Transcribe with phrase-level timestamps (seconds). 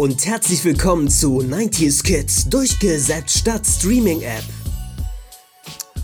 [0.00, 4.42] und herzlich willkommen zu 90s Kids durchgesetzt statt Streaming App.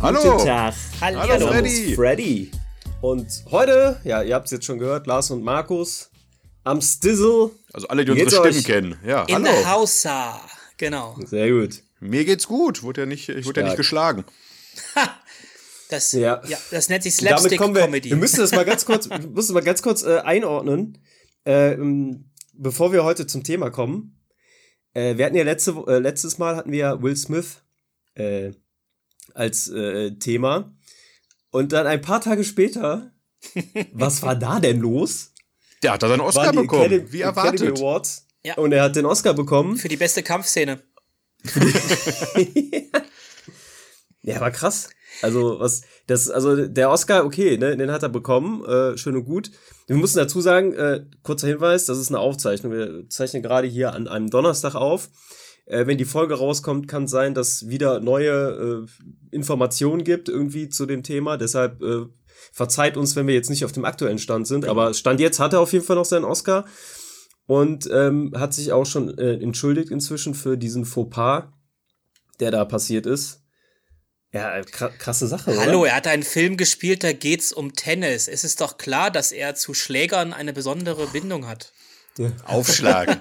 [0.02, 0.20] Hallo.
[0.32, 0.74] Guten Tag.
[1.00, 1.70] Hallo, Name Freddy.
[1.70, 2.50] ist Freddy.
[3.00, 6.10] Und heute, ja, ihr habt es jetzt schon gehört, Lars und Markus
[6.62, 7.52] am Stizzle.
[7.72, 8.98] Also alle, die Wie unsere Stimmen kennen.
[9.02, 9.44] Ja, In hallo.
[9.46, 10.40] der Hausa.
[10.76, 11.16] Genau.
[11.24, 11.82] Sehr gut.
[11.98, 12.82] Mir geht's gut.
[12.82, 14.26] Wurde ja nicht, ich wurde ja nicht geschlagen.
[15.88, 16.42] Das, Ja.
[16.46, 16.58] ja.
[16.70, 17.90] das nennt sich Und damit Slapstick kommen wir.
[18.04, 20.98] Wir müssen das mal ganz kurz, wir müssen mal ganz kurz äh, einordnen,
[21.46, 22.26] äh, ähm,
[22.58, 24.20] bevor wir heute zum Thema kommen.
[24.94, 27.62] Äh, wir hatten ja letzte, äh, letztes Mal hatten wir ja Will Smith
[28.14, 28.52] äh,
[29.34, 30.74] als äh, Thema.
[31.50, 33.12] Und dann ein paar Tage später,
[33.92, 35.32] was war da denn los?
[35.82, 37.78] Der hat da seinen Oscar bekommen, Academy- wie Academy erwartet.
[37.78, 38.26] Awards.
[38.44, 38.54] Ja.
[38.56, 39.76] Und er hat den Oscar bekommen.
[39.76, 40.82] Für die beste Kampfszene.
[44.22, 44.90] Ja, war krass.
[45.22, 49.24] Also, was, das, also, der Oscar, okay, ne, den hat er bekommen, äh, schön und
[49.24, 49.52] gut.
[49.86, 52.72] Wir müssen dazu sagen, äh, kurzer Hinweis, das ist eine Aufzeichnung.
[52.72, 55.08] Wir zeichnen gerade hier an einem Donnerstag auf.
[55.66, 60.68] Äh, wenn die Folge rauskommt, kann es sein, dass wieder neue äh, Informationen gibt irgendwie
[60.68, 61.36] zu dem Thema.
[61.36, 62.06] Deshalb äh,
[62.52, 64.64] verzeiht uns, wenn wir jetzt nicht auf dem aktuellen Stand sind.
[64.64, 66.64] Aber Stand jetzt hat er auf jeden Fall noch seinen Oscar
[67.46, 71.44] und ähm, hat sich auch schon äh, entschuldigt inzwischen für diesen Fauxpas,
[72.40, 73.45] der da passiert ist.
[74.36, 75.90] Ja, kra krasse Sache, Hallo, oder?
[75.90, 78.28] er hat einen Film gespielt, da geht's um Tennis.
[78.28, 81.72] Es ist doch klar, dass er zu Schlägern eine besondere Bindung hat.
[82.46, 83.20] Aufschlag.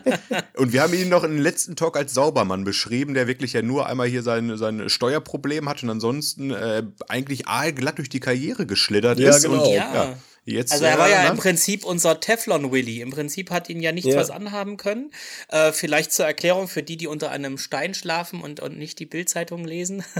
[0.56, 3.62] Und wir haben ihn noch in den letzten Talk als Saubermann beschrieben, der wirklich ja
[3.62, 8.66] nur einmal hier sein, sein Steuerproblem hat und ansonsten äh, eigentlich aalglatt durch die Karriere
[8.66, 9.44] geschlittert Ja, ist.
[9.44, 9.68] genau.
[9.68, 10.16] Und, Ja.
[10.46, 11.42] Jetzt, Also er war ja im ne?
[11.42, 13.02] Prinzip unser Teflon-Willy.
[13.02, 14.20] Im Prinzip hat ihn ja nichts Ja.
[14.20, 15.12] was anhaben können.
[15.50, 19.06] Äh, vielleicht zur Erklärung für die, die unter einem Stein schlafen und, und nicht die
[19.06, 20.04] Bildzeitung lesen.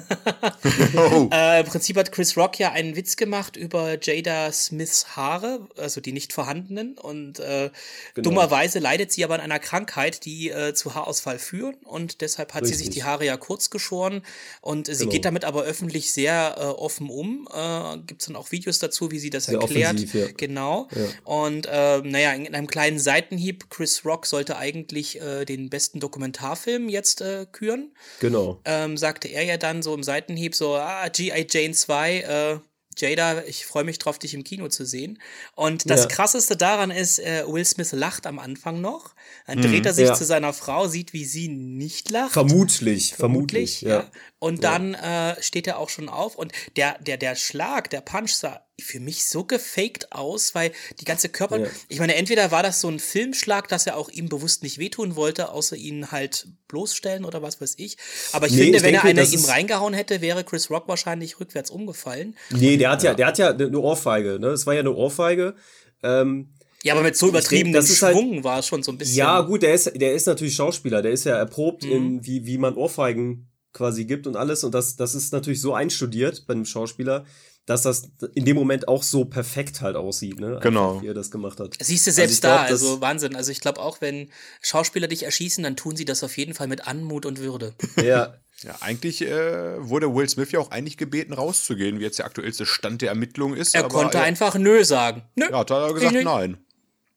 [0.98, 1.30] Oh.
[1.32, 6.02] Äh, Im Prinzip hat Chris Rock ja einen Witz gemacht über Jada Smiths Haare, also
[6.02, 6.98] die nicht vorhandenen.
[6.98, 7.70] Und äh,
[8.14, 8.30] Genau.
[8.30, 11.76] dummerweise leidet sie aber an einer Krankheit, die äh, zu Haarausfall führen.
[11.84, 12.96] Und deshalb hat sie sich Richtig.
[12.96, 14.22] die Haare ja kurz geschoren.
[14.62, 15.12] Und sie Genau.
[15.12, 17.48] geht damit aber öffentlich sehr äh, offen um.
[17.54, 19.96] Äh, Gibt es dann auch Videos dazu, wie sie das Sehr erklärt.
[19.96, 20.28] offensiv, ja.
[20.38, 20.88] Genau.
[20.96, 21.08] Ja.
[21.24, 26.00] Und äh, naja, in, in einem kleinen Seitenhieb, Chris Rock sollte eigentlich äh, den besten
[26.00, 28.60] Dokumentarfilm jetzt äh, küren Genau.
[28.66, 31.48] ähm, sagte er ja dann so im Seitenhieb so, ah, G.I.
[31.50, 32.60] Jane 2, äh,
[32.98, 35.20] Jada, ich freue mich drauf, dich im Kino zu sehen.
[35.54, 36.08] Und das Ja.
[36.08, 39.16] krasseste daran ist, äh, Will Smith lacht am Anfang noch.
[39.48, 40.10] Dann dreht er sich Mhm.
[40.12, 40.14] Ja.
[40.16, 42.32] zu seiner Frau, sieht, wie sie nicht lacht.
[42.32, 44.10] Vermutlich, vermutlich, ja.
[44.46, 48.32] Und dann äh, steht er auch schon auf und der, der, der Schlag, der Punch
[48.34, 51.68] sah für mich so gefaked aus, weil die ganze Körper, Ja.
[51.88, 55.16] ich meine, entweder war das so ein Filmschlag, dass er auch ihm bewusst nicht wehtun
[55.16, 57.98] wollte, außer ihn halt bloßstellen oder was weiß ich.
[58.34, 60.70] Aber ich Nee, finde, ich wenn denke, er eine das ihm reingehauen hätte, wäre Chris
[60.70, 62.36] Rock wahrscheinlich rückwärts umgefallen.
[62.52, 64.48] Nee, der hat ja, der hat ja eine Ohrfeige, ne?
[64.50, 65.56] Es war ja eine Ohrfeige.
[66.04, 68.98] Ähm, Ja, aber mit so übertriebenem das ist halt- Schwung war es schon so ein
[69.00, 69.16] bisschen.
[69.18, 71.92] ja, gut, der ist, der ist natürlich Schauspieler, der ist ja erprobt, Mhm.
[71.92, 74.64] in, wie, wie man Ohrfeigen quasi gibt und alles.
[74.64, 77.26] Und das, das ist natürlich so einstudiert bei einem Schauspieler,
[77.66, 80.48] dass das in dem Moment auch so perfekt halt aussieht, ne?
[80.48, 81.02] Einfach, Genau.
[81.02, 81.76] Wie er das gemacht hat.
[81.80, 83.36] Siehst du Also selbst ich glaub, da, also Wahnsinn.
[83.36, 84.30] Also ich glaube auch, wenn
[84.62, 87.74] Schauspieler dich erschießen, dann tun sie das auf jeden Fall mit Anmut und Würde.
[88.04, 92.26] Ja, Ja, eigentlich äh, wurde Will Smith ja auch eigentlich gebeten, rauszugehen, wie jetzt der
[92.26, 93.76] aktuellste Stand der Ermittlungen ist.
[93.76, 95.24] Er aber konnte er, einfach Nö sagen.
[95.36, 95.46] Nö.
[95.50, 96.58] Ja, hat er gesagt, nein.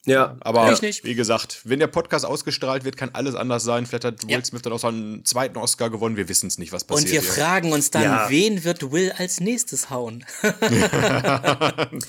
[0.09, 0.37] Ja.
[0.41, 1.05] Aber Ich nicht.
[1.05, 3.87] wie gesagt, wenn der Podcast ausgestrahlt wird, kann alles anders sein.
[3.87, 4.45] Vielleicht hat Will Ja.
[4.45, 6.17] Smith dann auch seinen zweiten Oscar gewonnen.
[6.17, 7.07] Wir wissen es nicht, was passiert.
[7.07, 7.31] Und wir hier.
[7.33, 8.27] fragen uns dann, Ja.
[8.31, 10.25] wen wird Will als nächstes hauen?
[10.43, 12.09] Hoffentlich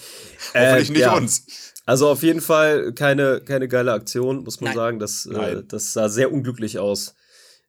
[0.54, 1.14] Äh, nicht ja.
[1.16, 1.46] uns.
[1.86, 4.76] Also auf jeden Fall keine, keine geile Aktion, muss man Nein.
[4.76, 5.00] sagen.
[5.00, 7.16] Das, äh, das sah sehr unglücklich aus.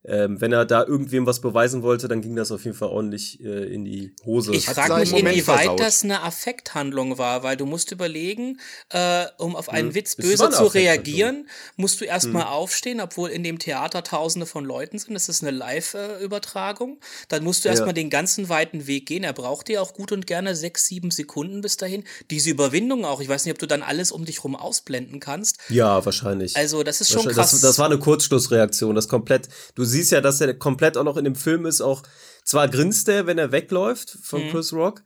[0.02, 3.38] Ähm, wenn er da irgendwem was beweisen wollte, dann ging das auf jeden Fall ordentlich
[3.44, 4.52] äh, in die Hose.
[4.54, 5.80] Ich frage mich, inwieweit versaut.
[5.80, 10.30] das eine Affekthandlung war, weil du musst überlegen, äh, um auf einen Witz Das war
[10.30, 14.98] böse eine zu reagieren, musst du erstmal aufstehen, obwohl in dem Theater tausende von Leuten
[14.98, 15.12] sind.
[15.12, 16.98] Das ist eine Live-Übertragung.
[17.28, 17.72] Dann musst du Ja.
[17.72, 19.24] erstmal den ganzen weiten Weg gehen.
[19.24, 22.04] Er braucht dir auch gut und gerne sechs, sieben Sekunden bis dahin.
[22.30, 23.20] Diese Überwindung auch.
[23.20, 25.58] Ich weiß nicht, ob du dann alles um dich rum ausblenden kannst.
[25.68, 26.56] ja, wahrscheinlich.
[26.56, 27.50] Also, das ist schon krass.
[27.52, 28.94] Das, das war eine Kurzschlussreaktion.
[28.94, 29.48] Das komplett.
[29.74, 31.80] Du siehst ja, dass er komplett auch noch in dem Film ist.
[31.80, 32.02] Auch
[32.44, 34.50] zwar grinst er, wenn er wegläuft von Mhm.
[34.50, 35.02] Chris Rock,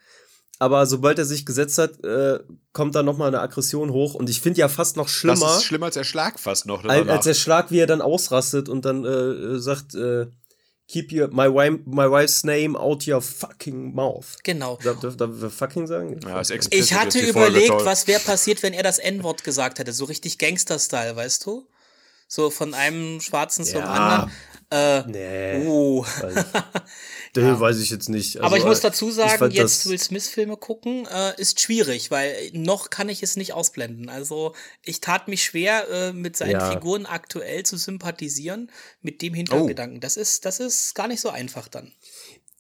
[0.61, 2.39] aber sobald er sich gesetzt hat, äh,
[2.73, 4.15] kommt da noch mal eine Aggression hoch.
[4.15, 6.85] Und ich finde ja fast noch Das schlimmer, ist schlimmer als der Schlag fast noch.
[6.85, 7.15] als, danach.
[7.17, 10.27] als der Schlag, wie er dann ausrastet und dann äh, sagt, äh,
[10.87, 14.37] keep your my wife my wife's name out your fucking mouth.
[14.45, 14.79] genau.
[14.85, 16.21] Darf, darf, darf wir fucking sagen?
[16.27, 19.93] ja, ist Ich hatte Folge überlegt, was wäre passiert, wenn er das N-Wort gesagt hätte.
[19.93, 21.67] So richtig Gangster-Style, weißt du?
[22.29, 23.93] So von einem Schwarzen zum Ja.
[23.93, 24.33] anderen.
[24.75, 25.67] Äh, Nee.
[25.69, 26.05] oh.
[26.05, 26.35] Weiß
[27.37, 27.61] ja.
[27.61, 28.37] weiß ich jetzt nicht.
[28.37, 32.91] Also, Aber ich muss dazu sagen, jetzt Will Smith-Filme gucken, äh, ist schwierig, weil noch
[32.91, 34.09] kann ich es nicht ausblenden.
[34.09, 36.73] Also ich tat mich schwer, äh, mit seinen ja.
[36.73, 39.99] Figuren aktuell zu sympathisieren, mit dem Hintergedanken.
[39.99, 40.01] Oh.
[40.01, 41.93] Das ist, das ist gar nicht so einfach dann.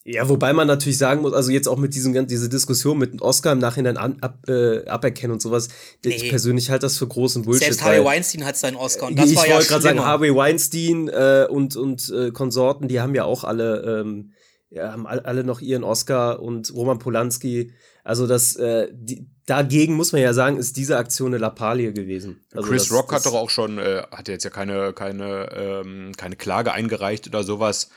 [0.07, 3.53] Ja, wobei man natürlich sagen muss, also jetzt auch mit diesem diese Diskussion mit Oscar
[3.53, 5.69] im Nachhinein an, ab, äh, aberkennen und sowas,
[6.05, 6.15] nee.
[6.15, 7.65] ich persönlich halte das für großen Bullshit.
[7.65, 10.05] Selbst Harvey Weinstein hat seinen Oscar und das ich war ja Ich wollte gerade sagen,
[10.05, 14.35] Harvey Weinstein äh, und und äh, Konsorten, die haben ja auch alle ähm,
[14.69, 17.73] ja, haben alle noch ihren Oscar und Roman Polanski.
[18.03, 22.45] Also das äh, die, dagegen muss man ja sagen, ist diese Aktion eine Lappalie gewesen.
[22.53, 26.13] Also Chris das, Rock hat doch auch schon, äh, hat jetzt ja keine keine ähm,
[26.15, 27.89] keine Klage eingereicht oder sowas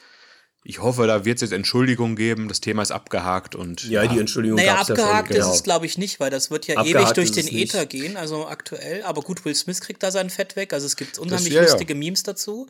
[0.63, 2.49] ich hoffe, da wird es jetzt Entschuldigung geben.
[2.49, 3.85] Das Thema ist abgehakt und.
[3.85, 4.11] Ja, ja.
[4.11, 7.05] die Entschuldigung Naja, abgehakt ja ist es, glaube ich, nicht, weil das wird ja abgehakt
[7.05, 9.03] ewig durch den Äther gehen, also aktuell.
[9.03, 10.73] Aber gut, Will Smith kriegt da sein Fett weg.
[10.73, 12.67] Also es gibt unheimlich das, ja, lustige Memes dazu.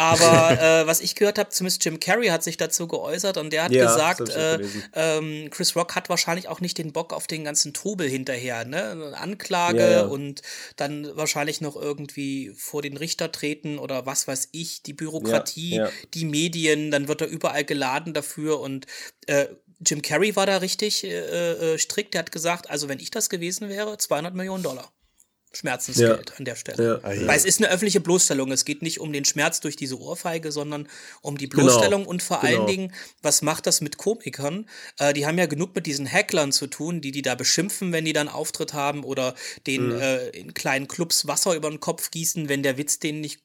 [0.00, 0.50] Aber
[0.82, 3.72] äh, was ich gehört habe, zumindest Jim Carrey hat sich dazu geäußert und der hat
[3.72, 4.58] ja, gesagt, äh,
[4.94, 9.12] ähm, Chris Rock hat wahrscheinlich auch nicht den Bock auf den ganzen Trubel hinterher, ne?
[9.14, 10.02] Anklage ja, ja.
[10.04, 10.40] und
[10.76, 15.82] dann wahrscheinlich noch irgendwie vor den Richter treten oder was weiß ich, die Bürokratie,
[16.14, 18.86] die Medien, dann wird er überall geladen dafür und
[19.26, 19.48] äh,
[19.84, 22.14] Jim Carrey war da richtig äh, äh, strikt.
[22.14, 24.90] Der hat gesagt, also wenn ich das gewesen wäre, 200 Millionen Dollar.
[25.52, 26.36] Schmerzensgeld ja.
[26.36, 27.00] an der Stelle.
[27.02, 27.26] Ja.
[27.26, 28.52] Weil es ist eine öffentliche Bloßstellung.
[28.52, 30.88] Es geht nicht um den Schmerz durch diese Ohrfeige, sondern
[31.22, 31.64] um die genau.
[31.64, 32.10] Bloßstellung genau.
[32.10, 32.58] und vor genau.
[32.58, 34.66] allen Dingen, was macht das mit Komikern?
[34.98, 38.04] Äh, die haben ja genug mit diesen Hacklern zu tun, die die da beschimpfen, wenn
[38.04, 39.34] die dann Auftritt haben oder
[39.66, 40.00] den mhm.
[40.00, 43.40] äh, in kleinen Clubs Wasser über den Kopf gießen, wenn der Witz denen nicht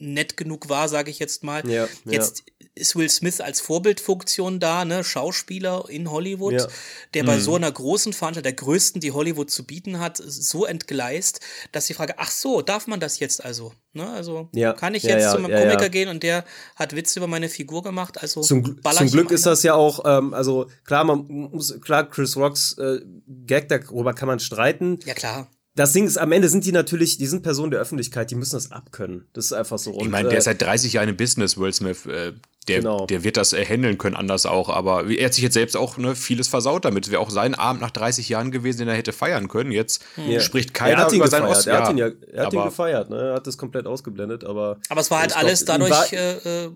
[0.00, 1.68] nett genug war, sage ich jetzt mal.
[1.68, 2.66] Ja, jetzt ja.
[2.74, 6.66] ist Will Smith als Vorbildfunktion da, ne, Schauspieler in Hollywood, ja.
[7.14, 7.40] der bei mhm.
[7.40, 11.40] so einer großen Veranstaltung, der größten, die Hollywood zu bieten hat, so entgleist,
[11.72, 13.72] dass die Frage, ach so, darf man das jetzt also?
[13.92, 16.44] Ne, also kann ich jetzt zu meinem Komiker gehen und der
[16.76, 20.32] hat Witze über meine Figur gemacht, also zum, zum Glück ist das ja auch, ähm,
[20.32, 25.00] also klar, man muss, klar, Chris Rocks äh, Gag, darüber kann man streiten.
[25.04, 28.30] Ja, klar das Ding ist, am Ende sind die natürlich, die sind Personen der Öffentlichkeit,
[28.30, 29.28] die müssen das abkönnen.
[29.32, 29.92] Das ist einfach so.
[29.92, 32.06] Und, ich meine, der ist seit 30 Jahren im Business, Will Smith.
[32.06, 32.32] Äh,
[32.68, 33.06] der, genau.
[33.06, 34.68] der wird das äh, handeln können, anders auch.
[34.68, 37.06] Aber er hat sich jetzt selbst auch ne, vieles versaut damit.
[37.06, 39.72] Es wäre auch sein Abend nach 30 Jahren gewesen, den er hätte feiern können.
[39.72, 40.40] Jetzt ja.
[40.40, 41.72] spricht keiner über seinen Oscar.
[41.72, 43.30] Er hat ihn ja, er hat ihn gefeiert, ne?
[43.30, 44.78] Er hat das komplett ausgeblendet, aber.
[44.88, 46.12] Aber es war halt alles glaub, dadurch.
[46.12, 46.70] Äh, äh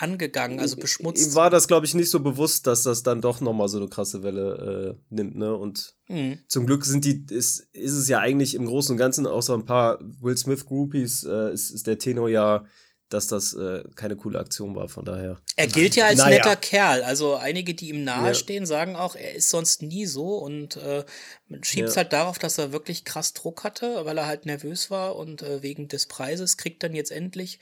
[0.00, 1.26] angegangen, also beschmutzt.
[1.26, 3.88] Ihm war das, glaube ich, nicht so bewusst, dass das dann doch nochmal so eine
[3.88, 5.54] krasse Welle äh, nimmt, ne?
[5.54, 6.38] Und mhm.
[6.48, 9.64] zum Glück sind die, ist, ist es ja eigentlich im Großen und Ganzen, außer ein
[9.64, 12.64] paar Will Smith-Groupies, äh, ist, ist der Tenor ja
[13.10, 15.40] dass das äh, keine coole Aktion war, von daher.
[15.56, 16.36] Er gilt ja als naja.
[16.36, 17.02] netter Kerl.
[17.02, 18.66] Also einige, die ihm nahestehen, ja.
[18.66, 21.04] sagen auch, er ist sonst nie so und äh,
[21.48, 22.02] man schiebt es ja.
[22.02, 25.60] halt darauf, dass er wirklich krass Druck hatte, weil er halt nervös war und äh,
[25.60, 27.58] wegen des Preises kriegt dann jetzt endlich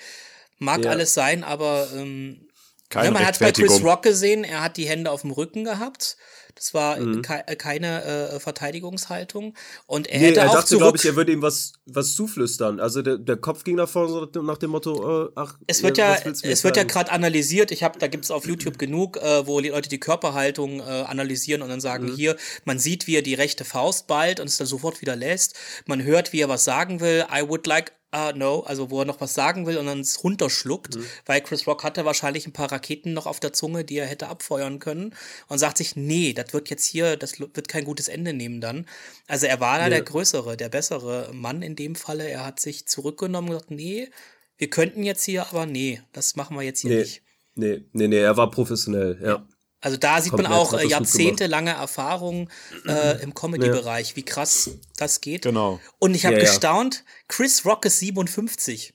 [0.58, 0.90] Mag ja.
[0.90, 2.48] alles sein, aber ähm,
[2.92, 6.16] ja, man hat bei Chris Rock gesehen, er hat die Hände auf dem Rücken gehabt.
[6.54, 7.22] Das war mhm.
[7.22, 9.54] ke äh, keine äh, Verteidigungshaltung.
[9.86, 12.80] Und er nee, hätte er auch dachte, glaube ich, er würde ihm was, was zuflüstern.
[12.80, 15.98] Also der, der Kopf ging nach vorne so nach dem Motto, äh, ach, es wird
[15.98, 17.70] ja, es wird ja gerade analysiert.
[17.70, 21.62] Ich habe, da gibt's auf YouTube genug, äh, wo die Leute die Körperhaltung äh, analysieren
[21.62, 22.16] und dann sagen, mhm.
[22.16, 25.54] hier, man sieht, wie er die rechte Faust ballt und es dann sofort wieder lässt.
[25.86, 27.24] Man hört, wie er was sagen will.
[27.32, 30.22] I would like ah, no, also wo er noch was sagen will und dann es
[30.24, 31.04] runterschluckt, mhm.
[31.26, 34.28] weil Chris Rock hatte wahrscheinlich ein paar Raketen noch auf der Zunge, die er hätte
[34.28, 35.14] abfeuern können
[35.48, 38.86] und sagt sich, nee, das wird jetzt hier, das wird kein gutes Ende nehmen dann.
[39.26, 39.90] Also er war da ja.
[39.90, 42.28] der größere, der bessere Mann in dem Falle.
[42.28, 44.08] Er hat sich zurückgenommen und gesagt, nee,
[44.56, 47.00] wir könnten jetzt hier, aber nee, das machen wir jetzt hier nee.
[47.00, 47.22] nicht.
[47.54, 49.28] Nee, nee, nee, er war professionell, ja.
[49.28, 49.48] ja.
[49.80, 52.50] Also da sieht Komplett man auch äh, jahrzehntelange Erfahrung
[52.86, 55.42] äh, im Comedy-Bereich, wie krass das geht.
[55.42, 55.80] Genau.
[55.98, 58.94] Und ich habe ja, gestaunt, Chris Rock ist 57.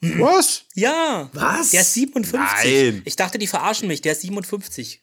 [0.00, 0.64] Was?
[0.74, 1.30] Ja.
[1.32, 1.70] Was?
[1.70, 2.40] Der ist 57.
[2.40, 3.02] Nein.
[3.04, 4.00] Ich dachte, die verarschen mich.
[4.00, 5.00] Der ist 57.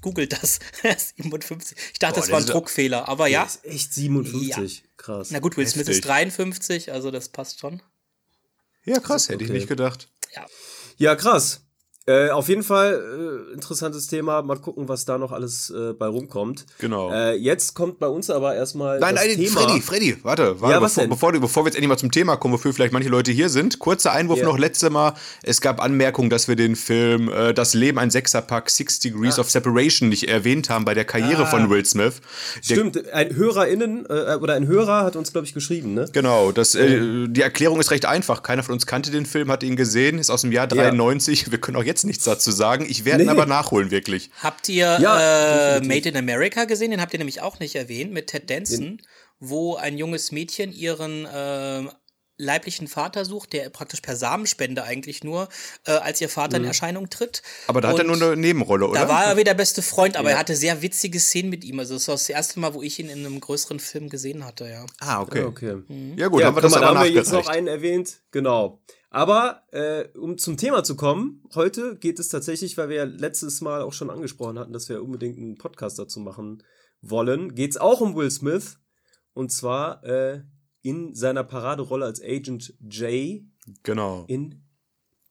[0.00, 0.58] Googelt das.
[0.82, 1.76] er ist 57.
[1.92, 3.40] Ich dachte, Boah, das war ein Druckfehler, aber ja.
[3.40, 4.78] Der ist echt 57.
[4.78, 4.84] Ja.
[4.96, 5.30] Krass.
[5.30, 7.82] Na gut, Will Smith ist 53, also das passt schon.
[8.84, 9.44] Ja, krass, hätte okay.
[9.44, 10.08] ich nicht gedacht.
[10.34, 10.46] Ja.
[10.96, 11.62] Ja, krass.
[12.10, 14.42] Äh, auf jeden Fall äh, interessantes Thema.
[14.42, 16.66] Mal gucken, was da noch alles äh, bei rumkommt.
[16.78, 17.12] Genau.
[17.12, 18.98] Äh, jetzt kommt bei uns aber erstmal.
[18.98, 19.60] Nein, das nein, Thema.
[19.60, 22.54] Freddy, Freddy, warte, warte ja, bevor, bevor, bevor, wir jetzt endlich mal zum Thema kommen,
[22.54, 23.78] wofür vielleicht manche Leute hier sind.
[23.78, 24.48] Kurzer Einwurf yeah.
[24.48, 25.14] noch letzte Mal.
[25.44, 29.42] Es gab Anmerkungen, dass wir den Film äh, Das Leben ein Sechserpack, Six Degrees ah.
[29.42, 31.46] of Separation nicht erwähnt haben bei der Karriere ah.
[31.46, 32.14] von Will Smith.
[32.68, 36.06] Der, Stimmt, ein HörerInnen äh, oder ein Hörer hat uns, glaube ich, geschrieben, ne?
[36.12, 38.42] Genau, das, die Erklärung ist recht einfach.
[38.42, 41.42] Keiner von uns kannte den Film, hat ihn gesehen, ist aus dem Jahr 93.
[41.42, 41.52] Ja.
[41.52, 42.86] Wir können auch jetzt nichts dazu sagen.
[42.88, 43.30] Ich werde nee.
[43.30, 44.30] aber nachholen, wirklich.
[44.42, 46.90] Habt ihr ja, äh, Made in America gesehen?
[46.90, 49.02] Den habt ihr nämlich auch nicht erwähnt, mit Ted Danson, Den.
[49.38, 51.88] wo ein junges Mädchen ihren äh,
[52.40, 55.48] leiblichen Vater sucht, der praktisch per Samenspende eigentlich nur
[55.86, 56.64] äh, als ihr Vater mhm.
[56.64, 57.42] in Erscheinung tritt.
[57.68, 59.00] Aber da hat er nur eine Nebenrolle, oder?
[59.00, 60.36] Da war er wieder beste Freund, aber ja.
[60.36, 61.78] er hatte sehr witzige Szenen mit ihm.
[61.78, 64.68] Also das war das erste Mal, wo ich ihn in einem größeren Film gesehen hatte,
[64.68, 64.86] ja.
[64.98, 65.40] Ah, okay.
[65.40, 65.74] Ja, okay.
[65.86, 66.18] Mhm.
[66.18, 68.20] ja gut, ja, haben wir das mal, aber haben wir jetzt noch einen erwähnt.
[68.32, 68.80] Genau.
[69.10, 73.60] Aber äh, um zum Thema zu kommen, heute geht es tatsächlich, weil wir ja letztes
[73.60, 76.62] Mal auch schon angesprochen hatten, dass wir unbedingt einen Podcast dazu machen
[77.02, 78.78] wollen, geht es auch um Will Smith.
[79.32, 80.42] Und zwar äh,
[80.82, 83.42] in seiner Paraderolle als Agent J.
[83.82, 84.24] Genau.
[84.28, 84.62] In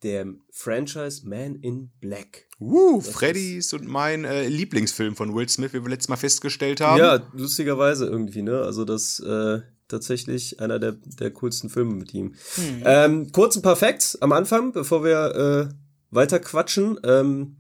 [0.03, 2.48] dem Franchise Man in Black.
[2.59, 7.00] Uh, Freddys und mein äh, Lieblingsfilm von Will Smith, wie wir letztes Mal festgestellt haben.
[7.00, 8.62] Ja, lustigerweise irgendwie, ne?
[8.62, 12.36] Also das äh, tatsächlich einer der, der coolsten Filme mit ihm.
[12.55, 12.84] Hm.
[12.86, 15.75] Ähm, kurz ein paar Facts am Anfang, bevor wir äh,
[16.12, 17.00] weiter quatschen.
[17.03, 17.58] Ähm,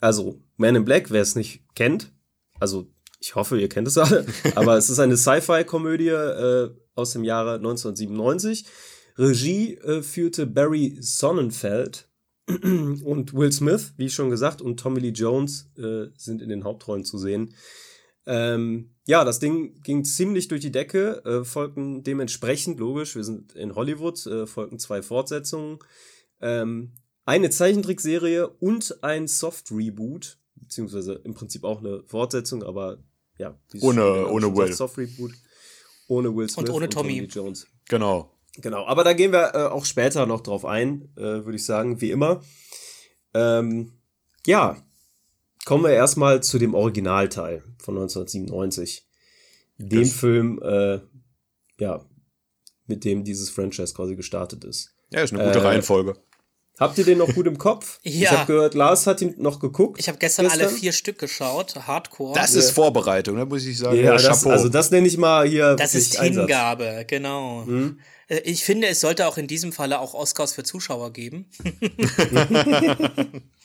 [0.00, 2.12] also, Man in Black, wer es nicht kennt,
[2.60, 2.88] also
[3.20, 7.54] ich hoffe, ihr kennt es alle, aber es ist eine Sci-Fi-Komödie äh, aus dem Jahre
[7.54, 8.66] 1997.
[9.16, 12.08] Regie äh, führte Barry Sonnenfeld
[12.46, 17.04] und Will Smith, wie schon gesagt, und Tommy Lee Jones äh, sind in den Hauptrollen
[17.04, 17.54] zu sehen.
[18.28, 23.54] Ähm, ja, das Ding ging ziemlich durch die Decke, äh, folgten dementsprechend, logisch, wir sind
[23.54, 25.78] in Hollywood, äh, folgten zwei Fortsetzungen,
[26.42, 26.92] ähm,
[27.24, 32.98] eine Zeichentrickserie und ein Soft-Reboot, beziehungsweise im Prinzip auch eine Fortsetzung, aber
[33.38, 33.58] ja.
[33.80, 34.74] Ohne, ohne Will.
[34.74, 35.32] Soft-Reboot.
[36.08, 37.22] Ohne Will Smith und ohne Tommy.
[37.22, 37.66] Und Tommy Jones.
[37.88, 38.34] Genau.
[38.56, 42.02] Genau, aber da gehen wir äh, auch später noch drauf ein, äh, würde ich sagen,
[42.02, 42.42] wie immer.
[43.32, 43.92] Ähm,
[44.46, 44.76] ja,
[45.68, 49.06] kommen wir erstmal zu dem Originalteil von 1997.
[49.76, 51.00] Dem das Film, äh,
[51.78, 52.00] ja,
[52.86, 54.94] mit dem dieses Franchise quasi gestartet ist.
[55.10, 56.16] Ja, ist eine gute äh, Reihenfolge.
[56.80, 58.00] Habt ihr den noch gut im Kopf?
[58.02, 58.12] ja.
[58.12, 60.00] Ich habe gehört, Lars hat ihn noch geguckt.
[60.00, 62.34] Ich habe gestern, gestern, alle vier Stück geschaut, Hardcore.
[62.34, 63.98] Das ist Vorbereitung, da muss ich sagen.
[63.98, 65.76] Ja, ja das, also das nenne ich mal hier.
[65.76, 67.08] Das ist Hingabe, Einsatz.
[67.08, 67.66] genau.
[67.66, 68.00] Mhm.
[68.44, 71.50] Ich finde, es sollte auch in diesem Falle auch Oscars für Zuschauer geben.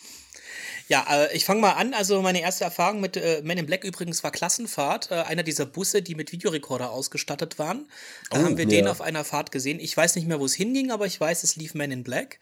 [0.93, 1.95] Ja, äh, ich fange mal an.
[1.95, 5.09] Also meine erste Erfahrung mit äh, Men in Black übrigens war Klassenfahrt.
[5.09, 7.88] Äh, einer dieser Busse, die mit Videorekorder ausgestattet waren.
[8.29, 8.69] Da oh, haben wir ja.
[8.69, 9.79] den auf einer Fahrt gesehen.
[9.79, 12.38] Ich weiß nicht mehr, wo es hinging, aber ich weiß, es lief Men in Black.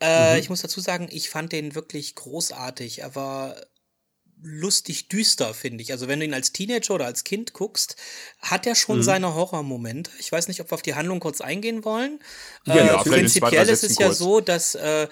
[0.00, 0.40] Äh, mhm.
[0.40, 3.00] Ich muss dazu sagen, ich fand den wirklich großartig.
[3.00, 3.56] Er war
[4.42, 5.92] lustig düster, finde ich.
[5.92, 7.96] Also wenn du ihn als Teenager oder als Kind guckst,
[8.40, 9.02] hat er schon mhm.
[9.02, 10.10] seine Horrormomente.
[10.18, 12.20] Ich weiß nicht, ob wir auf die Handlung kurz eingehen wollen.
[12.64, 15.08] Ja, äh, ja, prinzipiell ist es ja so, dass äh,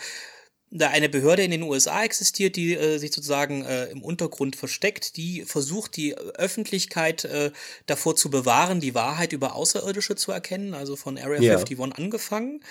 [0.79, 5.45] eine Behörde in den USA existiert, die äh, sich sozusagen äh, im Untergrund versteckt, die
[5.45, 7.51] versucht, die Öffentlichkeit äh,
[7.87, 11.57] davor zu bewahren, die Wahrheit über Außerirdische zu erkennen, also von Area yeah.
[11.57, 12.63] 51 angefangen.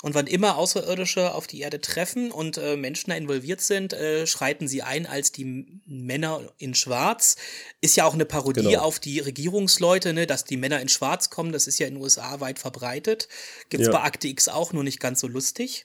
[0.00, 4.28] Und wann immer Außerirdische auf die Erde treffen und äh, Menschen da involviert sind, äh,
[4.28, 7.34] schreiten sie ein als die Männer in Schwarz.
[7.80, 8.82] Ist ja auch eine Parodie genau.
[8.82, 11.50] auf die Regierungsleute, ne, dass die Männer in Schwarz kommen.
[11.50, 13.28] Das ist ja in den USA weit verbreitet.
[13.70, 13.92] Gibt's ja.
[13.92, 15.84] bei Akte X auch, nur nicht ganz so lustig.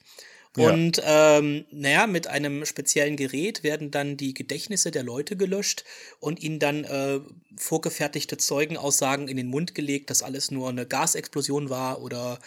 [0.56, 5.84] Und ähm, naja, mit einem speziellen Gerät werden dann die Gedächtnisse der Leute gelöscht
[6.20, 7.20] und ihnen dann äh,
[7.56, 12.38] vorgefertigte Zeugenaussagen in den Mund gelegt, dass alles nur eine Gasexplosion war oder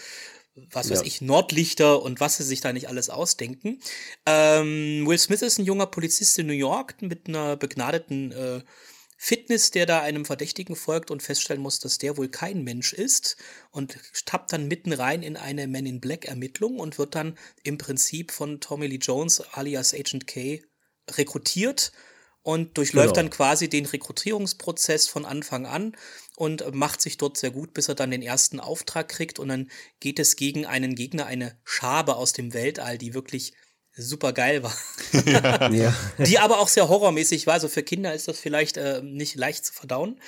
[0.71, 1.05] was weiß ja.
[1.05, 3.79] ich, Nordlichter und was sie sich da nicht alles ausdenken.
[4.25, 8.61] Ähm, Will Smith ist ein junger Polizist in New York mit einer begnadeten äh,
[9.19, 13.35] Fitness, der da einem Verdächtigen folgt und feststellen muss, dass der wohl kein Mensch ist
[13.71, 17.79] und tappt dann mitten rein in eine Men in Black Ermittlung und wird dann im
[17.79, 20.61] Prinzip von Tommy Lee Jones alias Agent K
[21.09, 21.91] rekrutiert
[22.43, 23.23] und durchläuft genau.
[23.23, 25.97] dann quasi den Rekrutierungsprozess von Anfang an
[26.35, 29.69] und macht sich dort sehr gut, bis er dann den ersten Auftrag kriegt und dann
[29.99, 33.53] geht es gegen einen Gegner, eine Schabe aus dem Weltall, die wirklich
[33.97, 34.75] super geil war.
[35.71, 35.93] ja.
[36.19, 37.55] Die aber auch sehr horrormäßig war.
[37.55, 40.19] Also für Kinder ist das vielleicht äh, nicht leicht zu verdauen.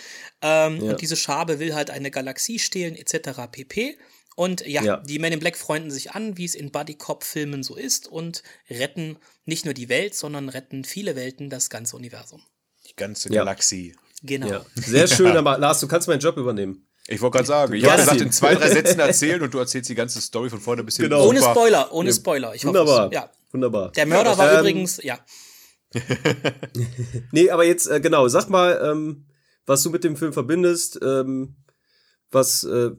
[0.42, 0.92] Ähm, ja.
[0.92, 3.42] Und diese Schabe will halt eine Galaxie stehlen, etc.
[3.52, 3.98] pp.
[4.36, 7.62] Und ja, ja, die Men in Black freunden sich an, wie es in Buddy Cop-Filmen
[7.62, 12.42] so ist, und retten nicht nur die Welt, sondern retten viele Welten, das ganze Universum.
[12.88, 13.98] Die ganze Galaxie.
[14.24, 14.66] Genau.
[14.76, 16.88] Sehr schön, aber Lars, du kannst meinen Job übernehmen.
[17.08, 19.90] Ich wollte gerade sagen, ich habe gesagt, in zwei, drei Sätzen erzählen und du erzählst
[19.90, 21.10] die ganze Story von vorne bis hinten.
[21.10, 21.28] Genau.
[21.28, 22.54] Ohne Spoiler, ohne Spoiler.
[22.54, 23.06] Ich Wunderbar.
[23.06, 23.30] Hoffe, ja.
[23.52, 23.92] Wunderbar.
[23.92, 25.20] Der Mörder war ähm, übrigens, ja.
[27.32, 29.26] nee, aber jetzt, äh, genau, sag mal, ähm,
[29.66, 31.56] was du mit dem Film verbindest, ähm,
[32.32, 32.92] was, äh,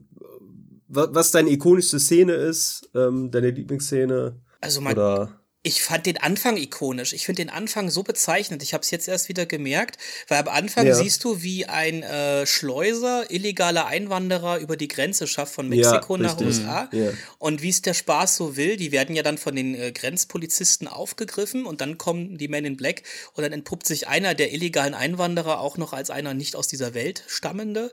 [0.87, 4.41] was, was deine ikonischste Szene ist, ähm, deine Lieblingsszene.
[4.59, 7.13] Also mein, oder ich fand den Anfang ikonisch.
[7.13, 8.63] Ich finde den Anfang so bezeichnend.
[8.63, 10.95] Ich habe es jetzt erst wieder gemerkt, weil am Anfang ja.
[10.95, 16.23] siehst du, wie ein äh, Schleuser illegaler Einwanderer über die Grenze schafft von Mexiko ja,
[16.23, 16.89] nach USA.
[16.91, 17.11] Ja.
[17.37, 20.87] Und wie es der Spaß so will, die werden ja dann von den äh, Grenzpolizisten
[20.87, 23.03] aufgegriffen und dann kommen die Men in Black
[23.33, 26.95] und dann entpuppt sich einer der illegalen Einwanderer auch noch als einer nicht aus dieser
[26.95, 27.91] Welt stammende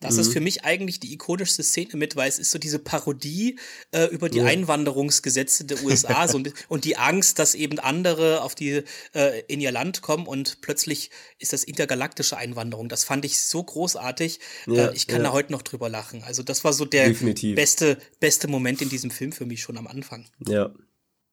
[0.00, 0.20] Das mhm.
[0.20, 3.58] ist für mich eigentlich die ikonischste Szene mit, weil es ist so diese Parodie
[3.92, 4.44] äh, über die ja.
[4.44, 8.82] Einwanderungsgesetze der USA so, und die Angst, dass eben andere auf die
[9.14, 12.90] äh, in ihr Land kommen und plötzlich ist das intergalaktische Einwanderung.
[12.90, 14.38] Das fand ich so großartig.
[14.66, 15.28] Ja, äh, ich kann ja.
[15.28, 16.22] da heute noch drüber lachen.
[16.24, 17.14] Also das war so der
[17.54, 20.26] beste beste Moment in diesem Film für mich schon am Anfang.
[20.46, 20.74] Ja.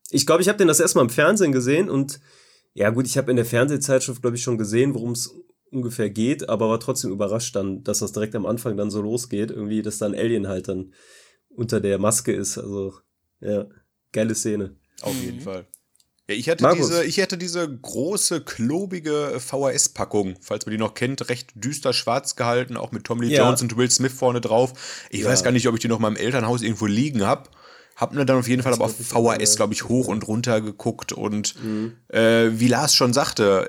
[0.09, 2.21] Ich glaube, ich habe den das erstmal im Fernsehen gesehen und
[2.73, 5.35] ja gut, ich habe in der Fernsehzeitschrift glaube ich schon gesehen, worum es
[5.73, 9.51] ungefähr geht, aber war trotzdem überrascht dann, dass das direkt am Anfang dann so losgeht,
[9.51, 10.93] irgendwie, dass dann Alien halt dann
[11.49, 12.57] unter der Maske ist.
[12.57, 12.93] Also,
[13.41, 13.65] ja,
[14.11, 14.75] geile Szene.
[15.01, 15.41] Auf jeden mhm.
[15.41, 15.67] Fall.
[16.29, 21.27] Ja, ich, hatte diese, ich hatte diese große, klobige VHS-Packung, falls man die noch kennt,
[21.27, 23.45] recht düster schwarz gehalten, auch mit Tom Lee ja.
[23.45, 25.07] Jones und Will Smith vorne drauf.
[25.09, 25.29] Ich ja.
[25.29, 27.49] weiß gar nicht, ob ich die noch mal im Elternhaus irgendwo liegen habe.
[27.97, 31.11] Hab mir dann auf jeden Fall aber auf VHS, glaube ich, hoch und runter geguckt
[31.11, 31.97] und mhm.
[32.07, 33.67] äh, wie Lars schon sagte,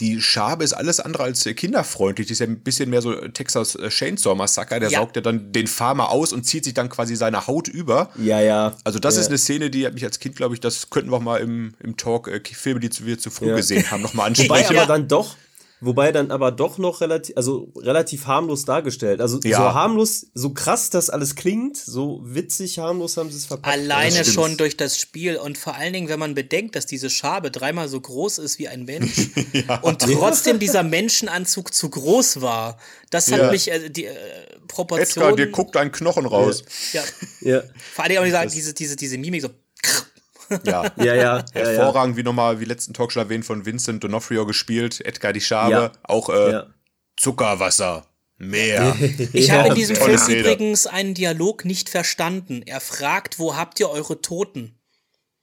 [0.00, 2.26] die Schabe ist alles andere als kinderfreundlich.
[2.26, 4.80] Die ist ja ein bisschen mehr so Texas Chainsaw Massacre.
[4.80, 4.98] Der ja.
[4.98, 8.10] saugt ja dann den Farmer aus und zieht sich dann quasi seine Haut über.
[8.18, 8.76] Ja, ja.
[8.82, 9.20] Also, das ja.
[9.20, 11.38] ist eine Szene, die hat mich als Kind, glaube ich, das könnten wir auch mal
[11.38, 13.56] im, im Talk äh, Filme, die wir zu früh ja.
[13.56, 14.50] gesehen haben, nochmal ansprechen.
[14.50, 15.36] Wobei aber dann doch
[15.84, 19.20] Wobei dann aber doch noch relativ, also relativ harmlos dargestellt.
[19.20, 19.58] Also ja.
[19.58, 23.72] so harmlos, so krass das alles klingt, so witzig harmlos haben sie es verpackt.
[23.72, 27.50] Alleine schon durch das Spiel und vor allen Dingen, wenn man bedenkt, dass diese Schabe
[27.50, 29.80] dreimal so groß ist wie ein Mensch ja.
[29.80, 32.78] und trotzdem dieser Menschenanzug zu groß war.
[33.10, 33.50] Das hat ja.
[33.50, 34.14] mich, äh, die äh,
[34.68, 35.24] Proportion.
[35.24, 36.64] Edgar, dir guckt ein Knochen raus.
[36.92, 37.02] Ja.
[37.40, 37.62] ja.
[37.92, 39.50] Vor allen Dingen auch diese, diese, diese Mimik so.
[40.64, 41.44] Ja, ja, ja.
[41.52, 45.72] Hervorragend, wie nochmal, wie letzten Talk schon erwähnt, von Vincent D'Onofrio gespielt, Edgar die Schabe,
[45.72, 45.92] ja.
[46.02, 46.66] auch äh, ja.
[47.16, 48.06] Zuckerwasser.
[48.36, 48.96] Meer.
[49.32, 50.40] Ich habe in diesem Film Szene.
[50.40, 52.62] übrigens einen Dialog nicht verstanden.
[52.62, 54.78] Er fragt, wo habt ihr eure Toten?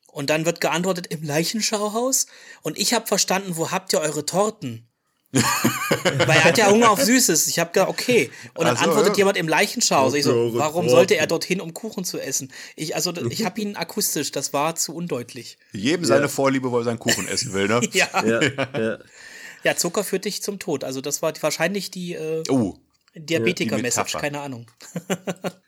[0.07, 2.27] Und dann wird geantwortet, im Leichenschauhaus.
[2.61, 4.90] Und ich habe verstanden, wo habt ihr eure Torten?
[5.33, 7.47] Weil er hat ja Hunger auf Süßes.
[7.47, 8.29] Ich habe gedacht, okay.
[8.53, 9.19] Und dann also, antwortet ja.
[9.19, 10.13] jemand im Leichenschau.
[10.13, 12.51] Ich so, warum sollte er dorthin, um Kuchen zu essen?
[12.75, 15.57] Ich, also, ich habe ihn akustisch, das war zu undeutlich.
[15.71, 16.27] Jedem seine ja.
[16.27, 17.81] Vorliebe, wo er seinen Kuchen essen will, ne?
[17.93, 18.07] ja.
[18.25, 18.99] ja.
[19.63, 19.77] ja.
[19.77, 20.83] Zucker führt dich zum Tod.
[20.83, 22.13] Also, das war wahrscheinlich die.
[22.13, 22.77] Äh, oh.
[23.13, 24.71] Diabetiker-Message, keine Ahnung.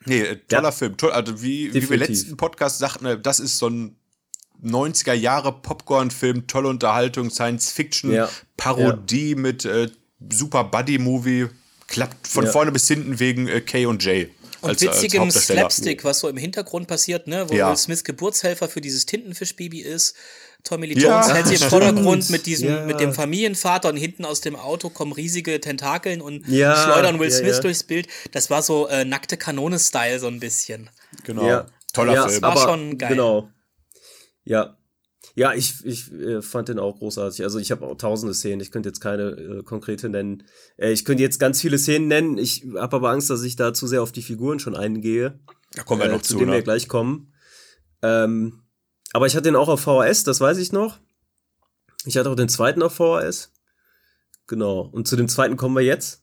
[0.06, 0.96] nee, äh, toller Film.
[0.96, 3.96] Toll, also wie, wie wir letzten Podcast sagten, ne, das ist so ein
[4.64, 8.28] 90er Jahre Popcorn-Film, tolle Unterhaltung, Science-Fiction, ja.
[8.56, 9.36] Parodie ja.
[9.36, 9.88] mit äh,
[10.30, 11.48] super Buddy-Movie.
[11.86, 12.50] Klappt von ja.
[12.50, 14.28] vorne bis hinten wegen äh, K und J.
[14.62, 17.46] Und als, witzigem als Slapstick, was so im Hintergrund passiert, ne?
[17.48, 20.16] wo Will Smith Geburtshelfer für dieses Tintenfischbaby ist.
[20.62, 22.86] Tommy Lee Jones ja, hält sich im Vordergrund mit diesem, ja.
[22.86, 27.30] mit dem Familienvater und hinten aus dem Auto kommen riesige Tentakeln und ja, schleudern Will
[27.30, 28.08] Smith durchs Bild.
[28.32, 30.88] Das war so äh, nackte Kanone-Style so ein bisschen.
[31.24, 31.66] Genau.
[31.92, 32.40] Toller Film.
[32.40, 33.10] Das war schon geil.
[33.10, 33.48] Genau.
[34.44, 34.76] Ja.
[35.34, 37.42] Ja, ich, ich äh, fand den auch großartig.
[37.42, 38.60] Also ich habe auch tausende Szenen.
[38.60, 40.44] Ich könnte jetzt keine äh, konkrete nennen.
[40.76, 42.36] Äh, ich könnte jetzt ganz viele Szenen nennen.
[42.36, 45.40] Ich habe aber Angst, dass ich da zu sehr auf die Figuren schon eingehe.
[45.72, 46.56] Da kommen wir äh, noch zu, zu dem ne?
[46.56, 47.32] wir gleich kommen.
[48.02, 48.64] Ähm,
[49.14, 50.98] aber ich hatte den auch auf VHS, das weiß ich noch.
[52.04, 53.50] Ich hatte auch den zweiten auf VHS.
[54.46, 54.80] Genau.
[54.80, 56.22] Und zu dem zweiten kommen wir jetzt.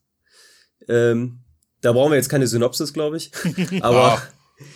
[0.87, 1.43] Ähm,
[1.81, 3.31] da brauchen wir jetzt keine Synopsis, glaube ich.
[3.81, 4.21] Aber ah,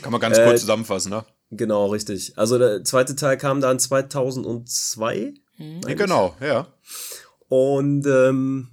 [0.01, 1.25] kann man ganz kurz äh, zusammenfassen, ne?
[1.51, 2.37] Genau, richtig.
[2.37, 5.33] Also der zweite Teil kam dann 2002.
[5.57, 5.81] Mhm.
[5.87, 6.67] Ja, genau, ja.
[7.47, 8.69] Und ähm,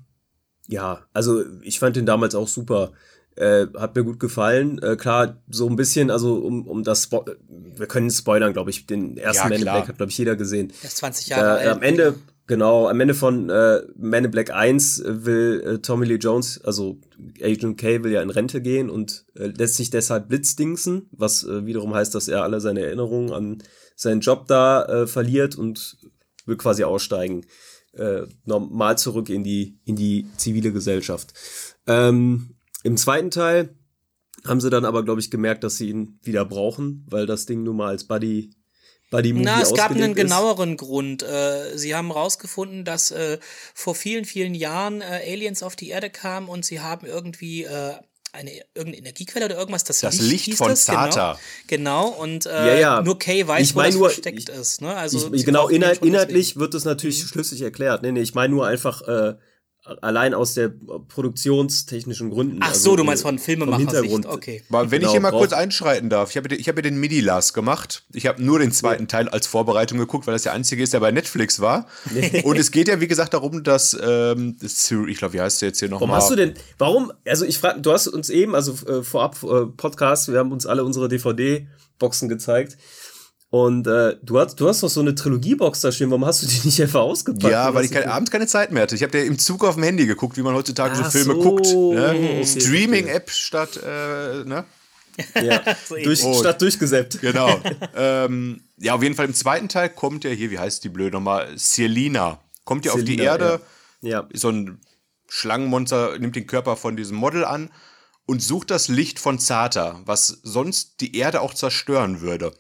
[0.68, 2.92] ja, also ich fand den damals auch super.
[3.34, 4.78] Äh, hat mir gut gefallen.
[4.82, 8.86] Äh, klar, so ein bisschen, also um, um das Spo wir können spoilern, glaube ich.
[8.86, 10.70] Den ersten ja, Man in Black hat, glaube ich, jeder gesehen.
[10.82, 11.76] Er ist 20 Jahre äh, alt.
[11.76, 12.14] Am Ende
[12.52, 17.00] Genau, am Ende von äh, Man in Black 1 will äh, Tommy Lee Jones, also
[17.40, 21.64] Agent K, will ja in Rente gehen und äh, lässt sich deshalb blitzdingsen, was äh,
[21.64, 23.62] wiederum heißt, dass er alle seine Erinnerungen an
[23.96, 25.96] seinen Job da äh, verliert und
[26.44, 27.46] will quasi aussteigen,
[27.94, 31.32] äh, normal zurück in die, in die zivile Gesellschaft.
[31.86, 33.78] Ähm, Im zweiten Teil
[34.44, 37.62] haben sie dann aber, glaube ich, gemerkt, dass sie ihn wieder brauchen, weil das Ding
[37.62, 38.50] nun mal als Buddy
[39.12, 41.22] Buddy Movie Na, es gab einen genaueren Grund.
[41.22, 43.38] Äh, sie haben herausgefunden, dass äh,
[43.74, 47.92] vor vielen, vielen Jahren äh, Aliens auf die Erde kamen und sie haben irgendwie äh,
[48.32, 51.38] eine irgendeine Energiequelle oder irgendwas, das, das Licht, Licht von das, Zata.
[51.66, 53.02] Genau, genau und äh, ja, ja.
[53.02, 54.80] nur Kay weiß, ich wo das nur, versteckt ich, ist.
[54.80, 54.96] Ne?
[54.96, 57.28] Also ich, genau, inhalt, inhaltlich wird das natürlich mhm.
[57.28, 58.02] schlüssig erklärt.
[58.02, 59.34] Nee, nee, ich meine nur einfach, äh,
[60.00, 60.72] allein aus der
[61.08, 62.58] produktionstechnischen Gründen.
[62.60, 64.62] Ach also so, du meinst von Filmemacher-Sicht, okay.
[64.70, 67.00] Aber wenn genau, ich hier mal kurz einschreiten darf, ich habe ich hab ja den
[67.00, 68.04] Midi-Last gemacht.
[68.12, 71.00] Ich habe nur den zweiten Teil als Vorbereitung geguckt, weil das der einzige ist, der
[71.00, 71.86] bei Netflix war.
[72.44, 75.80] Und es geht ja, wie gesagt, darum, dass, ähm, ich glaube, wie heißt der jetzt
[75.80, 76.08] hier nochmal?
[76.08, 79.42] Warum hast du denn, warum, also ich frage, du hast uns eben, also äh, vorab
[79.42, 82.76] äh, Podcast, wir haben uns alle unsere DVD-Boxen gezeigt.
[83.52, 86.46] Und äh, du, hast, du hast doch so eine Trilogiebox da stehen, warum hast du
[86.46, 87.52] die nicht einfach ausgepackt?
[87.52, 88.94] Ja, weil ich keine, abends keine Zeit mehr hatte.
[88.94, 91.34] Ich habe ja im Zug auf dem Handy geguckt, wie man heutzutage Ach so Filme
[91.34, 91.42] so.
[91.42, 91.66] guckt.
[91.66, 92.08] Ne?
[92.08, 94.64] Okay, Streaming-App statt, äh, ne?
[95.34, 95.60] Ja,
[96.02, 97.20] durch, oh, statt durchgesäppt.
[97.20, 97.60] Genau.
[97.94, 101.12] ähm, ja, auf jeden Fall im zweiten Teil kommt ja hier, wie heißt die blöd
[101.12, 101.48] nochmal?
[101.56, 102.38] Selina.
[102.64, 103.60] Kommt ja auf die Erde.
[104.00, 104.22] Ja.
[104.22, 104.28] ja.
[104.32, 104.80] So ein
[105.28, 107.68] Schlangenmonster nimmt den Körper von diesem Model an
[108.24, 112.54] und sucht das Licht von Zata, was sonst die Erde auch zerstören würde.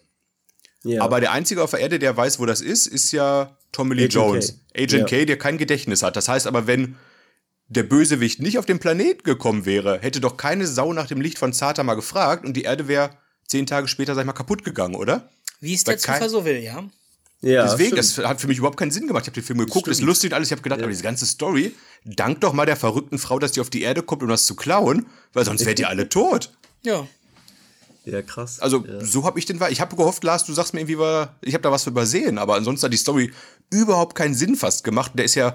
[0.84, 1.02] Ja.
[1.02, 4.02] Aber der Einzige auf der Erde, der weiß, wo das ist, ist ja Tommy Lee
[4.04, 4.48] Agent Jones.
[4.74, 4.82] K.
[4.82, 5.18] Agent ja.
[5.18, 6.16] K, der kein Gedächtnis hat.
[6.16, 6.96] Das heißt aber, wenn
[7.68, 11.38] der Bösewicht nicht auf den Planet gekommen wäre, hätte doch keine Sau nach dem Licht
[11.38, 13.10] von Zata mal gefragt und die Erde wäre
[13.46, 15.30] zehn Tage später, sag ich mal, kaputt gegangen, oder?
[15.60, 16.84] Wie es der Zufall so will, ja.
[17.40, 19.24] Ja, Deswegen, das hat für mich überhaupt keinen Sinn gemacht.
[19.24, 19.96] Ich habe den Film geguckt, stimmt.
[19.96, 20.48] ist lustig und alles.
[20.48, 20.84] Ich habe gedacht, ja.
[20.84, 24.02] aber diese ganze Story, dank doch mal der verrückten Frau, dass die auf die Erde
[24.02, 26.52] kommt, um das zu klauen, weil sonst wärt ihr alle tot.
[26.82, 27.06] Ja.
[28.04, 28.58] Ja, krass.
[28.60, 29.04] Also, ja.
[29.04, 31.62] so habe ich den Ich habe gehofft, Lars, du sagst mir irgendwie, war, ich habe
[31.62, 33.32] da was übersehen, aber ansonsten hat die Story
[33.70, 35.12] überhaupt keinen Sinn fast gemacht.
[35.14, 35.54] Der ist ja,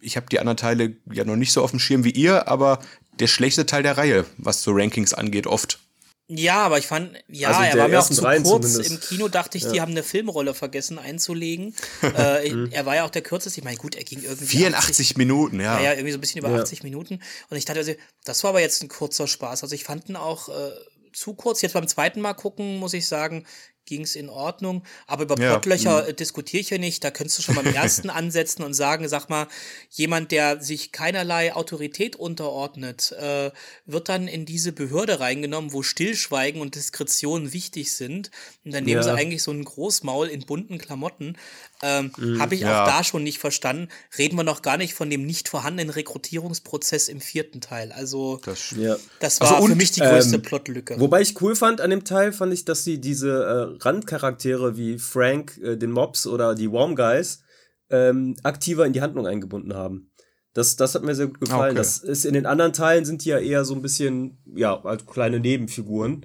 [0.00, 2.80] ich habe die anderen Teile ja noch nicht so auf dem Schirm wie ihr, aber
[3.20, 5.78] der schlechte Teil der Reihe, was so Rankings angeht, oft.
[6.28, 8.42] Ja, aber ich fand, ja, also er war mir auch zu kurz.
[8.48, 8.90] Zumindest.
[8.90, 9.72] Im Kino dachte ich, ja.
[9.72, 11.72] die haben eine Filmrolle vergessen einzulegen.
[12.02, 12.72] äh, mhm.
[12.72, 13.60] er war ja auch der kürzeste.
[13.60, 14.44] Ich meine, gut, er ging irgendwie.
[14.44, 15.80] 84 80, Minuten, ja.
[15.80, 16.60] Ja, irgendwie so ein bisschen über ja.
[16.60, 17.20] 80 Minuten.
[17.48, 17.92] Und ich dachte, also,
[18.24, 19.62] das war aber jetzt ein kurzer Spaß.
[19.62, 20.48] Also ich fand ihn auch.
[20.48, 20.72] Äh,
[21.16, 21.62] zu kurz.
[21.62, 23.46] Jetzt beim zweiten Mal gucken, muss ich sagen,
[23.86, 24.82] ging es in Ordnung.
[25.06, 25.52] Aber über ja.
[25.52, 26.16] Plottlöcher mhm.
[26.16, 27.02] Diskutiere ich hier nicht.
[27.02, 29.46] Da könntest du schon beim ersten ansetzen und sagen, sag mal,
[29.90, 33.50] jemand, der sich keinerlei Autorität unterordnet, äh,
[33.86, 38.30] wird dann in diese Behörde reingenommen, wo Stillschweigen und Diskretion wichtig sind.
[38.64, 39.02] Und dann nehmen ja.
[39.04, 41.38] sie eigentlich so ein Großmaul in bunten Klamotten.
[41.82, 42.82] Ähm, mhm, Habe ich ja.
[42.82, 43.88] auch da schon nicht verstanden.
[44.16, 47.92] Reden wir noch gar nicht von dem nicht vorhandenen Rekrutierungsprozess im vierten Teil.
[47.92, 48.96] Also, das, ja.
[49.20, 50.98] das war also und, für mich die größte ähm, Plotlücke.
[50.98, 54.98] Wobei ich cool fand an dem Teil, fand ich, dass sie diese äh, Randcharaktere wie
[54.98, 57.42] Frank, äh, den Mobs oder die Warm Guys
[57.90, 60.10] ähm, aktiver in die Handlung eingebunden haben.
[60.56, 61.72] Das, das hat mir sehr gut gefallen.
[61.72, 61.76] Okay.
[61.76, 65.06] Das ist in den anderen Teilen sind die ja eher so ein bisschen, ja, halt
[65.06, 66.24] kleine Nebenfiguren.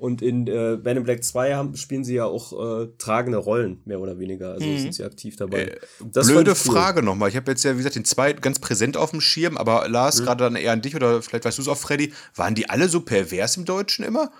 [0.00, 3.80] Und in äh, Ben in Black 2 haben, spielen sie ja auch äh, tragende Rollen,
[3.84, 4.50] mehr oder weniger.
[4.54, 4.78] Also mhm.
[4.78, 5.66] sind sie aktiv dabei.
[5.66, 6.56] Äh, blöde cool.
[6.56, 7.28] Frage nochmal.
[7.28, 10.20] Ich habe jetzt ja, wie gesagt, den zweiten ganz präsent auf dem Schirm, aber Lars,
[10.20, 10.24] mhm.
[10.24, 12.88] gerade dann eher an dich oder vielleicht weißt du es auch, Freddy, waren die alle
[12.88, 14.32] so pervers im Deutschen immer?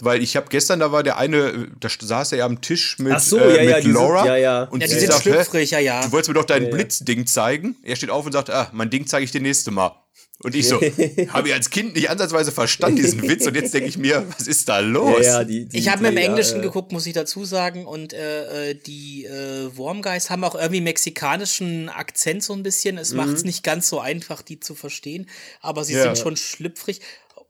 [0.00, 3.18] Weil ich habe gestern, da war der eine, da saß er ja am Tisch mit,
[3.20, 4.18] so, äh, ja, mit ja, Laura.
[4.18, 4.62] Sind, ja, ja.
[4.64, 6.04] Und ja, die sind schlüpfrig, ja, ja.
[6.04, 7.76] Du wolltest mir doch dein ja, Blitzding zeigen.
[7.82, 9.92] Er steht auf und sagt, ah, mein Ding zeige ich dir nächste Mal.
[10.42, 10.78] Und ich so,
[11.28, 13.46] habe ich als Kind nicht ansatzweise verstanden, diesen Witz.
[13.46, 15.24] Und jetzt denke ich mir, was ist da los?
[15.24, 17.86] Ja, die, die, ich habe mir im Englischen äh, geguckt, muss ich dazu sagen.
[17.86, 22.98] Und äh, äh die äh, Wormguys haben auch irgendwie mexikanischen Akzent so ein bisschen.
[22.98, 23.16] Es mhm.
[23.16, 25.26] macht es nicht ganz so einfach, die zu verstehen.
[25.62, 26.02] Aber sie ja.
[26.02, 27.00] sind schon schlüpfrig.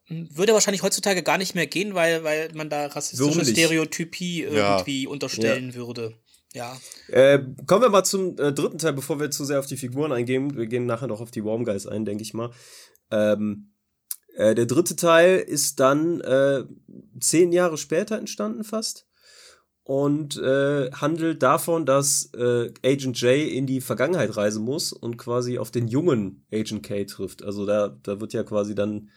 [0.09, 5.09] Würde wahrscheinlich heutzutage gar nicht mehr gehen, weil, weil man da rassistische Stereotypie irgendwie ja.
[5.09, 6.14] unterstellen würde.
[6.55, 6.77] Ja.
[7.09, 10.12] Äh, kommen wir mal zum äh, dritten Teil, bevor wir zu sehr auf die Figuren
[10.12, 10.57] eingehen.
[10.57, 12.51] Wir gehen nachher noch auf die Warm Guys ein, denke ich mal.
[13.11, 13.73] Ähm,
[14.37, 16.64] äh, der dritte Teil ist dann äh,
[17.21, 19.07] zehn Jahre später entstanden fast
[19.83, 25.59] und äh, handelt davon, dass äh, Agent J in die Vergangenheit reisen muss und quasi
[25.59, 27.45] auf den jungen Agent K trifft.
[27.45, 29.11] Also da, da wird ja quasi dann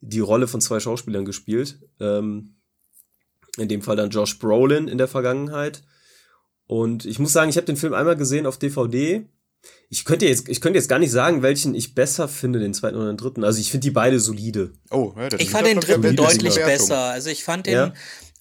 [0.00, 1.80] die Rolle von zwei Schauspielern gespielt.
[2.00, 2.56] Ähm,
[3.58, 5.82] in dem Fall dann Josh Brolin in der Vergangenheit
[6.66, 9.28] und ich muss sagen, ich habe den Film einmal gesehen auf DVD.
[9.88, 12.96] Ich könnte jetzt, ich könnte jetzt gar nicht sagen, welchen ich besser finde, den zweiten
[12.96, 13.44] oder den dritten.
[13.44, 14.72] Also ich finde die beide solide.
[14.90, 16.98] Oh, ja, das Ich fand den dritten deutlich besser.
[16.98, 17.92] Also ich fand den, ja?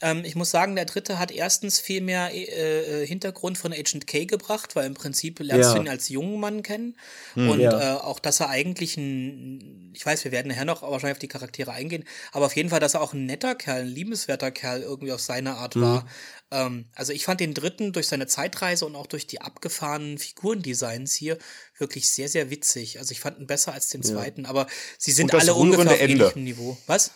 [0.02, 4.08] Ähm, ich muss sagen, der dritte hat erstens viel mehr äh, äh, Hintergrund von Agent
[4.08, 5.76] K gebracht, weil im Prinzip lernst ja.
[5.76, 6.96] du ihn als jungen Mann kennen.
[7.34, 7.96] Hm, und ja.
[7.96, 11.28] äh, auch, dass er eigentlich ein, ich weiß, wir werden nachher noch wahrscheinlich auf die
[11.28, 14.82] Charaktere eingehen, aber auf jeden Fall, dass er auch ein netter Kerl, ein liebenswerter Kerl
[14.82, 15.82] irgendwie auf seine Art mhm.
[15.82, 16.08] war.
[16.52, 21.14] Ähm, also ich fand den dritten durch seine Zeitreise und auch durch die abgefahrenen Figurendesigns
[21.14, 21.38] hier
[21.78, 23.00] wirklich sehr, sehr witzig.
[23.00, 24.50] Also ich fand ihn besser als den zweiten, ja.
[24.50, 26.78] aber sie sind alle ungefähr auf ähnlichem Niveau.
[26.88, 27.12] Was?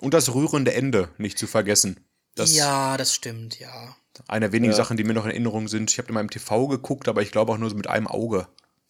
[0.00, 2.00] Und das rührende Ende nicht zu vergessen.
[2.34, 3.96] Das ja, das stimmt, ja.
[4.28, 4.76] Eine der wenigen ja.
[4.76, 5.90] Sachen, die mir noch in Erinnerung sind.
[5.90, 8.48] Ich habe in meinem TV geguckt, aber ich glaube auch nur so mit einem Auge.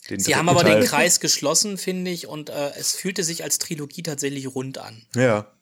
[0.09, 0.81] Sie haben aber Teil.
[0.81, 5.07] den Kreis geschlossen, finde ich, und äh, es fühlte sich als Trilogie tatsächlich rund an.
[5.15, 5.53] Ja.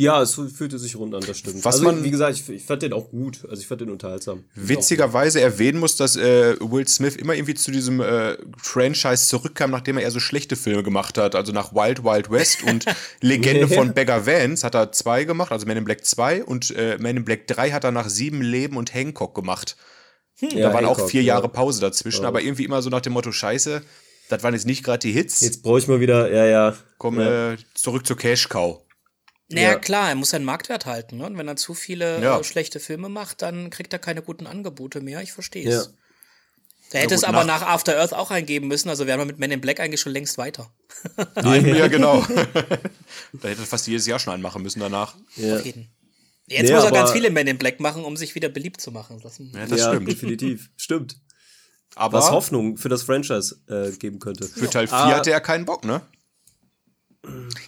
[0.00, 1.62] Ja, es fühlte sich rund an, das stimmt.
[1.62, 3.40] Was also, man, wie gesagt, ich, ich, fand den auch gut.
[3.50, 4.44] Also ich fand den unterhaltsam.
[4.54, 9.98] Witzigerweise erwähnen muss, dass äh, Will Smith immer irgendwie zu diesem äh, Franchise zurückkam, nachdem
[9.98, 11.34] er eher so schlechte Filme gemacht hat.
[11.34, 12.86] Also nach Wild Wild West und
[13.20, 16.96] Legende von Beggar Vance hat er zwei gemacht, also Man in Black 2 und äh,
[16.98, 19.76] Man in Black 3 hat er nach Sieben Leben und Hancock gemacht.
[20.38, 22.28] Hm, da ja, waren Hancock, auch vier Jahre Pause dazwischen, ja.
[22.28, 23.82] aber irgendwie immer so nach dem Motto, scheiße,
[24.30, 25.42] das waren jetzt nicht gerade die Hits.
[25.42, 26.76] Jetzt brauche ich mal wieder, ja, ja.
[26.96, 27.52] Komm ja.
[27.52, 28.80] Äh, zurück zur Cash Cow.
[29.52, 29.78] Naja, ja.
[29.78, 31.18] klar, er muss seinen Marktwert halten.
[31.18, 31.26] Ne?
[31.26, 32.38] Und wenn er zu viele ja.
[32.38, 35.20] äh, schlechte Filme macht, dann kriegt er keine guten Angebote mehr.
[35.22, 35.86] Ich verstehe es.
[35.86, 35.92] Ja.
[36.92, 38.88] Da hätte es aber nach After Earth auch eingeben müssen.
[38.88, 40.72] Also wären wir mit Men in Black eigentlich schon längst weiter.
[41.36, 42.22] ja, genau.
[43.32, 45.16] da hätte er fast jedes Jahr schon einen machen müssen danach.
[45.36, 45.56] Ja.
[45.56, 45.88] Auf jeden.
[46.48, 48.90] Jetzt nee, muss er ganz viele Men in Black machen, um sich wieder beliebt zu
[48.90, 49.20] machen.
[49.22, 50.08] Das, ja, das ja, stimmt.
[50.08, 50.70] definitiv.
[50.76, 51.20] Stimmt.
[51.94, 54.46] Aber Was Hoffnung für das Franchise äh, geben könnte.
[54.46, 56.02] Für Teil 4 ah, hatte er keinen Bock, ne?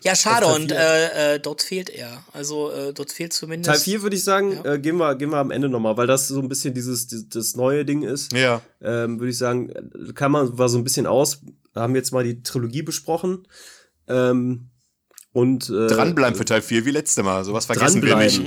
[0.02, 2.24] Ja, schade, und äh, äh, dort fehlt er.
[2.32, 3.70] Also äh, dort fehlt zumindest.
[3.70, 4.74] Teil 4 würde ich sagen, ja.
[4.74, 7.28] äh, gehen, wir, gehen wir am Ende nochmal, weil das so ein bisschen dieses, dieses
[7.28, 8.32] das neue Ding ist.
[8.32, 8.62] Ja.
[8.80, 9.72] Ähm, würde ich sagen,
[10.14, 11.42] kann man, war so ein bisschen aus.
[11.74, 13.46] Haben jetzt mal die Trilogie besprochen.
[14.08, 14.70] Ähm,
[15.32, 17.44] und äh, dranbleiben für Teil 4 wie letzte Mal.
[17.44, 18.42] Sowas vergessen wir nicht.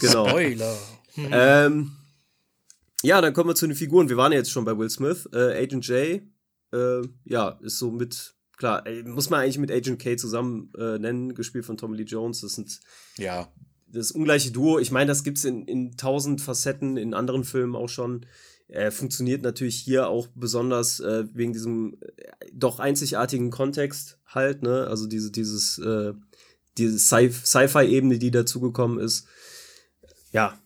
[0.00, 0.28] Genau.
[0.28, 0.76] Spoiler.
[1.16, 1.92] ähm,
[3.02, 4.08] ja, dann kommen wir zu den Figuren.
[4.08, 5.28] Wir waren ja jetzt schon bei Will Smith.
[5.32, 6.22] Äh, Agent J,
[6.72, 11.34] äh, ja, ist so mit klar, muss man eigentlich mit Agent K zusammen äh, nennen,
[11.34, 12.40] gespielt von Tommy Lee Jones.
[12.40, 12.80] Das sind
[13.18, 13.52] ja
[13.88, 14.78] das ungleiche Duo.
[14.78, 18.26] Ich meine, das gibt's in, in tausend Facetten in anderen Filmen auch schon.
[18.68, 24.88] Er funktioniert natürlich hier auch besonders äh, wegen diesem äh, doch einzigartigen Kontext halt, ne?
[24.88, 26.14] Also diese, dieses, äh,
[26.76, 29.28] diese Sci-Fi-Ebene, die dazugekommen ist.
[30.32, 30.58] Ja,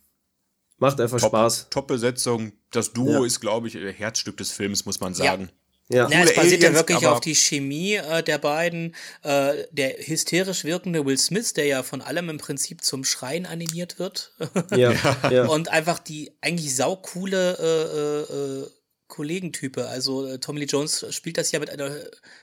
[0.78, 1.68] macht einfach Top, Spaß.
[1.68, 2.52] Top-Besetzung.
[2.70, 3.26] Das Duo ja.
[3.26, 5.50] ist, glaube ich, Herzstück des Films, muss man sagen.
[5.92, 6.08] Ja.
[6.08, 8.94] Ja, es basiert ja wirklich auf die Chemie äh, der beiden.
[9.22, 13.98] Äh, der hysterisch wirkende Will Smith, der ja von allem im Prinzip zum Schreien animiert
[13.98, 14.32] wird.
[14.70, 14.94] ja,
[15.30, 15.46] ja.
[15.46, 18.70] Und einfach die eigentlich saukoole äh, äh, äh
[19.08, 19.88] Kollegentype.
[19.88, 21.90] Also äh, Tommy Lee Jones spielt das ja mit einer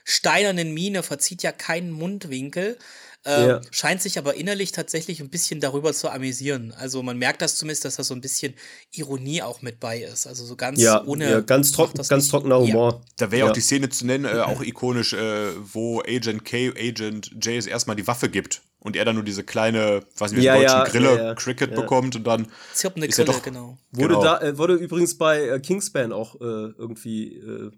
[0.04, 2.76] steinernen Miene, verzieht ja keinen Mundwinkel.
[3.24, 3.60] Ähm, ja.
[3.70, 6.72] Scheint sich aber innerlich tatsächlich ein bisschen darüber zu amüsieren.
[6.72, 8.54] Also man merkt das zumindest, dass da so ein bisschen
[8.92, 10.26] Ironie auch mit bei ist.
[10.26, 11.30] Also so ganz ja, ohne.
[11.30, 12.30] Ja, ganz, trock, ganz nicht.
[12.30, 12.92] trockener Humor.
[12.92, 13.00] Ja.
[13.16, 13.50] Da wäre ja.
[13.50, 17.66] auch die Szene zu nennen, äh, auch ikonisch, äh, wo Agent K, Agent J es
[17.66, 20.92] erstmal die Waffe gibt und er dann nur diese kleine, weiß nicht, wie ja, deutschen
[20.92, 22.46] Grille, Cricket bekommt und dann.
[22.72, 23.78] Zirpende Grille, doch, genau.
[23.90, 24.22] Wurde, genau.
[24.22, 27.72] Da, äh, wurde übrigens bei äh, Kingspan auch äh, irgendwie äh,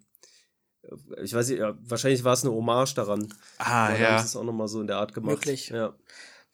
[1.23, 3.33] ich weiß nicht, ja, wahrscheinlich war es eine Hommage daran.
[3.59, 4.13] Ah, ja.
[4.13, 5.37] Haben es auch nochmal so in der Art gemacht.
[5.37, 5.69] Wirklich?
[5.69, 5.95] Ja.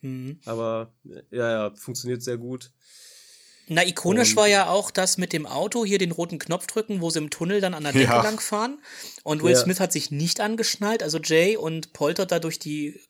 [0.01, 0.39] Mhm.
[0.45, 0.93] Aber,
[1.31, 2.71] ja, ja, funktioniert sehr gut.
[3.69, 7.01] Na, ikonisch und, war ja auch das mit dem Auto, hier den roten Knopf drücken,
[7.01, 8.23] wo sie im Tunnel dann an der Decke ja.
[8.23, 8.79] lang fahren.
[9.25, 9.59] Und Will ja.
[9.59, 13.01] Smith hat sich nicht angeschnallt, also Jay, und poltert da durch die,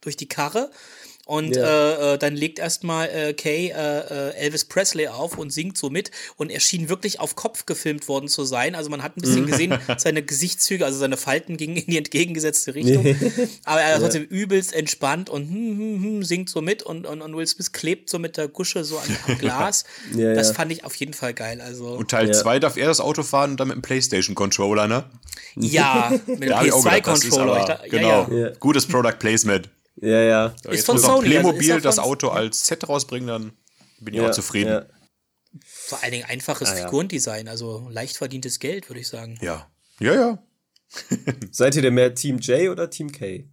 [0.00, 0.70] durch die Karre.
[1.24, 1.62] Und ja.
[1.62, 5.88] äh, äh dann legt erstmal äh, Kay äh, äh, Elvis Presley auf und singt so
[5.88, 6.10] mit.
[6.36, 8.74] Und er schien wirklich auf Kopf gefilmt worden zu sein.
[8.74, 9.46] Also man hat ein bisschen mhm.
[9.46, 13.06] gesehen, seine Gesichtszüge, also seine Falten gingen in die entgegengesetzte Richtung.
[13.64, 17.22] Aber er ist trotzdem übelst entspannt und hm, hm, hm, singt so mit und, und,
[17.22, 19.84] und Will Smith klebt so mit der Gusche so an, am Glas.
[20.14, 20.54] ja, das ja.
[20.54, 21.60] fand ich auf jeden Fall geil.
[21.60, 25.04] Also, und Teil 2 darf er das Auto fahren und dann mit dem Playstation-Controller, ne?
[25.54, 27.80] Ja, mit dem PS2-Controller.
[27.88, 28.28] Genau.
[28.58, 29.68] Gutes Product Placement.
[29.96, 30.54] Ja, ja.
[30.70, 31.12] ist von Sony.
[31.12, 33.52] Also Playmobil also das Auto als Set rausbringen, dann
[34.00, 34.70] bin ich ja, auch zufrieden.
[34.70, 34.86] Ja.
[35.66, 36.84] Vor allen Dingen einfaches ah, ja.
[36.84, 39.38] Figurendesign, also leicht verdientes Geld, würde ich sagen.
[39.42, 39.70] Ja.
[40.00, 40.42] Ja, ja.
[41.50, 43.48] Seid ihr denn mehr Team J oder Team K?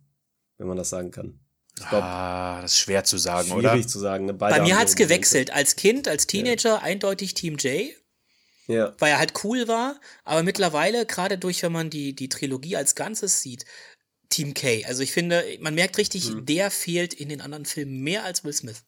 [0.58, 1.40] Wenn man das sagen kann.
[1.76, 3.70] Glaub, ah, das ist schwer zu sagen, schwierig oder?
[3.72, 4.26] Schwierig zu sagen.
[4.26, 4.34] Ne?
[4.34, 5.52] Bei mir hat es gewechselt.
[5.52, 6.82] Als Kind, als Teenager ja.
[6.82, 7.92] eindeutig Team J.
[8.68, 8.94] Ja.
[9.00, 12.96] Weil er halt cool war, aber mittlerweile, gerade durch, wenn man die, die Trilogie als
[12.96, 13.66] Ganzes sieht,
[14.30, 14.86] Team K.
[14.86, 16.46] Also ich finde, man merkt richtig, mhm.
[16.46, 18.84] der fehlt in den anderen Filmen mehr als Will Smith.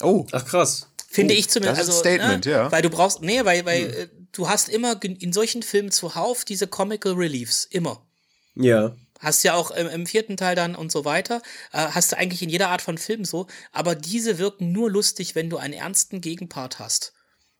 [0.00, 0.88] Oh, ach krass.
[1.08, 1.80] Finde oh, ich zumindest.
[1.80, 2.72] Das ist ein also, Statement, ne, ja.
[2.72, 4.28] Weil du brauchst, nee, weil, weil mhm.
[4.32, 7.64] du hast immer in solchen Filmen zuhauf diese Comical Reliefs.
[7.64, 8.04] Immer.
[8.54, 8.94] Ja.
[9.18, 11.40] Hast ja auch im, im, vierten Teil dann und so weiter.
[11.72, 13.46] Äh, hast du eigentlich in jeder Art von Film so.
[13.72, 17.14] Aber diese wirken nur lustig, wenn du einen ernsten Gegenpart hast.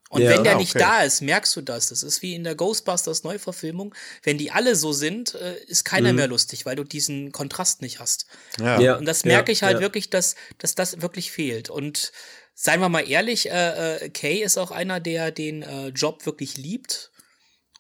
[0.09, 1.89] Und ja, wenn der nicht da ist, merkst du das.
[1.89, 3.95] Das ist wie in der Ghostbusters Neuverfilmung.
[4.23, 6.17] Wenn die alle so sind, äh, ist keiner mhm.
[6.17, 8.27] mehr lustig, weil du diesen Kontrast nicht hast.
[8.59, 8.81] Ja.
[8.81, 8.97] ja.
[8.97, 11.71] Und das merke ich halt wirklich, dass, dass das wirklich fehlt.
[11.71, 12.13] Und
[12.55, 16.57] seien wir mal ehrlich, äh, äh, Kay ist auch einer, der den äh, Job wirklich
[16.57, 17.11] liebt.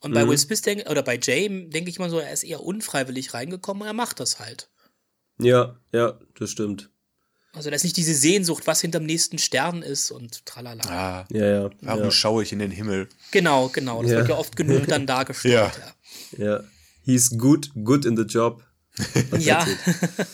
[0.00, 0.30] Und bei mhm.
[0.30, 3.82] Will Smith denk, oder bei Jay denke ich mal so, er ist eher unfreiwillig reingekommen
[3.82, 4.68] und er macht das halt.
[5.38, 6.90] Ja, ja, das stimmt.
[7.57, 10.85] Also das ist nicht diese Sehnsucht, was hinterm nächsten Stern ist und tralala.
[10.88, 11.71] Ah, ja, ja.
[11.81, 12.11] Warum ja.
[12.11, 13.09] schaue ich in den Himmel?
[13.31, 14.03] Genau, genau.
[14.03, 14.19] Das ja.
[14.19, 15.73] wird ja oft genug dann dargestellt.
[16.37, 16.45] ja.
[16.45, 16.61] ja.
[17.03, 18.62] He's good, good in the job.
[19.38, 19.66] ja.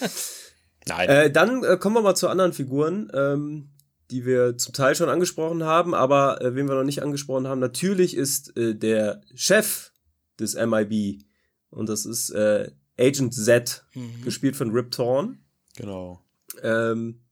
[0.87, 1.09] Nein.
[1.09, 3.71] Äh, dann äh, kommen wir mal zu anderen Figuren, ähm,
[4.11, 7.61] die wir zum Teil schon angesprochen haben, aber äh, wen wir noch nicht angesprochen haben.
[7.61, 9.93] Natürlich ist äh, der Chef
[10.41, 11.23] des MIB
[11.71, 14.23] und das ist äh, Agent Z, mhm.
[14.25, 15.39] gespielt von Rip Torn.
[15.77, 16.22] Genau.
[16.63, 17.25] Ähm,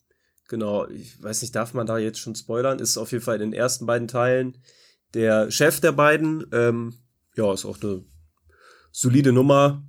[0.48, 2.78] genau, ich weiß nicht, darf man da jetzt schon spoilern?
[2.78, 4.59] Ist auf jeden Fall in den ersten beiden Teilen
[5.14, 6.46] der Chef der beiden.
[6.52, 6.94] Ähm,
[7.37, 8.04] ja, ist auch eine
[8.92, 9.83] solide Nummer,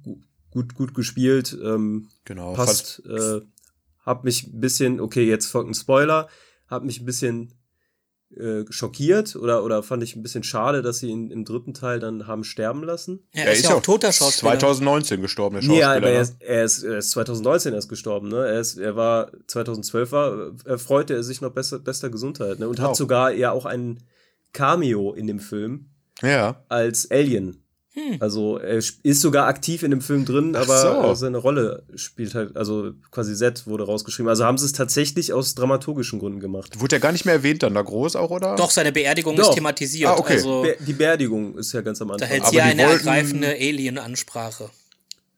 [0.52, 1.58] gut, gut gespielt.
[1.64, 2.54] Ähm, genau.
[2.54, 3.42] Passt äh,
[4.06, 6.28] hab mich ein bisschen, okay, jetzt folgt ein Spoiler,
[6.68, 7.54] hab mich ein bisschen
[8.38, 12.00] äh, schockiert oder, oder fand ich ein bisschen schade, dass sie ihn im dritten Teil
[12.00, 13.28] dann haben sterben lassen.
[13.34, 14.52] Ja, er ist, ist ja auch toter Schauspieler.
[14.52, 15.82] 2019 gestorben, der Schauspieler.
[15.82, 18.48] Ja, aber er ist, er ist, er ist 2019 erst gestorben, ne?
[18.48, 22.68] Er, ist, er war 2012 war, erfreute er sich noch besser, bester Gesundheit, ne?
[22.68, 22.90] Und genau.
[22.90, 24.04] hat sogar ja auch ein
[24.54, 25.90] Cameo in dem Film.
[26.22, 26.64] Ja.
[26.70, 27.61] Als Alien.
[27.94, 28.18] Hm.
[28.22, 31.14] Also er ist sogar aktiv in dem Film drin, Ach aber so.
[31.16, 34.30] seine Rolle spielt halt, also quasi Set wurde rausgeschrieben.
[34.30, 36.80] Also haben sie es tatsächlich aus dramaturgischen Gründen gemacht.
[36.80, 38.56] Wurde ja gar nicht mehr erwähnt dann da groß auch, oder?
[38.56, 39.50] Doch, seine Beerdigung Doch.
[39.50, 40.10] ist thematisiert.
[40.10, 40.34] Ah, okay.
[40.34, 42.30] Also, Be die Beerdigung ist ja ganz am Anfang.
[42.30, 43.08] Da hält sie eine wollten...
[43.08, 44.70] ergreifende Alien-Ansprache.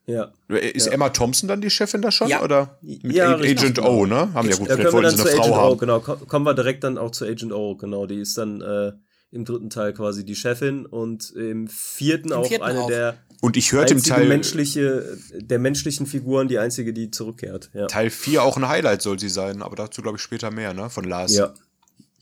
[0.06, 0.32] Ja.
[0.50, 0.92] Ist ja.
[0.92, 2.28] Emma Thompson dann die Chefin da schon?
[2.28, 2.44] Ja.
[2.44, 3.80] Oder mit ja, Agent.
[3.80, 4.34] O, ne?
[4.34, 5.72] Haben ja gut, vielleicht wollten sie eine Frau Agent haben.
[5.72, 6.00] O, genau.
[6.02, 8.06] Kommen wir direkt dann auch zu Agent O, genau.
[8.06, 8.92] Die ist dann äh,
[9.34, 12.88] im dritten Teil quasi die Chefin und im vierten Im auch vierten eine auch.
[12.88, 17.72] der und ich hörte im Teil menschliche der menschlichen Figuren die einzige, die zurückkehrt.
[17.74, 17.88] Ja.
[17.88, 20.90] Teil 4 auch ein Highlight soll sie sein, aber dazu glaube ich später mehr, ne,
[20.90, 21.36] von Lars.
[21.36, 21.54] Ja.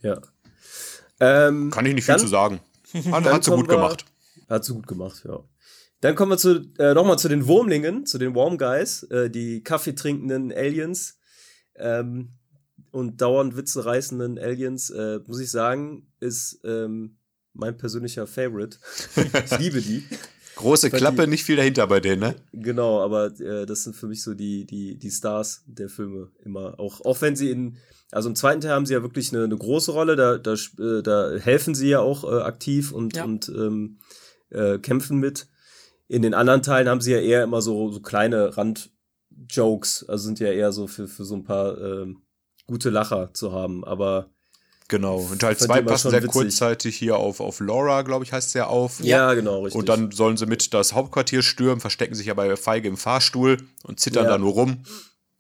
[0.01, 0.21] Ja.
[1.19, 2.59] Ähm, Kann ich nicht viel dann, zu sagen.
[3.11, 4.05] Hat, hat sie gut wir, gemacht.
[4.49, 5.39] Hat sie gut gemacht, ja.
[5.99, 9.63] Dann kommen wir zu, äh, nochmal zu den Wurmlingen, zu den Warm Guys, äh, die
[9.63, 11.19] Kaffee trinkenden Aliens
[11.75, 12.29] ähm,
[12.91, 17.17] und dauernd Witze reißenden Aliens, äh, muss ich sagen, ist ähm,
[17.53, 18.77] mein persönlicher Favorite.
[19.45, 20.03] ich liebe die.
[20.55, 22.35] Große Klappe, die, nicht viel dahinter bei denen, ne?
[22.51, 26.79] Genau, aber äh, das sind für mich so die, die, die Stars der Filme immer.
[26.79, 27.77] Auch, auch wenn sie in,
[28.11, 31.01] also im zweiten Teil haben sie ja wirklich eine, eine große Rolle, da, da, äh,
[31.01, 33.23] da helfen sie ja auch äh, aktiv und, ja.
[33.23, 33.99] und ähm,
[34.49, 35.47] äh, kämpfen mit.
[36.07, 40.41] In den anderen Teilen haben sie ja eher immer so, so kleine Randjokes, also sind
[40.41, 42.13] ja eher so für, für so ein paar äh,
[42.71, 44.29] gute Lacher zu haben, aber
[44.91, 45.19] Genau.
[45.19, 46.33] Und Teil 2 passen sehr witzig.
[46.33, 48.99] kurzzeitig hier auf, auf Laura, glaube ich, heißt es ja auf.
[48.99, 49.79] Ja, genau, richtig.
[49.79, 54.01] Und dann sollen sie mit das Hauptquartier stürmen, verstecken sich aber feige im Fahrstuhl und
[54.01, 54.31] zittern ja.
[54.31, 54.83] da nur rum.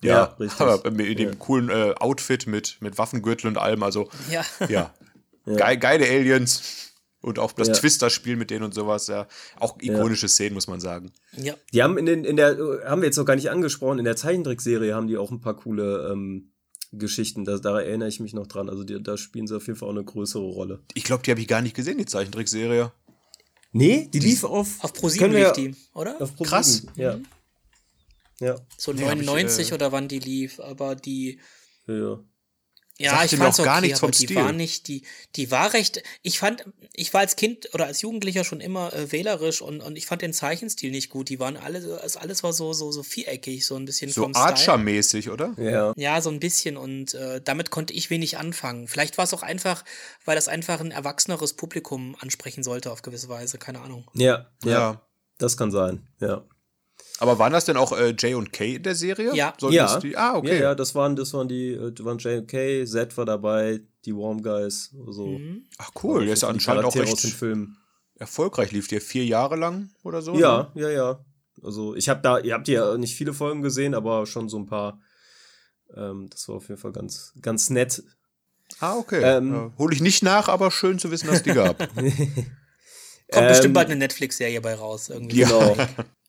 [0.01, 0.61] Ja, ja richtig.
[0.61, 1.35] Aber in dem ja.
[1.35, 4.07] coolen äh, Outfit mit, mit Waffengürtel und allem, also.
[4.29, 4.45] Ja.
[4.69, 4.93] Ja.
[5.45, 6.93] Ge geile Aliens.
[7.19, 9.27] Und auch das Twister-Spiel mit denen und sowas, ja.
[9.59, 11.11] Auch ikonische Szenen, muss man sagen.
[11.35, 11.55] Ja.
[11.73, 14.15] Die haben in, den, in der, haben wir jetzt noch gar nicht angesprochen, in der
[14.15, 16.50] Zeichentrickserie haben die auch ein paar coole ähm,
[16.91, 17.45] Geschichten.
[17.45, 18.69] Da, da erinnere ich mich noch dran.
[18.69, 20.81] Also die, da spielen sie auf jeden Fall auch eine größere Rolle.
[20.93, 22.91] Ich glaube, die habe ich gar nicht gesehen, die Zeichentrickserie.
[23.71, 24.83] Nee, die, die lief auf.
[24.83, 26.21] Auf ProSieben lief die, oder?
[26.21, 26.85] Auf Pro Krass.
[26.95, 27.15] Ja.
[27.15, 27.25] Mhm.
[28.39, 28.55] ja.
[28.77, 31.39] So 99 ich, äh, oder wann die lief, aber die.
[31.87, 32.19] Ja.
[33.01, 34.35] Ja, ich fand auch gar okay, nichts vom die Stil.
[34.35, 35.03] war nicht, die,
[35.35, 39.11] die war recht, ich fand, ich war als Kind oder als Jugendlicher schon immer äh,
[39.11, 41.29] wählerisch und, und ich fand den Zeichenstil nicht gut.
[41.29, 45.29] Die waren alle, also alles war so, so, so viereckig, so ein bisschen so Archer-mäßig,
[45.29, 45.53] oder?
[45.57, 45.93] Ja.
[45.95, 48.87] Ja, so ein bisschen und äh, damit konnte ich wenig anfangen.
[48.87, 49.83] Vielleicht war es auch einfach,
[50.25, 54.09] weil das einfach ein erwachseneres Publikum ansprechen sollte auf gewisse Weise, keine Ahnung.
[54.13, 55.01] Ja, ja, ja.
[55.37, 56.43] das kann sein, ja.
[57.21, 59.35] Aber waren das denn auch äh, J und K in der Serie?
[59.35, 59.53] Ja.
[59.59, 59.99] Sollten ja.
[59.99, 60.55] Die, ah, okay.
[60.55, 63.81] Ja, ja, das waren, das waren die, äh, waren J und K, Z war dabei,
[64.05, 65.27] die Warm Guys, so.
[65.27, 65.67] Mhm.
[65.77, 67.77] Ach cool, der ist anscheinend auch recht aus dem Film.
[68.17, 68.71] erfolgreich.
[68.71, 70.33] Lief der vier Jahre lang oder so?
[70.33, 70.81] Ja, ne?
[70.81, 71.25] ja, ja.
[71.61, 74.65] Also ich habe da, ihr habt ja nicht viele Folgen gesehen, aber schon so ein
[74.65, 74.99] paar.
[75.95, 78.01] Ähm, das war auf jeden Fall ganz, ganz nett.
[78.79, 79.21] Ah, okay.
[79.21, 81.77] Ähm, ja, Hole ich nicht nach, aber schön zu wissen, dass es die gab.
[83.31, 85.09] Kommt bestimmt ähm, bald eine Netflix-Serie bei raus.
[85.09, 85.41] Irgendwie.
[85.41, 85.77] Genau.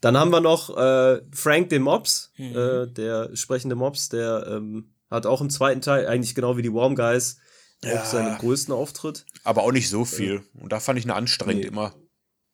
[0.00, 2.56] Dann haben wir noch äh, Frank den Mobs, mhm.
[2.56, 6.72] äh, der sprechende Mobs, der ähm, hat auch im zweiten Teil, eigentlich genau wie die
[6.72, 7.38] Warm Guys,
[7.82, 8.00] ja.
[8.00, 9.24] auch seinen größten Auftritt.
[9.44, 10.42] Aber auch nicht so viel.
[10.54, 11.68] Und da fand ich ihn anstrengend nee.
[11.68, 11.94] immer.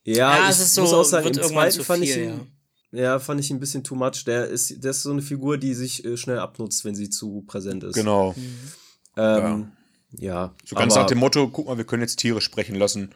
[0.05, 2.51] Ja, ja ich es so, muss auch sagen, im zweiten fand viel, ich ihn,
[2.93, 3.03] ja.
[3.03, 3.19] ja.
[3.19, 4.25] fand ich ein bisschen too much.
[4.27, 7.43] Der ist, der ist so eine Figur, die sich äh, schnell abnutzt, wenn sie zu
[7.47, 7.95] präsent ist.
[7.95, 8.35] Genau.
[8.37, 8.59] Mhm.
[9.17, 9.73] Ähm,
[10.19, 10.35] ja.
[10.35, 10.55] ja.
[10.65, 13.15] So ganz nach dem Motto, guck mal, wir können jetzt Tiere sprechen lassen.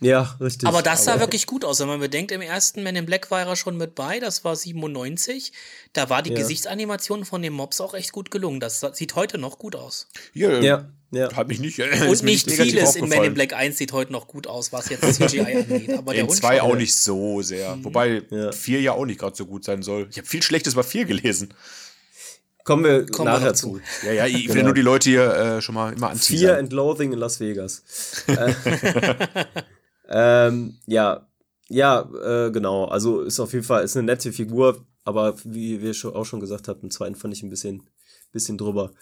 [0.00, 0.68] Ja, richtig.
[0.68, 1.80] Aber das sah aber wirklich gut aus.
[1.80, 4.56] Wenn man bedenkt, im ersten Man in Black war er schon mit bei, das war
[4.56, 5.52] 97.
[5.92, 6.38] Da war die ja.
[6.38, 8.58] Gesichtsanimation von den Mobs auch echt gut gelungen.
[8.58, 10.08] Das sieht heute noch gut aus.
[10.34, 10.88] Ja, ja.
[11.12, 11.34] ja.
[11.36, 11.78] Hat mich nicht.
[11.78, 14.88] Äh, Und nicht vieles in Man in Black 1 sieht heute noch gut aus, was
[14.88, 15.96] jetzt CGI angeht.
[15.96, 17.76] Aber in 2 auch nicht so sehr.
[17.76, 17.84] Mhm.
[17.84, 18.84] Wobei 4 ja.
[18.84, 20.08] ja auch nicht gerade so gut sein soll.
[20.10, 21.54] Ich habe viel Schlechtes bei 4 gelesen.
[22.64, 23.80] Kommen wir Kommen nachher wir zu.
[24.04, 24.54] Ja, ja, ich genau.
[24.54, 26.38] will nur die Leute hier äh, schon mal immer anziehen.
[26.38, 27.82] Fear and Loathing in Las Vegas.
[30.12, 31.26] Äh, Ähm, ja,
[31.68, 32.84] ja, äh, genau.
[32.84, 36.40] Also ist auf jeden Fall ist eine nette Figur, aber wie wir schon, auch schon
[36.40, 37.88] gesagt haben, im zweiten fand ich ein bisschen,
[38.30, 38.92] bisschen drüber.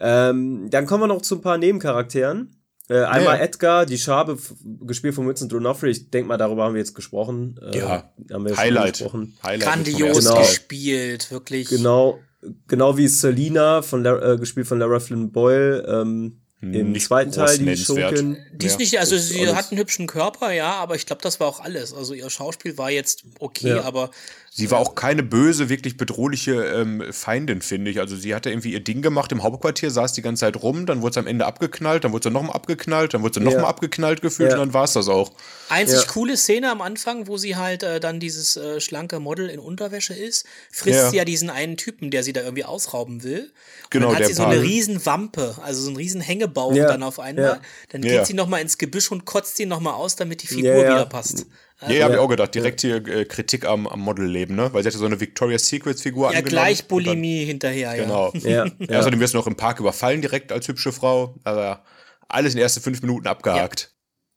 [0.00, 2.52] Ähm, dann kommen wir noch zu ein paar Nebencharakteren.
[2.88, 3.44] Äh, einmal ja.
[3.44, 4.38] Edgar, die Schabe,
[4.82, 5.86] gespielt von Vincent D'Onofrio.
[5.88, 7.58] Ich denke mal, darüber haben wir jetzt gesprochen.
[7.60, 8.98] Äh, ja, haben wir Highlight.
[8.98, 9.36] Gesprochen.
[9.42, 9.68] Highlight.
[9.68, 10.38] Grandios genau.
[10.38, 11.68] gespielt, wirklich.
[11.68, 12.20] Genau,
[12.68, 15.84] genau wie Selina, von, äh, gespielt von Lara Flynn Boyle.
[15.88, 18.38] Ähm, im nicht zweiten Teil, die Schurkin.
[18.52, 21.48] Die ist nicht, also sie hat einen hübschen Körper, ja, aber ich glaube, das war
[21.48, 21.92] auch alles.
[21.92, 23.82] Also ihr Schauspiel war jetzt okay, ja.
[23.82, 24.10] aber
[24.58, 28.00] Sie war auch keine böse, wirklich bedrohliche ähm, Feindin, finde ich.
[28.00, 31.02] Also sie hatte irgendwie ihr Ding gemacht im Hauptquartier, saß die ganze Zeit rum, dann
[31.02, 33.68] wurde sie am Ende abgeknallt, dann wurde sie nochmal abgeknallt, dann wurde sie nochmal ja.
[33.68, 34.54] abgeknallt gefühlt ja.
[34.56, 35.30] und dann war es das auch.
[35.68, 36.06] Einzig ja.
[36.06, 40.14] coole Szene am Anfang, wo sie halt äh, dann dieses äh, schlanke Model in Unterwäsche
[40.14, 41.10] ist, frisst ja.
[41.10, 43.52] sie ja diesen einen Typen, der sie da irgendwie ausrauben will.
[43.90, 47.02] Genau, und dann hat sie so eine riesen Wampe, also so einen riesen Hängebauch dann
[47.02, 47.60] auf einmal.
[47.90, 51.04] Dann geht sie nochmal ins Gebüsch und kotzt ihn nochmal aus, damit die Figur wieder
[51.04, 51.44] passt.
[51.82, 52.54] Ja, ja habe ich auch gedacht.
[52.54, 54.72] Direkt hier äh, Kritik am, am Modelleben, ne?
[54.72, 56.56] Weil sie hatte so eine Victoria's Secrets Figur ja, angenommen.
[56.56, 58.02] Ja, gleich Bulimie dann, hinterher, ja.
[58.02, 58.32] Genau.
[58.34, 58.98] ja, ja.
[58.98, 61.34] Außerdem wirst du noch im Park überfallen direkt als hübsche Frau.
[61.44, 61.84] Aber
[62.28, 63.90] alles in den ersten fünf Minuten abgehakt.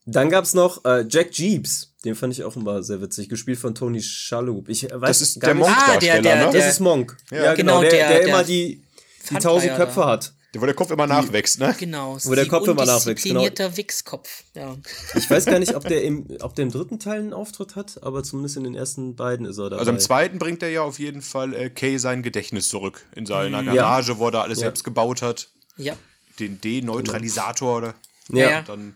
[0.06, 0.14] Ja.
[0.14, 1.94] Dann gab's noch äh, Jack Jeeps.
[2.04, 3.30] Den fand ich auch immer sehr witzig.
[3.30, 4.70] Gespielt von Tony Shalhoub.
[4.70, 6.52] Ich weiß das ist der Monk-Darsteller, ah, der, der, ne?
[6.54, 7.18] Das ist Monk.
[7.32, 7.80] Ja, ja genau.
[7.80, 7.90] genau.
[7.90, 8.84] Der, der, der immer die,
[9.30, 10.34] die tausend Köpfe hat.
[10.56, 11.76] Wo der Kopf immer nachwächst, ne?
[11.78, 12.18] Genau.
[12.24, 13.44] Wo der Kopf immer nachwächst, genau.
[13.44, 14.76] Wichskopf, ja.
[15.14, 18.02] Ich weiß gar nicht, ob der im, ob der im dritten Teil einen Auftritt hat,
[18.02, 19.80] aber zumindest in den ersten beiden ist er dabei.
[19.80, 23.06] Also im zweiten bringt er ja auf jeden Fall äh, Kay sein Gedächtnis zurück.
[23.16, 23.68] In seiner mhm.
[23.68, 24.18] Garage, ja.
[24.18, 24.66] wo er alles ja.
[24.66, 25.50] selbst gebaut hat.
[25.78, 25.96] Ja.
[26.40, 27.96] Den D-Neutralisator, oder?
[28.30, 28.50] Ja.
[28.50, 28.62] ja.
[28.64, 28.96] Dann,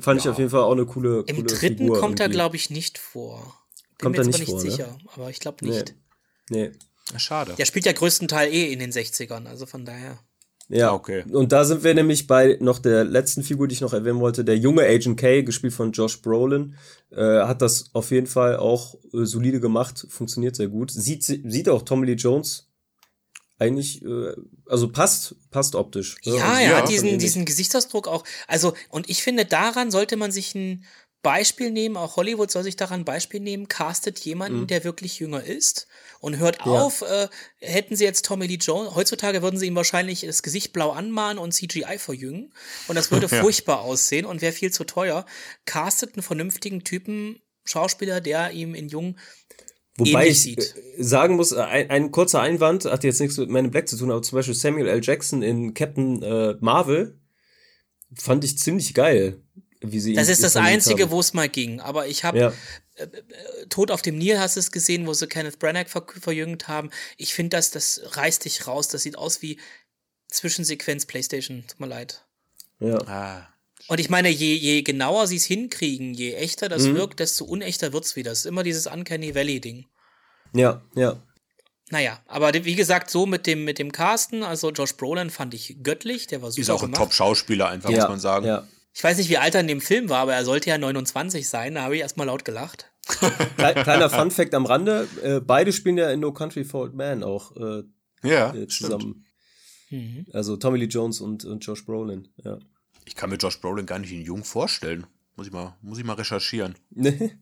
[0.00, 2.56] Fand ich auf jeden Fall auch eine coole, coole Im dritten Figur kommt er, glaube
[2.56, 3.56] ich, nicht vor.
[3.98, 4.70] Bin kommt mir er nicht, nicht vor, ne?
[4.70, 5.94] sicher, aber ich glaube nicht.
[6.50, 6.70] Nee.
[7.12, 7.18] nee.
[7.18, 7.54] Schade.
[7.56, 10.18] Der spielt ja größtenteils eh in den 60ern, also von daher.
[10.68, 11.24] Ja, okay.
[11.30, 14.44] Und da sind wir nämlich bei noch der letzten Figur, die ich noch erwähnen wollte.
[14.44, 16.74] Der junge Agent K, gespielt von Josh Brolin,
[17.12, 20.90] äh, hat das auf jeden Fall auch äh, solide gemacht, funktioniert sehr gut.
[20.90, 22.66] Sieht, sieht auch Tommy Lee Jones
[23.58, 24.34] eigentlich, äh,
[24.66, 26.16] also passt, passt optisch.
[26.22, 28.24] Ja, also, er hat diesen, diesen Gesichtsausdruck auch.
[28.48, 30.84] Also, und ich finde, daran sollte man sich ein
[31.26, 34.66] Beispiel nehmen, auch Hollywood soll sich daran Beispiel nehmen, castet jemanden, mhm.
[34.68, 35.88] der wirklich jünger ist
[36.20, 36.66] und hört ja.
[36.66, 37.26] auf, äh,
[37.58, 41.38] hätten sie jetzt Tommy Lee Jones, heutzutage würden sie ihm wahrscheinlich das Gesicht blau anmalen
[41.38, 42.54] und CGI verjüngen
[42.86, 43.42] und das würde ja.
[43.42, 45.26] furchtbar aussehen und wäre viel zu teuer.
[45.64, 49.16] Castet einen vernünftigen Typen, Schauspieler, der ihm in jung
[49.98, 50.76] Wobei ich sieht.
[50.96, 53.88] Äh, sagen muss, äh, ein, ein, kurzer Einwand, hat jetzt nichts mit Man in Black
[53.88, 55.00] zu tun, aber zum Beispiel Samuel L.
[55.02, 57.18] Jackson in Captain äh, Marvel
[58.14, 59.42] fand ich ziemlich geil
[59.80, 61.80] wie sie Das ist das Einzige, wo es mal ging.
[61.80, 62.52] Aber ich habe ja.
[62.94, 66.06] äh, äh, Tod auf dem Nil hast du es gesehen, wo sie Kenneth Branagh ver
[66.20, 66.90] verjüngt haben.
[67.16, 68.88] Ich finde, das, das reißt dich raus.
[68.88, 69.58] Das sieht aus wie
[70.28, 71.64] Zwischensequenz PlayStation.
[71.66, 72.24] Tut mir leid.
[72.80, 72.98] Ja.
[73.06, 73.48] Ah.
[73.88, 76.96] Und ich meine, je, je genauer sie es hinkriegen, je echter das mhm.
[76.96, 78.30] wirkt, desto unechter wird es wieder.
[78.30, 79.86] Das ist immer dieses Uncanny Valley-Ding.
[80.54, 81.22] Ja, ja.
[81.90, 85.76] Naja, aber wie gesagt, so mit dem, mit dem Casten, also Josh Brolin fand ich
[85.84, 86.62] göttlich, der war super.
[86.62, 88.46] Ist auch ein Top-Schauspieler, einfach, ja, muss man sagen.
[88.46, 88.66] Ja.
[88.96, 91.46] Ich weiß nicht, wie alt er in dem Film war, aber er sollte ja 29
[91.46, 91.74] sein.
[91.74, 92.90] Da habe ich erstmal laut gelacht.
[93.58, 97.22] Kleiner Fun Fact am Rande: äh, Beide spielen ja in No Country for Old Man
[97.22, 97.82] auch äh,
[98.22, 99.26] ja, äh, zusammen.
[99.90, 100.24] Mhm.
[100.32, 102.28] Also Tommy Lee Jones und, und Josh Brolin.
[102.42, 102.58] Ja.
[103.04, 105.06] Ich kann mir Josh Brolin gar nicht in jung vorstellen.
[105.36, 106.74] Muss ich mal, muss ich mal recherchieren.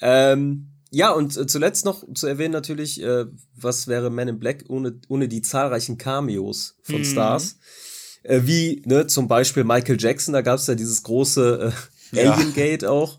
[0.00, 3.26] ähm, ja, und äh, zuletzt noch zu erwähnen natürlich, äh,
[3.56, 7.04] was wäre Man in Black ohne, ohne die zahlreichen Cameos von mhm.
[7.04, 7.58] Stars
[8.22, 11.72] äh, wie ne, zum Beispiel Michael Jackson, da gab es ja dieses große
[12.12, 12.90] äh, Alien Gate ja.
[12.90, 13.18] auch.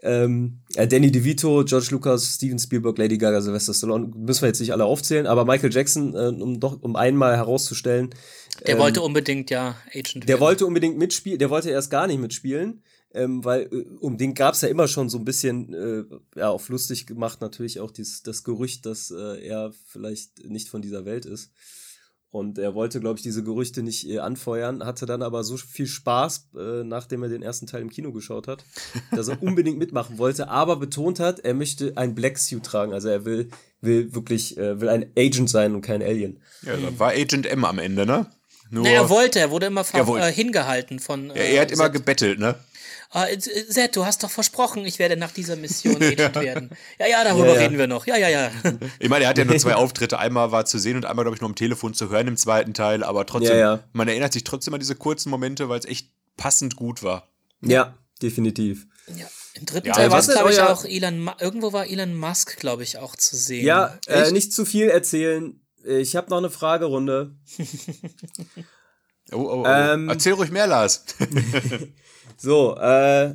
[0.00, 4.60] Ähm, äh, Danny DeVito, George Lucas, Steven Spielberg, Lady Gaga, Sylvester Stallone, müssen wir jetzt
[4.60, 8.10] nicht alle aufzählen, aber Michael Jackson, äh, um doch um einmal herauszustellen.
[8.64, 10.26] Der ähm, wollte unbedingt ja Agent werden.
[10.26, 14.34] Der wollte unbedingt mitspielen, der wollte erst gar nicht mitspielen, ähm, weil äh, um den
[14.34, 16.04] gab es ja immer schon so ein bisschen äh,
[16.38, 20.80] ja, auf lustig gemacht, natürlich auch dieses, das Gerücht, dass äh, er vielleicht nicht von
[20.80, 21.50] dieser Welt ist.
[22.30, 25.86] Und er wollte, glaube ich, diese Gerüchte nicht äh, anfeuern, hatte dann aber so viel
[25.86, 28.64] Spaß, äh, nachdem er den ersten Teil im Kino geschaut hat,
[29.12, 32.92] dass er unbedingt mitmachen wollte, aber betont hat, er möchte ein Black Suit tragen.
[32.92, 33.48] Also er will,
[33.80, 36.40] will wirklich, äh, will ein Agent sein und kein Alien.
[36.62, 38.26] Ja, das war Agent M am Ende, ne?
[38.70, 40.26] Nur nee, er wollte, er wurde immer er wollte.
[40.26, 41.28] Äh, hingehalten von.
[41.28, 42.56] ja, er hat äh, immer gebettelt, ne?
[43.14, 46.70] Uh, Zed, du hast doch versprochen, ich werde nach dieser Mission Agent werden.
[46.98, 47.60] Ja, ja, darüber ja, ja.
[47.60, 48.06] reden wir noch.
[48.06, 48.50] Ja, ja, ja.
[48.98, 50.18] Ich meine, er hat ja nur zwei Auftritte.
[50.18, 52.74] Einmal war zu sehen und einmal, glaube ich, nur am Telefon zu hören im zweiten
[52.74, 53.02] Teil.
[53.02, 56.76] Aber trotzdem, ja, man erinnert sich trotzdem an diese kurzen Momente, weil es echt passend
[56.76, 57.28] gut war.
[57.62, 58.86] Ja, definitiv.
[59.16, 59.26] Ja.
[59.54, 62.98] Im dritten Teil war es, glaube ich, auch Elon, irgendwo war Elon Musk, glaube ich,
[62.98, 63.64] auch zu sehen.
[63.64, 65.58] Ja, äh, nicht zu viel erzählen.
[65.82, 67.34] Ich habe noch eine Fragerunde.
[69.32, 69.64] oh, oh, oh.
[69.66, 71.06] Ähm, Erzähl ruhig mehr, Lars.
[72.38, 73.34] So, äh,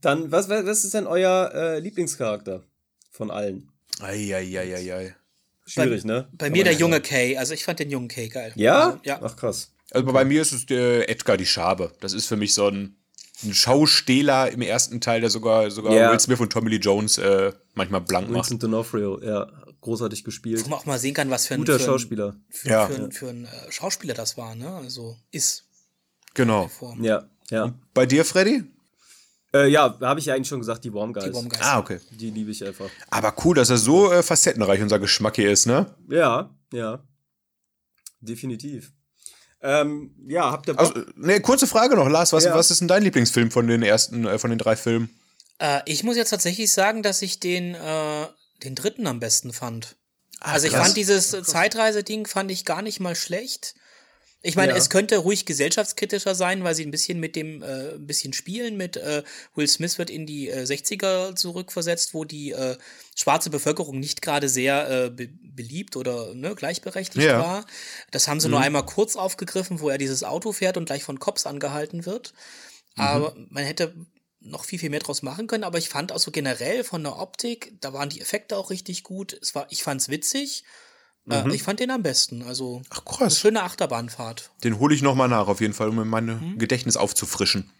[0.00, 2.62] dann, was, was ist denn euer äh, Lieblingscharakter
[3.10, 3.70] von allen?
[4.00, 5.16] Eieieiei.
[5.66, 6.28] Schwierig, bei, ne?
[6.32, 7.36] Bei mir der junge Kay.
[7.36, 8.52] Also ich fand den jungen Kay geil.
[8.54, 8.90] Ja?
[8.90, 9.20] Also, ja.
[9.22, 9.72] Ach krass.
[9.90, 10.12] Also okay.
[10.12, 11.92] bei mir ist es der Edgar die Schabe.
[12.00, 12.96] Das ist für mich so ein,
[13.42, 16.12] ein Schausteller im ersten Teil, der sogar, sogar yeah.
[16.12, 18.72] Will Smith und Tommy Lee Jones äh, manchmal blank Vincent macht.
[18.72, 19.50] Vincent D'Onofrio, ja,
[19.80, 20.64] großartig gespielt.
[20.64, 22.36] Wo man auch mal sehen kann, was für ein, Guter für Schauspieler.
[22.50, 22.86] Für, ja.
[22.86, 24.68] für, für, für ein äh, Schauspieler das war, ne?
[24.68, 25.64] Also ist.
[26.34, 26.70] Genau.
[27.00, 27.28] Ja.
[27.50, 27.64] Ja.
[27.64, 28.64] Und bei dir, Freddy?
[29.52, 31.24] Äh, ja, habe ich ja eigentlich schon gesagt, die Warm Guys.
[31.24, 31.60] Die Warm Guys.
[31.62, 32.00] Ah, okay.
[32.10, 32.90] Die liebe ich einfach.
[33.10, 35.86] Aber cool, dass er so äh, facettenreich unser Geschmack hier ist, ne?
[36.08, 37.00] Ja, ja.
[38.20, 38.92] Definitiv.
[39.60, 40.78] Ähm, ja, habt ihr?
[40.78, 42.32] Also, ne, kurze Frage noch, Lars.
[42.32, 42.54] Was, ja.
[42.54, 45.08] was ist denn dein Lieblingsfilm von den ersten, äh, von den drei Filmen?
[45.58, 48.26] Äh, ich muss jetzt tatsächlich sagen, dass ich den, äh,
[48.62, 49.96] den dritten am besten fand.
[50.40, 50.86] Ach, also ich krass.
[50.86, 53.74] fand dieses Zeitreise-Ding fand ich gar nicht mal schlecht.
[54.46, 54.78] Ich meine, ja.
[54.78, 58.76] es könnte ruhig gesellschaftskritischer sein, weil sie ein bisschen mit dem, äh, ein bisschen spielen
[58.76, 59.22] mit äh,
[59.54, 62.76] Will Smith wird in die äh, 60er zurückversetzt, wo die äh,
[63.16, 67.38] schwarze Bevölkerung nicht gerade sehr äh, be beliebt oder ne, gleichberechtigt ja.
[67.40, 67.66] war.
[68.10, 68.52] Das haben sie mhm.
[68.52, 72.34] nur einmal kurz aufgegriffen, wo er dieses Auto fährt und gleich von Cops angehalten wird.
[72.96, 73.02] Mhm.
[73.02, 73.94] Aber man hätte
[74.40, 77.18] noch viel, viel mehr draus machen können, aber ich fand auch so generell von der
[77.18, 79.38] Optik, da waren die Effekte auch richtig gut.
[79.40, 80.64] Es war, ich fand's witzig
[81.30, 81.50] äh, mhm.
[81.50, 82.42] ich fand den am besten.
[82.42, 83.20] Also Ach, krass.
[83.20, 84.50] Eine schöne Achterbahnfahrt.
[84.62, 86.58] Den hole ich nochmal nach, auf jeden Fall, um mein mhm.
[86.58, 87.70] Gedächtnis aufzufrischen.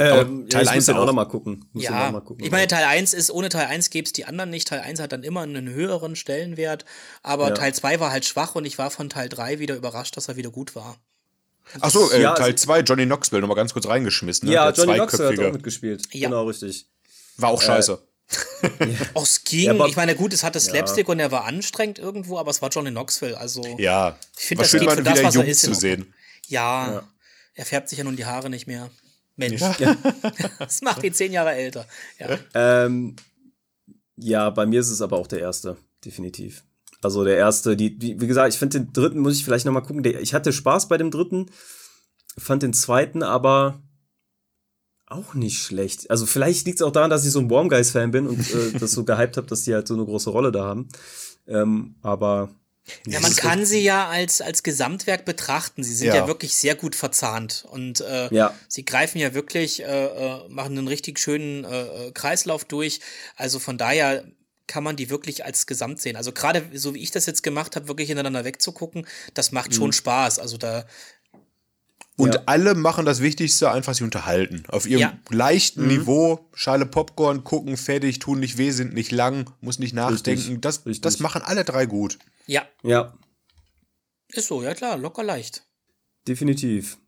[0.00, 1.64] Ähm, Teil ja, 1 auch nochmal gucken.
[1.72, 4.26] Muss ja, noch gucken, ich meine, Teil 1 ist, ohne Teil 1 gäbe es die
[4.26, 4.68] anderen nicht.
[4.68, 6.84] Teil 1 hat dann immer einen höheren Stellenwert,
[7.24, 7.54] aber ja.
[7.54, 10.36] Teil 2 war halt schwach und ich war von Teil 3 wieder überrascht, dass er
[10.36, 10.96] wieder gut war.
[11.80, 14.48] Achso, äh, ja, Teil 2, also, Johnny Knoxville, nochmal ganz kurz reingeschmissen.
[14.48, 14.54] Ne?
[14.54, 16.06] Ja, Johnny Knoxville hat auch mitgespielt.
[16.12, 16.28] Ja.
[16.28, 16.86] Genau, richtig.
[17.36, 17.94] War auch äh, scheiße.
[17.94, 18.07] Auch
[19.14, 19.76] es ging.
[19.76, 21.12] Ja, ich meine, gut, es hatte Slapstick ja.
[21.12, 23.38] und er war anstrengend irgendwo, aber es war Johnny Knoxville.
[23.38, 25.62] Also, ja, ich finde, das geht für das, was er ist.
[25.62, 26.14] Zu sehen.
[26.46, 27.08] Ja, ja,
[27.54, 28.90] er färbt sich ja nun die Haare nicht mehr.
[29.36, 29.62] Mensch.
[30.58, 31.86] Das macht ihn zehn Jahre älter.
[32.18, 32.38] Ja.
[32.54, 33.16] Ähm,
[34.16, 36.64] ja, bei mir ist es aber auch der erste, definitiv.
[37.00, 39.84] Also der erste, die, wie, wie gesagt, ich finde den dritten, muss ich vielleicht nochmal
[39.84, 40.04] gucken.
[40.04, 41.46] ich hatte Spaß bei dem dritten,
[42.36, 43.80] fand den zweiten aber
[45.10, 46.10] auch nicht schlecht.
[46.10, 48.40] Also vielleicht liegt es auch daran, dass ich so ein Warm Guys Fan bin und
[48.54, 50.88] äh, das so gehypt habe, dass die halt so eine große Rolle da haben.
[51.46, 52.50] Ähm, aber
[53.06, 55.82] ja, man kann sie ja als, als Gesamtwerk betrachten.
[55.82, 58.54] Sie sind ja, ja wirklich sehr gut verzahnt und äh, ja.
[58.68, 63.00] sie greifen ja wirklich, äh, äh, machen einen richtig schönen äh, äh, Kreislauf durch.
[63.36, 64.24] Also von daher
[64.66, 66.16] kann man die wirklich als Gesamt sehen.
[66.16, 69.88] Also gerade so wie ich das jetzt gemacht habe, wirklich hintereinander wegzugucken, das macht schon
[69.88, 69.92] mhm.
[69.92, 70.38] Spaß.
[70.38, 70.84] Also da
[72.18, 72.42] und ja.
[72.46, 74.64] alle machen das Wichtigste, einfach sie unterhalten.
[74.68, 75.18] Auf ihrem ja.
[75.30, 75.88] leichten mhm.
[75.88, 80.42] Niveau, Schale Popcorn, gucken, fertig, tun nicht weh, sind nicht lang, muss nicht nachdenken.
[80.42, 80.60] Richtig.
[80.62, 81.00] Das, Richtig.
[81.02, 82.18] das machen alle drei gut.
[82.46, 82.66] Ja.
[82.82, 83.14] Ja.
[84.32, 85.62] Ist so, ja klar, locker leicht.
[86.26, 86.98] Definitiv.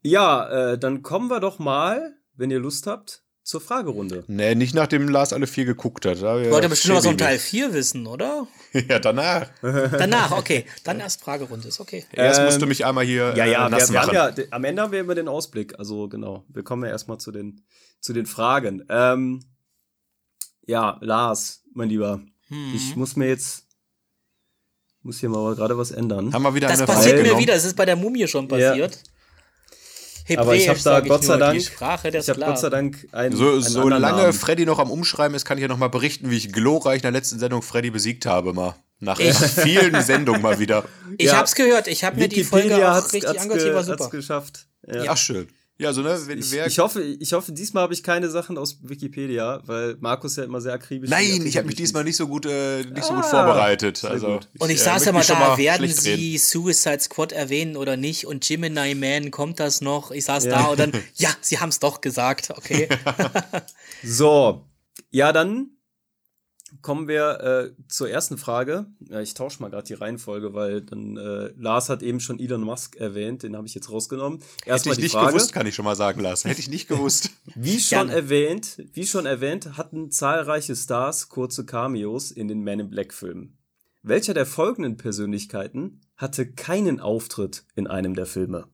[0.00, 4.24] Ja, äh, dann kommen wir doch mal, wenn ihr Lust habt, zur Fragerunde.
[4.26, 6.20] Nee, nicht nachdem Lars alle vier geguckt hat.
[6.20, 8.48] Da Wollt ihr bestimmt noch so ein Teil 4 wissen, oder?
[8.72, 9.48] ja, danach.
[9.62, 10.66] danach, okay.
[10.82, 12.04] Dann erst Fragerunde, ist okay.
[12.12, 14.14] Erst musst du mich einmal hier ja, ja, äh, nass wir, machen.
[14.14, 15.78] Ja, am Ende haben wir immer den Ausblick.
[15.78, 17.64] Also genau, wir kommen ja erstmal zu den,
[18.00, 18.84] zu den Fragen.
[18.88, 19.44] Ähm,
[20.66, 22.72] ja, Lars, mein Lieber, hm.
[22.74, 23.68] ich muss mir jetzt
[25.02, 26.34] muss hier mal gerade was ändern.
[26.34, 28.96] Haben wir wieder das eine passiert mir wieder, es ist bei der Mumie schon passiert.
[28.96, 29.15] Ja.
[30.28, 33.60] Hebräisch, aber ich habe da Gott sei Dank, ich habe Gott sei Dank ein, so,
[33.60, 36.52] so lange Freddy noch am Umschreiben ist, kann ich ja noch mal berichten, wie ich
[36.52, 38.74] glorreich in der letzten Sendung Freddy besiegt habe mal.
[38.98, 39.36] Nach ich.
[39.36, 40.84] vielen Sendungen mal wieder.
[41.16, 41.36] Ich ja.
[41.36, 44.08] hab's gehört, ich habe mir die Folge auch richtig angehört, die war super.
[44.10, 44.66] geschafft.
[44.86, 45.04] Ja.
[45.08, 45.46] Ach schön.
[45.78, 46.18] Ja, so, ne?
[46.24, 50.36] Wenn, ich, ich, hoffe, ich hoffe, diesmal habe ich keine Sachen aus Wikipedia, weil Markus
[50.36, 53.12] ja immer sehr akribisch Nein, ich habe mich diesmal nicht so gut, äh, nicht so
[53.12, 54.02] gut ah, vorbereitet.
[54.04, 54.48] Also, gut.
[54.58, 56.38] Und ich äh, saß ja mal da, mal werden Sie reden.
[56.38, 58.26] Suicide Squad erwähnen oder nicht?
[58.26, 60.12] Und Gemini Man, kommt das noch?
[60.12, 60.52] Ich saß ja.
[60.52, 62.88] da und dann, ja, Sie haben es doch gesagt, okay.
[64.02, 64.64] so,
[65.10, 65.75] ja, dann
[66.86, 68.86] kommen wir äh, zur ersten Frage.
[69.10, 72.60] Ja, ich tausche mal gerade die Reihenfolge, weil dann äh, Lars hat eben schon Elon
[72.60, 74.38] Musk erwähnt, den habe ich jetzt rausgenommen.
[74.64, 76.44] Erstmal Hätte ich nicht Frage, gewusst, kann ich schon mal sagen, Lars.
[76.44, 77.30] Hätte ich nicht gewusst.
[77.56, 82.88] wie schon erwähnt, wie schon erwähnt, hatten zahlreiche Stars kurze Cameos in den Man in
[82.88, 83.58] Black Filmen.
[84.04, 88.68] Welcher der folgenden Persönlichkeiten hatte keinen Auftritt in einem der Filme?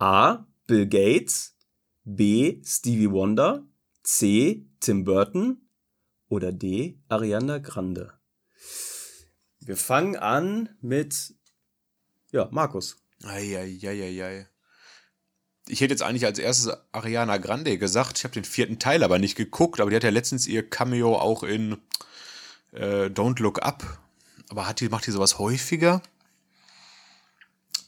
[0.00, 0.48] A.
[0.66, 1.54] Bill Gates,
[2.02, 2.60] B.
[2.64, 3.62] Stevie Wonder,
[4.02, 4.66] C.
[4.80, 5.60] Tim Burton
[6.34, 6.98] oder D.
[7.08, 8.12] Ariana Grande?
[9.60, 11.34] Wir fangen an mit,
[12.32, 12.96] ja, Markus.
[13.22, 14.48] Eieieiei.
[15.66, 18.18] Ich hätte jetzt eigentlich als erstes Ariana Grande gesagt.
[18.18, 21.16] Ich habe den vierten Teil aber nicht geguckt, aber die hat ja letztens ihr Cameo
[21.16, 21.78] auch in
[22.72, 24.00] äh, Don't Look Up.
[24.50, 26.02] Aber hat die, macht die sowas häufiger?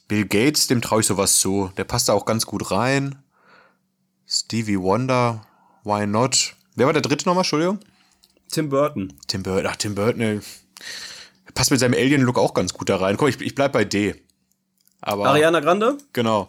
[0.07, 1.71] Bill Gates, dem traue ich sowas zu.
[1.77, 3.21] Der passt da auch ganz gut rein.
[4.25, 5.45] Stevie Wonder,
[5.83, 6.55] why not?
[6.75, 7.79] Wer war der dritte nochmal, Entschuldigung?
[8.51, 9.13] Tim Burton.
[9.27, 10.39] Tim Burton, ach, Tim Burton, ey.
[11.53, 13.17] passt mit seinem Alien-Look auch ganz gut da rein.
[13.17, 14.15] Komm, ich, ich bleib bei D.
[15.01, 15.97] Aber, Ariana Grande?
[16.13, 16.47] Genau.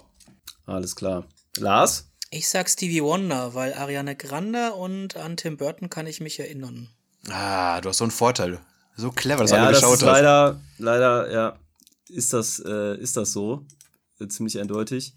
[0.67, 1.27] Alles klar.
[1.57, 2.11] Lars?
[2.31, 6.89] Ich sag Stevie Wonder, weil Ariana Grande und an Tim Burton kann ich mich erinnern.
[7.31, 8.61] Ah, du hast so einen Vorteil.
[8.97, 10.13] So clever, dass ja, alle geschaut das ist hast.
[10.13, 11.59] Leider, leider, ja,
[12.09, 13.65] ist das, äh, ist das so.
[14.21, 15.15] Äh, ziemlich eindeutig.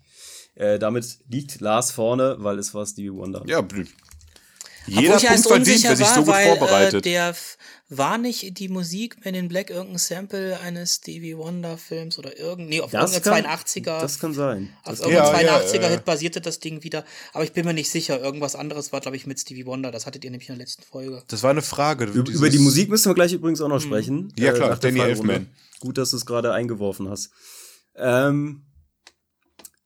[0.55, 3.43] Äh, damit liegt Lars vorne, weil es war Stevie Wonder.
[3.47, 3.61] Ja,
[4.87, 7.05] jeder Obwohl Punkt verdient, wer sich so gut weil, äh, vorbereitet.
[7.05, 7.35] Äh, der
[7.89, 12.69] war nicht die Musik Men in Black irgendein Sample eines Stevie Wonder Films oder irgendein,
[12.69, 13.99] nee, auf irgendeinem 82er.
[13.99, 14.69] Das kann sein.
[14.83, 17.03] Auf irgendeinem ja, 82er Hit basierte das Ding wieder.
[17.33, 18.21] Aber ich bin mir nicht sicher.
[18.21, 19.91] Irgendwas anderes war, glaube ich, mit Stevie Wonder.
[19.91, 21.21] Das hattet ihr nämlich in der letzten Folge.
[21.27, 22.05] Das war eine Frage.
[22.05, 23.87] Über, über die Musik müssen wir gleich übrigens auch noch mhm.
[23.87, 24.33] sprechen.
[24.37, 25.49] Ja, klar, äh, Danny Elfman.
[25.81, 27.31] Gut, dass du es gerade eingeworfen hast.
[27.95, 28.65] Ähm,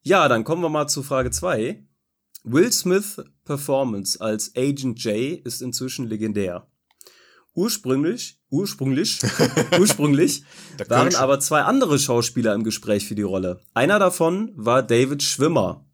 [0.03, 1.83] ja, dann kommen wir mal zu Frage 2.
[2.43, 6.67] Will Smith Performance als Agent J ist inzwischen legendär.
[7.53, 9.21] Ursprünglich, ursprünglich,
[9.79, 10.43] ursprünglich
[10.89, 13.61] waren aber zwei andere Schauspieler im Gespräch für die Rolle.
[13.73, 15.85] Einer davon war David Schwimmer.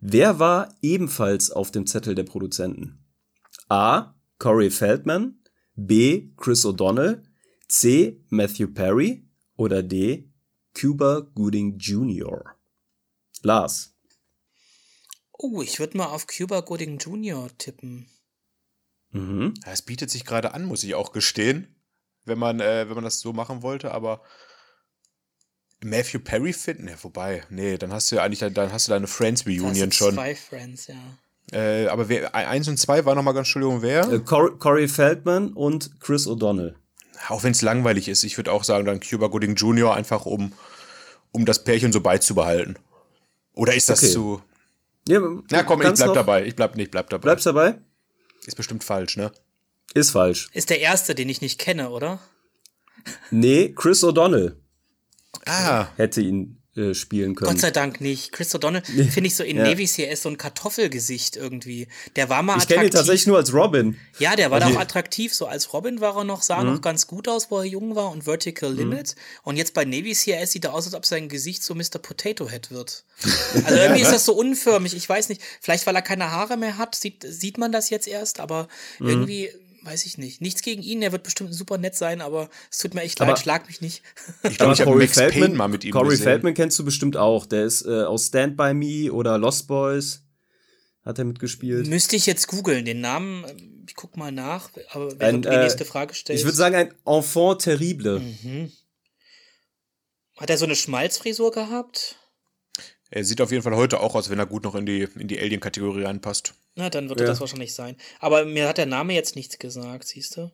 [0.00, 3.04] Wer war ebenfalls auf dem Zettel der Produzenten?
[3.68, 4.14] A.
[4.38, 5.40] Corey Feldman,
[5.74, 6.30] B.
[6.36, 7.22] Chris O'Donnell,
[7.68, 8.24] C.
[8.30, 10.30] Matthew Perry oder D.
[10.74, 12.42] Cuba Gooding Jr.
[13.42, 13.93] Lars.
[15.36, 17.48] Oh, ich würde mal auf Cuba Gooding Jr.
[17.58, 18.08] tippen.
[19.10, 19.54] Mhm.
[19.66, 21.74] Es bietet sich gerade an, muss ich auch gestehen,
[22.24, 24.22] wenn man, äh, wenn man das so machen wollte, aber
[25.82, 29.06] Matthew Perry finden, ja, wobei, nee, dann hast du ja eigentlich, dann hast du deine
[29.06, 30.14] Friends Reunion schon.
[30.14, 30.94] Zwei Friends, ja.
[31.52, 34.10] Äh, aber wer, eins und zwei war nochmal ganz, Entschuldigung, wer?
[34.10, 36.74] Äh, Corey Feldman und Chris O'Donnell.
[37.28, 39.94] Auch wenn es langweilig ist, ich würde auch sagen, dann Cuba Gooding Jr.
[39.94, 40.52] einfach um,
[41.32, 42.78] um das Pärchen so beizubehalten.
[43.52, 44.12] Oder ist das okay.
[44.12, 44.42] zu.
[45.06, 46.46] Ja, Na komm, ich bleib dabei.
[46.46, 47.22] Ich bleib nicht, bleib dabei.
[47.22, 47.78] Bleibst dabei?
[48.46, 49.32] Ist bestimmt falsch, ne?
[49.92, 50.48] Ist falsch.
[50.52, 52.20] Ist der erste, den ich nicht kenne, oder?
[53.30, 54.56] Nee, Chris O'Donnell.
[55.46, 55.88] Ah.
[55.96, 57.52] Hätte ihn äh, spielen können.
[57.52, 58.32] Gott sei Dank nicht.
[58.32, 59.62] Chris O'Donnell finde ich so in ja.
[59.62, 61.86] Navy CS so ein Kartoffelgesicht irgendwie.
[62.16, 62.70] Der war mal attraktiv.
[62.70, 63.96] Ich kenne ihn tatsächlich nur als Robin.
[64.18, 65.32] Ja, der war da auch attraktiv.
[65.32, 66.72] So als Robin war er noch, sah mhm.
[66.72, 68.76] noch ganz gut aus, wo er jung war und Vertical mhm.
[68.76, 69.14] Limit.
[69.42, 71.98] Und jetzt bei Navy CS sieht er aus, als ob sein Gesicht so Mr.
[72.02, 73.04] Potato Head wird.
[73.64, 74.94] Also irgendwie ist das so unförmig.
[74.96, 75.40] Ich weiß nicht.
[75.60, 78.68] Vielleicht, weil er keine Haare mehr hat, sieht, sieht man das jetzt erst, aber
[78.98, 79.08] mhm.
[79.08, 79.50] irgendwie
[79.84, 80.40] weiß ich nicht.
[80.40, 83.32] Nichts gegen ihn, er wird bestimmt super nett sein, aber es tut mir echt aber,
[83.32, 84.02] leid, schlag mich nicht.
[84.48, 86.24] Ich glaube, ich habe Max Feldman, Payne mal mit ihm Corey gesehen.
[86.24, 87.46] Feldman kennst du bestimmt auch.
[87.46, 90.22] Der ist äh, aus Stand By Me oder Lost Boys.
[91.04, 91.86] Hat er mitgespielt?
[91.86, 93.44] Müsste ich jetzt googeln, den Namen,
[93.86, 96.40] ich guck mal nach, aber wenn du die äh, nächste Frage stellst.
[96.40, 98.20] Ich würde sagen, ein Enfant terrible.
[98.20, 98.72] Mhm.
[100.36, 102.16] Hat er so eine Schmalzfrisur gehabt?
[103.10, 105.28] Er sieht auf jeden Fall heute auch aus, wenn er gut noch in die, in
[105.28, 106.54] die Alien-Kategorie reinpasst.
[106.76, 107.26] Na, dann wird ja.
[107.26, 107.96] das wahrscheinlich sein.
[108.20, 110.50] Aber mir hat der Name jetzt nichts gesagt, siehst du?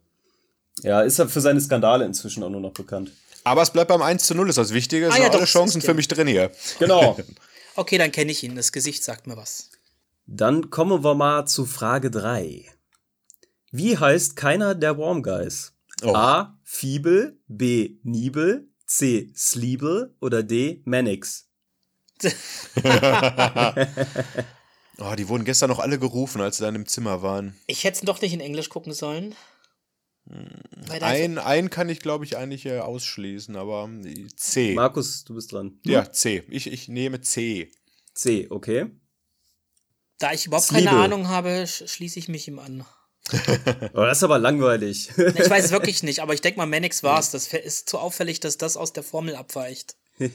[0.82, 3.12] Ja, ist er für seine Skandale inzwischen auch nur noch bekannt.
[3.42, 5.06] Aber es bleibt beim 1 zu 0, ist das Wichtige.
[5.06, 6.50] Es ah, sind ja, alle Chancen für mich drin hier.
[6.78, 7.16] Genau.
[7.76, 8.54] okay, dann kenne ich ihn.
[8.54, 9.70] Das Gesicht sagt mir was.
[10.26, 12.66] Dann kommen wir mal zu Frage 3.
[13.72, 15.72] Wie heißt keiner der Warm Guys?
[16.02, 16.14] Oh.
[16.14, 16.58] A.
[16.64, 17.96] Fiebel, B.
[18.02, 19.32] Nibel, C.
[19.34, 20.82] Sleeble oder D.
[20.84, 21.48] Mannix?
[25.00, 27.56] oh, die wurden gestern noch alle gerufen, als sie dann im Zimmer waren.
[27.66, 29.34] Ich hätte es doch nicht in Englisch gucken sollen.
[31.00, 34.74] Ein, ein kann ich, glaube ich, eigentlich äh, ausschließen, aber äh, C.
[34.74, 35.80] Markus, du bist dran.
[35.84, 35.92] Hm?
[35.92, 36.44] Ja, C.
[36.48, 37.72] Ich, ich nehme C.
[38.14, 38.86] C, okay.
[40.18, 40.86] Da ich überhaupt Sleeble.
[40.86, 42.84] keine Ahnung habe, schließe ich mich ihm an.
[43.94, 45.10] oh, das ist aber langweilig.
[45.16, 47.30] ich weiß es wirklich nicht, aber ich denke mal, Mannix war es.
[47.30, 49.96] Das ist zu auffällig, dass das aus der Formel abweicht.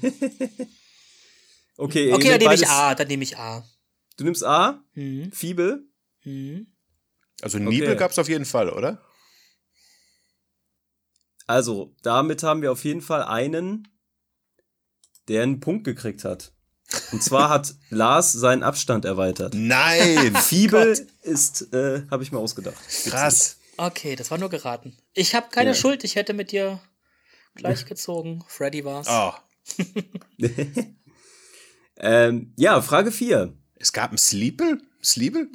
[1.77, 3.67] Okay, okay dann nehme ich A, dann nehme ich A.
[4.17, 4.83] Du nimmst A?
[4.93, 5.31] Mhm.
[5.31, 5.87] Fiebel?
[6.23, 6.67] Mhm.
[7.41, 7.97] Also Nibel okay.
[7.97, 9.01] gab es auf jeden Fall, oder?
[11.47, 13.87] Also, damit haben wir auf jeden Fall einen,
[15.27, 16.53] der einen Punkt gekriegt hat.
[17.11, 19.53] Und zwar hat Lars seinen Abstand erweitert.
[19.53, 20.35] Nein!
[20.41, 22.77] Fiebel ist, äh, habe ich mir ausgedacht.
[23.05, 23.57] Krass.
[23.77, 24.97] Okay, das war nur geraten.
[25.13, 25.75] Ich habe keine ja.
[25.75, 26.79] Schuld, ich hätte mit dir
[27.55, 28.43] gleichgezogen.
[28.47, 29.07] Freddy war's.
[29.09, 29.33] Oh.
[31.97, 33.53] Ähm, ja, Frage 4.
[33.85, 34.79] Es gab ein Sleeple?
[35.03, 35.47] Sleeple?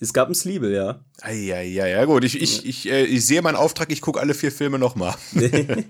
[0.00, 1.04] Es gab ein Sleeple, ja.
[1.24, 2.24] Ja, ja, ja, gut.
[2.24, 5.14] Ich, ich, ich, äh, ich sehe meinen Auftrag, ich gucke alle vier Filme nochmal.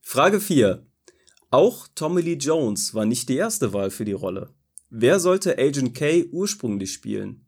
[0.00, 0.86] Frage 4.
[1.50, 4.54] Auch Tommy Lee Jones war nicht die erste Wahl für die Rolle.
[4.90, 7.46] Wer sollte Agent K ursprünglich spielen?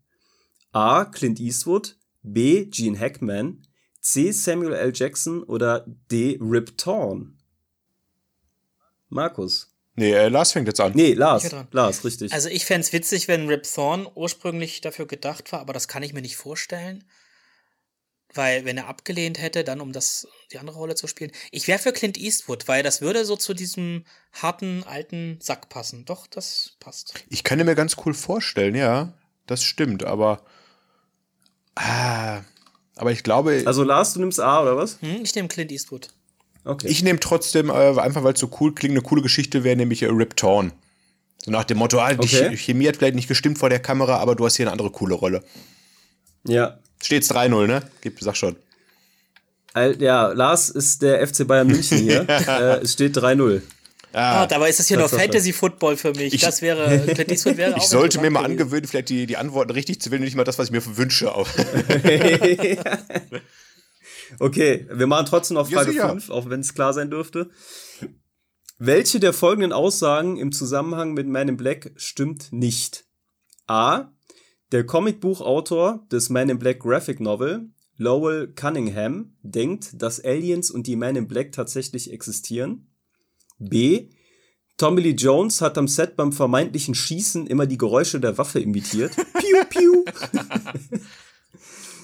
[0.73, 1.05] A.
[1.05, 2.65] Clint Eastwood, B.
[2.65, 3.65] Gene Hackman,
[4.01, 4.33] C.
[4.33, 4.91] Samuel L.
[4.93, 6.41] Jackson oder D.
[6.43, 7.39] Rip Torn?
[9.09, 9.72] Markus.
[9.95, 10.93] Nee, äh, Lars fängt jetzt an.
[10.95, 11.55] Nee, Lars.
[11.71, 12.33] Lars, richtig.
[12.33, 16.03] Also ich fände es witzig, wenn Rip Thorn ursprünglich dafür gedacht war, aber das kann
[16.03, 17.05] ich mir nicht vorstellen.
[18.35, 21.33] Weil, wenn er abgelehnt hätte, dann um das, die andere Rolle zu spielen.
[21.51, 26.07] Ich wäre für Clint Eastwood, weil das würde so zu diesem harten, alten Sack passen.
[26.07, 27.13] Doch, das passt.
[27.29, 29.13] Ich kann mir ganz cool vorstellen, ja.
[29.47, 30.47] Das stimmt, aber.
[31.75, 32.41] Ah,
[32.97, 33.65] aber ich glaube.
[33.67, 35.03] Also Lars, du nimmst A, oder was?
[35.03, 36.09] Hm, ich nehme Clint Eastwood.
[36.65, 36.87] Okay.
[36.89, 40.03] Ich nehme trotzdem, äh, einfach weil es so cool klingt, eine coole Geschichte wäre nämlich
[40.03, 40.73] äh, Rip Torn.
[41.45, 42.57] So nach dem Motto, ah, die okay.
[42.57, 45.15] Chemie hat vielleicht nicht gestimmt vor der Kamera, aber du hast hier eine andere coole
[45.15, 45.43] Rolle.
[46.47, 46.79] Ja.
[47.03, 47.83] Steht's 3-0, ne?
[48.01, 48.57] Gib, sag schon.
[49.75, 52.29] Ja, Lars ist der FC Bayern München hier.
[52.29, 53.63] äh, es steht 3-0.
[54.13, 56.35] Ah, ah, dabei ist das hier nur Fantasy Football für mich.
[56.35, 60.03] Ich, das wäre, Clint wäre Ich sollte mir mal angewöhnen, vielleicht die, die Antworten richtig
[60.03, 61.33] zu wählen, nicht mal das, was ich mir wünsche.
[64.39, 67.51] okay, wir machen trotzdem noch Frage ja, 5, auch wenn es klar sein dürfte.
[68.79, 73.05] Welche der folgenden Aussagen im Zusammenhang mit Man in Black stimmt nicht?
[73.67, 74.13] A.
[74.73, 80.97] Der Comicbuchautor des Man in Black Graphic Novel, Lowell Cunningham, denkt, dass Aliens und die
[80.97, 82.89] Man in Black tatsächlich existieren.
[83.59, 84.09] B.
[84.79, 89.15] Tommy Lee Jones hat am Set beim vermeintlichen Schießen immer die Geräusche der Waffe imitiert.
[89.39, 90.05] piu, piu.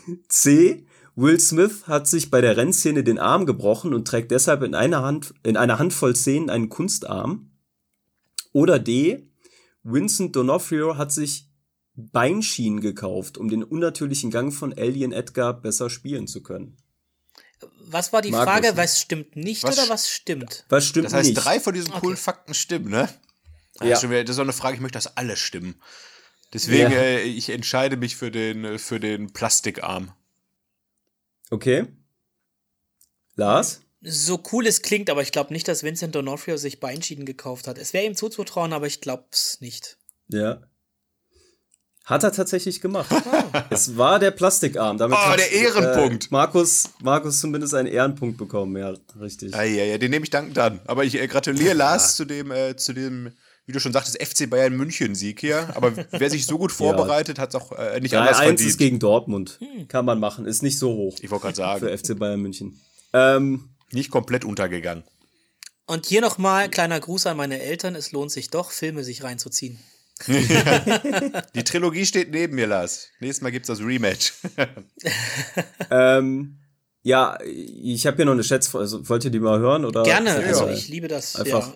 [0.29, 0.87] C.
[1.21, 5.03] Will Smith hat sich bei der Rennszene den Arm gebrochen und trägt deshalb in einer,
[5.03, 7.51] Hand, in einer Handvoll Szenen einen Kunstarm.
[8.53, 9.29] Oder D.
[9.83, 11.49] Vincent D'Onofrio hat sich
[11.97, 16.77] Beinschienen gekauft, um den unnatürlichen Gang von Alien Edgar besser spielen zu können.
[17.81, 18.77] Was war die Markus, Frage?
[18.77, 20.66] Was stimmt nicht was oder was stimmt?
[20.69, 21.12] Was stimmt nicht?
[21.12, 21.45] Das heißt, nicht?
[21.45, 22.23] drei von diesen coolen okay.
[22.23, 23.09] Fakten stimmen, ne?
[23.81, 24.01] Ja.
[24.01, 25.83] Das ist so eine Frage, ich möchte, dass alle stimmen.
[26.53, 26.99] Deswegen, ja.
[26.99, 30.12] äh, ich entscheide mich für den, für den Plastikarm.
[31.51, 31.87] Okay.
[33.37, 33.83] Lars?
[34.01, 37.79] So cool es klingt, aber ich glaube nicht, dass Vincent D'Onofrio sich Beinschienen gekauft hat.
[37.79, 39.99] Es wäre ihm zuzutrauen, aber ich glaube es nicht.
[40.29, 40.63] Ja.
[42.05, 43.11] Hat er tatsächlich gemacht.
[43.71, 44.97] es war der Plastikarm.
[44.97, 46.25] Damit oh, der Ehrenpunkt.
[46.25, 49.55] Äh, Markus, Markus zumindest einen Ehrenpunkt bekommen, ja, richtig.
[49.55, 50.81] Ah, ja, ja, den nehme ich dankend an.
[50.87, 53.33] Aber ich äh, gratuliere Lars zu dem, äh, zu dem,
[53.69, 55.69] wie du schon sagtest, FC Bayern München Sieg hier.
[55.77, 57.43] Aber wer sich so gut vorbereitet, ja.
[57.43, 58.61] hat es auch äh, nicht 3 anders verdient.
[58.61, 59.59] 1 ist gegen Dortmund.
[59.61, 59.89] Hm.
[59.89, 60.47] Kann man machen.
[60.47, 61.19] Ist nicht so hoch.
[61.21, 61.81] Ich wollte gerade sagen.
[61.81, 62.81] Für FC Bayern München.
[63.12, 65.05] Ähm, nicht komplett untergegangen.
[65.85, 67.95] Und hier nochmal kleiner Gruß an meine Eltern.
[67.95, 69.79] Es lohnt sich doch, Filme sich reinzuziehen.
[70.27, 73.09] die Trilogie steht neben mir, Lars.
[73.21, 74.33] Nächstes Mal gibt's das Rematch.
[75.91, 76.57] ähm,
[77.03, 78.83] ja, ich habe hier noch eine Schätzfrage.
[78.83, 79.85] Also, wollt ihr die mal hören?
[79.85, 80.05] Oder?
[80.05, 81.37] Gerne, also ich liebe das.
[81.37, 81.75] Einfach.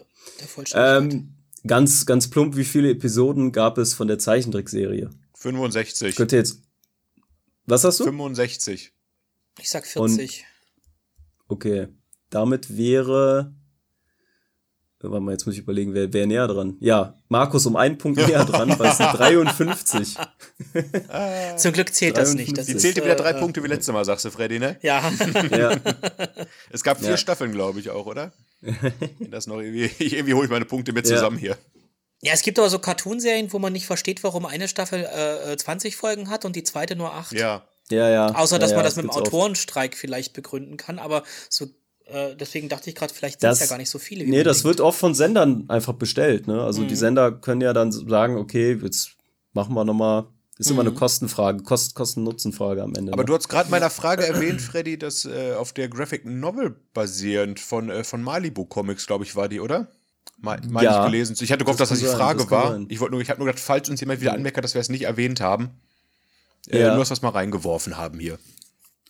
[0.71, 1.35] Ja, ähm,
[1.67, 5.11] ganz, ganz plump, wie viele Episoden gab es von der Zeichentrickserie?
[5.35, 6.17] 65.
[6.17, 6.63] Könnt ihr jetzt.
[7.67, 8.05] Was hast du?
[8.05, 8.93] 65.
[9.59, 10.45] Ich sag 40.
[11.49, 11.89] Und, okay.
[12.31, 13.53] Damit wäre
[15.03, 16.77] Warte mal, jetzt muss ich überlegen, wer, wer näher dran?
[16.79, 20.15] Ja, Markus um einen Punkt näher dran, weil es sind 53.
[21.57, 22.17] Zum Glück zählt 53.
[22.17, 22.59] das nicht.
[22.59, 24.79] Das Die zählte äh, wieder drei äh, Punkte wie letztes Mal, sagst du, Freddy, ne?
[24.83, 25.11] Ja.
[25.51, 25.77] ja.
[26.71, 27.17] Es gab vier ja.
[27.17, 28.33] Staffeln, glaube ich, auch, oder?
[29.31, 31.41] Das noch irgendwie, irgendwie hole ich meine Punkte mit zusammen ja.
[31.41, 31.59] hier.
[32.25, 35.97] Ja, es gibt aber so Cartoonserien, wo man nicht versteht, warum eine Staffel äh, 20
[35.97, 37.33] Folgen hat und die zweite nur 8.
[37.33, 37.67] Ja.
[37.91, 38.35] Ja, ja.
[38.35, 40.01] Außer, dass ja, man das, das mit dem Autorenstreik oft.
[40.01, 41.67] vielleicht begründen kann, aber so
[42.07, 44.25] äh, deswegen dachte ich gerade, vielleicht sind es ja gar nicht so viele.
[44.25, 44.65] Wie nee, das denkt.
[44.67, 46.47] wird oft von Sendern einfach bestellt.
[46.47, 46.63] Ne?
[46.63, 46.89] Also mhm.
[46.89, 49.17] die Sender können ja dann sagen, okay, jetzt
[49.53, 50.27] machen wir nochmal.
[50.59, 50.73] Ist mhm.
[50.73, 50.97] immer eine mhm.
[50.97, 53.13] Kostenfrage, Kost, Kosten-Nutzen-Frage am Ende.
[53.13, 53.27] Aber ne?
[53.27, 57.89] du hast gerade meiner Frage erwähnt, Freddy, dass äh, auf der Graphic Novel basierend von,
[57.89, 59.89] äh, von Malibu Comics, glaube ich, war die, oder?
[60.39, 61.37] Mal, mal ja, nicht gelesen.
[61.41, 62.81] Ich hatte gehofft, das dass das die Frage das war.
[62.89, 64.89] Ich wollte nur, ich habe nur gedacht, falls uns jemand wieder anmerkt, dass wir es
[64.89, 65.71] nicht erwähnt haben,
[66.69, 66.89] äh, ja.
[66.89, 68.39] nur dass wir es mal reingeworfen haben hier.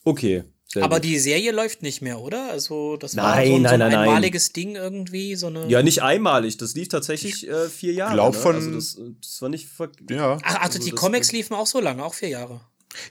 [0.05, 0.45] Okay.
[0.73, 1.05] Sehr Aber gut.
[1.05, 2.51] die Serie läuft nicht mehr, oder?
[2.51, 5.67] Also, das war nein, so, nein, so ein nein, einmaliges Ding irgendwie, so eine.
[5.67, 6.57] Ja, nicht einmalig.
[6.57, 8.15] Das lief tatsächlich äh, vier Jahre.
[8.15, 8.41] Glaub ne?
[8.41, 8.55] von.
[8.55, 9.69] Also das, das war nicht.
[10.09, 10.39] Ja.
[10.43, 12.63] Ach, also, also die Comics liefen auch so lange, auch vier Jahre.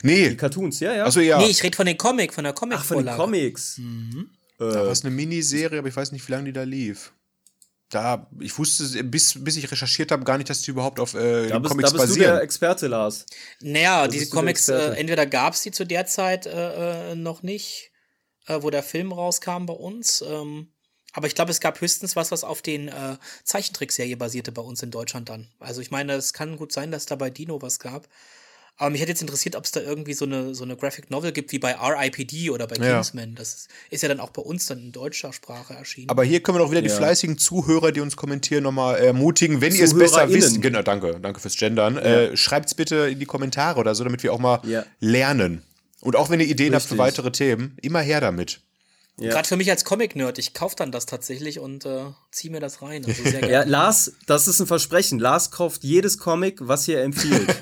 [0.02, 0.30] Nee.
[0.30, 1.04] Die Cartoons, ja, ja.
[1.04, 1.38] Also ja.
[1.38, 3.78] Nee, ich rede von den Comic, von der Comic Ach, von den Comics.
[3.78, 4.30] Mhm.
[4.58, 7.12] Äh, da war es eine Miniserie, aber ich weiß nicht, wie lange die da lief
[7.92, 11.48] da, ich wusste, bis, bis ich recherchiert habe, gar nicht, dass die überhaupt auf äh,
[11.48, 11.90] da bist, Comics.
[11.90, 12.30] Da bist basieren.
[12.30, 13.26] du der Experte, Lars.
[13.60, 17.42] Naja, da diese Comics, äh, entweder gab es die zu der Zeit äh, äh, noch
[17.42, 17.90] nicht,
[18.46, 20.24] äh, wo der Film rauskam bei uns.
[20.26, 20.72] Ähm,
[21.12, 24.82] aber ich glaube, es gab höchstens was, was auf den äh, Zeichentrickserie basierte bei uns
[24.82, 25.48] in Deutschland dann.
[25.60, 28.08] Also ich meine, es kann gut sein, dass da bei Dino was gab.
[28.78, 31.32] Aber mich hätte jetzt interessiert, ob es da irgendwie so eine, so eine Graphic Novel
[31.32, 32.94] gibt, wie bei RIPD oder bei ja.
[32.94, 33.34] Kingsman.
[33.34, 36.08] Das ist, ist, ja dann auch bei uns dann in deutscher Sprache erschienen.
[36.08, 36.88] Aber hier können wir doch wieder ja.
[36.88, 39.60] die fleißigen Zuhörer, die uns kommentieren, nochmal ermutigen.
[39.60, 42.00] Wenn ihr es besser wisst, genau, danke, danke fürs Gendern, ja.
[42.02, 44.60] äh, schreibt es bitte in die Kommentare oder so, damit wir auch mal
[45.00, 45.62] lernen.
[46.00, 46.74] Und auch wenn ihr Ideen Richtig.
[46.74, 48.60] habt für weitere Themen, immer her damit.
[49.18, 49.30] Ja.
[49.30, 52.80] Gerade für mich als Comic-Nerd, ich kaufe dann das tatsächlich und äh, ziehe mir das
[52.80, 53.04] rein.
[53.04, 55.18] Also ja, Lars, das ist ein Versprechen.
[55.18, 57.48] Lars kauft jedes Comic, was hier empfiehlt.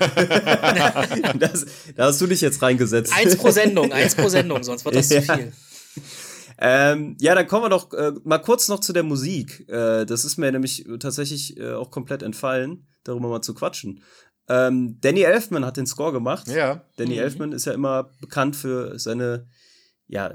[1.39, 3.13] das, da hast du dich jetzt reingesetzt.
[3.13, 5.21] Eins pro Sendung, eins pro Sendung, sonst wird das ja.
[5.21, 5.51] zu viel.
[6.63, 9.67] Ähm, ja, dann kommen wir doch äh, mal kurz noch zu der Musik.
[9.67, 14.03] Äh, das ist mir nämlich tatsächlich äh, auch komplett entfallen, darüber mal zu quatschen.
[14.47, 16.47] Ähm, Danny Elfman hat den Score gemacht.
[16.47, 16.85] Ja.
[16.97, 17.19] Danny mhm.
[17.21, 19.47] Elfman ist ja immer bekannt für seine,
[20.07, 20.33] ja,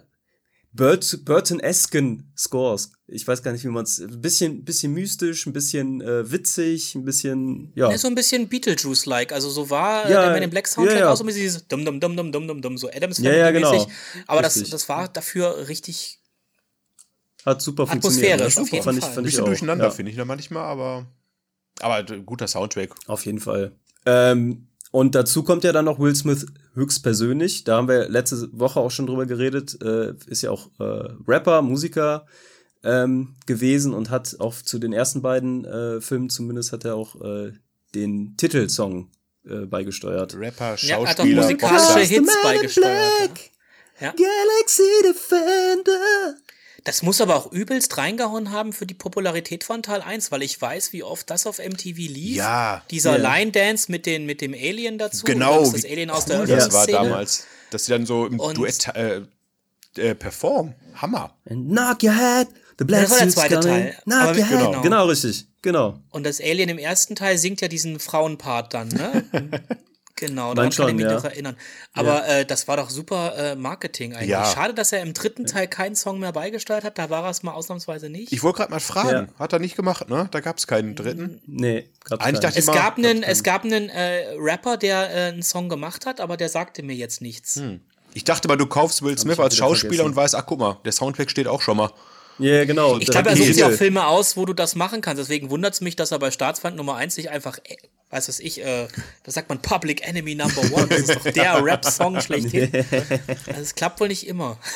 [0.77, 2.93] Burt Burton-esken Scores.
[3.07, 3.99] Ich weiß gar nicht, wie man es.
[3.99, 7.73] Ein bisschen, bisschen mystisch, ein bisschen äh, witzig, ein bisschen.
[7.75, 7.91] Ja.
[7.91, 9.33] ja so ein bisschen Beetlejuice-like.
[9.33, 11.13] Also so war ja, der Man in Black Soundtrack ja, ja.
[11.13, 13.33] auch so ein bisschen dieses dum dum dum dum dum dum dum so Adams ja,
[13.33, 13.89] ja, genau.
[14.27, 16.21] Aber das, das war dafür richtig.
[17.45, 18.41] Hat super Atmosphärisch, funktioniert.
[18.41, 19.09] Atmosphärisch, auf jeden fand Fall.
[19.09, 21.07] Ich, fand ein bisschen durcheinander, finde ich da manchmal, aber.
[21.81, 22.95] Aber guter Soundtrack.
[23.07, 23.73] Auf jeden Fall.
[24.07, 27.65] Ähm, und dazu kommt ja dann noch Will Smith höchstpersönlich.
[27.65, 29.81] Da haben wir letzte Woche auch schon drüber geredet.
[29.83, 32.27] Äh, ist ja auch äh, Rapper, Musiker
[32.85, 37.21] ähm, gewesen und hat auch zu den ersten beiden äh, Filmen zumindest hat er auch
[37.21, 37.53] äh,
[37.95, 39.11] den Titelsong
[39.45, 40.35] äh, beigesteuert.
[40.37, 43.31] Rapper, Schauspieler, ja, hat auch musikalische Hits beigesteuert.
[44.01, 44.13] Ja.
[44.13, 46.37] Galaxy Defender.
[46.87, 50.63] Das muss aber auch übelst reingehauen haben für die Popularität von Teil 1, weil ich
[50.63, 52.37] weiß, wie oft das auf MTV lief.
[52.37, 52.85] Ja.
[52.93, 53.35] Dieser ja.
[53.35, 55.27] Line Dance mit, den, mit dem Alien dazu.
[55.27, 55.69] Genau.
[55.69, 57.45] Das Alien aus cool der Das war damals.
[57.73, 59.23] Dass sie dann so im Und Duett äh,
[59.97, 60.77] äh, performen.
[60.95, 61.35] Hammer.
[61.51, 62.47] And knock your head.
[62.79, 63.99] The Black das war der zweite Teil.
[64.05, 64.67] Knock your head.
[64.67, 64.83] Genau.
[64.83, 65.49] genau, richtig.
[65.63, 65.99] Genau.
[66.11, 69.25] Und das Alien im ersten Teil singt ja diesen Frauenpart dann, ne?
[70.17, 71.13] Genau, daran kann ich mich ja.
[71.13, 71.57] noch erinnern.
[71.93, 72.39] Aber ja.
[72.39, 74.31] äh, das war doch super äh, Marketing eigentlich.
[74.31, 74.47] Ja.
[74.47, 76.99] Schade, dass er im dritten Teil keinen Song mehr beigesteuert hat.
[76.99, 78.33] Da war er es mal ausnahmsweise nicht.
[78.33, 79.29] Ich wollte gerade mal fragen.
[79.39, 80.29] Hat er nicht gemacht, ne?
[80.31, 81.43] Da gab es keinen dritten.
[81.47, 85.29] Nee, gab's eigentlich dachte es, mal, gab einen, es gab einen äh, Rapper, der äh,
[85.29, 87.57] einen Song gemacht hat, aber der sagte mir jetzt nichts.
[87.57, 87.81] Hm.
[88.15, 90.07] Ich dachte mal, du kaufst Will Smith als Schauspieler vergessen.
[90.07, 91.91] und weißt, ach guck mal, der Soundtrack steht auch schon mal.
[92.39, 92.99] Ja, yeah, genau.
[92.99, 95.21] Ich glaube, er sucht sich auch Filme aus, wo du das machen kannst.
[95.21, 97.77] Deswegen wundert es mich, dass er bei Staatsfeind Nummer 1 sich einfach, äh,
[98.17, 98.89] weiß was ich, äh,
[99.23, 100.87] da sagt man Public Enemy Number One.
[100.89, 102.71] Das ist doch der Rap-Song schlechthin.
[103.47, 104.59] Also, es klappt wohl nicht immer.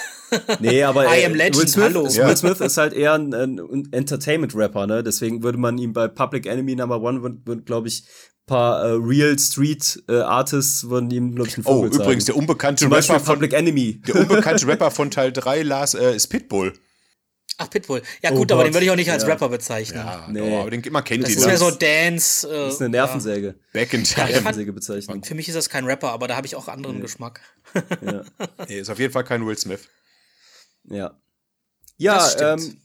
[0.61, 2.05] Nee, aber I am Legend, Will Smith, hallo.
[2.05, 5.03] Will Smith ist halt eher ein, ein Entertainment-Rapper, ne?
[5.03, 7.21] Deswegen würde man ihm bei Public Enemy Number One,
[7.65, 8.05] glaube ich,
[8.47, 12.05] paar äh, Real Street äh, Artists würden ihm, glaube ich, einen Vogel Oh, sagen.
[12.05, 14.03] übrigens, der unbekannte Zum Rapper von Public Enemy.
[14.07, 16.75] Der unbekannte Rapper von Teil 3 las, äh, ist Pitbull.
[17.63, 18.01] Ach, Pitbull.
[18.23, 19.29] Ja, oh gut, oh aber den würde ich auch nicht als ja.
[19.29, 19.99] Rapper bezeichnen.
[19.99, 20.61] Ja, nee.
[20.61, 21.37] aber den, man kennt das ihn.
[21.37, 22.49] Das ist ja so Dance.
[22.49, 23.47] Äh, das ist eine Nervensäge.
[23.49, 23.55] Ja.
[23.73, 24.31] Back in time.
[24.31, 25.23] Nervensäge bezeichnen.
[25.23, 27.03] Für mich ist das kein Rapper, aber da habe ich auch anderen nee.
[27.03, 27.43] Geschmack.
[28.01, 28.23] ja.
[28.69, 29.89] nee, ist auf jeden Fall kein Will Smith.
[30.89, 31.21] Ja.
[31.99, 32.81] Ja, ähm,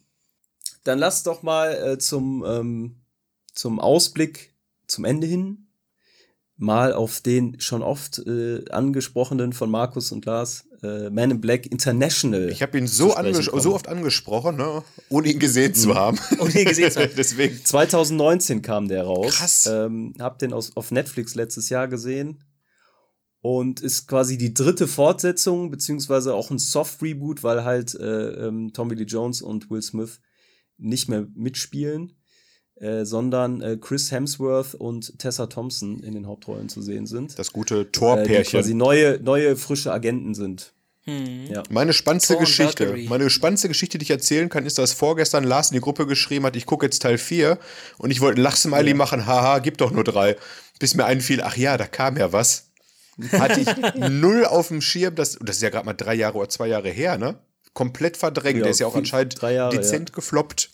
[0.84, 2.98] dann lass doch mal äh, zum, ähm,
[3.54, 4.54] zum Ausblick
[4.88, 5.68] zum Ende hin
[6.58, 11.66] mal auf den schon oft äh, angesprochenen von Markus und Lars äh, Man in Black
[11.66, 12.50] International.
[12.50, 13.16] Ich habe ihn so,
[13.60, 14.84] so oft angesprochen, ne?
[15.10, 15.96] ohne ihn gesehen zu mhm.
[15.96, 16.20] haben.
[16.40, 17.12] ohne ihn gesehen zu haben.
[17.18, 17.64] Deswegen.
[17.64, 19.36] 2019 kam der raus.
[19.36, 19.66] Krass.
[19.72, 22.44] Ähm, hab den aus, auf Netflix letztes Jahr gesehen.
[23.42, 28.96] Und ist quasi die dritte Fortsetzung, beziehungsweise auch ein Soft-Reboot, weil halt äh, ähm, Tommy
[28.96, 30.20] Lee Jones und Will Smith
[30.78, 32.14] nicht mehr mitspielen.
[32.78, 37.40] Äh, sondern äh, Chris Hemsworth und Tessa Thompson in den Hauptrollen zu sehen sind.
[37.40, 38.36] Das gute Torpärchen.
[38.36, 40.74] Äh, die quasi neue, neue, frische Agenten sind.
[41.06, 41.52] Hm.
[41.52, 41.64] Ja.
[41.70, 45.76] Meine spannendste Geschichte, meine spannendste Geschichte, die ich erzählen kann, ist, dass vorgestern Lars in
[45.76, 47.60] die Gruppe geschrieben hat, ich gucke jetzt Teil 4
[48.00, 48.96] und ich wollte ein Lachsmiley ja.
[48.96, 50.36] machen, haha, gibt doch nur drei.
[50.80, 52.70] Bis mir einfiel, ach ja, da kam ja was.
[53.32, 56.50] Hatte ich null auf dem Schirm, das, das ist ja gerade mal drei Jahre oder
[56.50, 57.38] zwei Jahre her, ne?
[57.74, 58.58] Komplett verdrängt.
[58.58, 60.70] Ja, Der ist ja auch anscheinend Jahre, dezent gefloppt.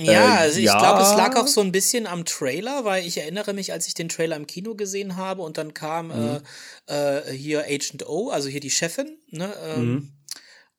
[0.00, 0.78] Ja, äh, also ich ja.
[0.78, 3.94] glaube, es lag auch so ein bisschen am Trailer, weil ich erinnere mich, als ich
[3.94, 6.40] den Trailer im Kino gesehen habe und dann kam mhm.
[6.88, 9.52] äh, äh, hier Agent O, also hier die Chefin, ne?
[9.64, 10.12] Ähm, mhm.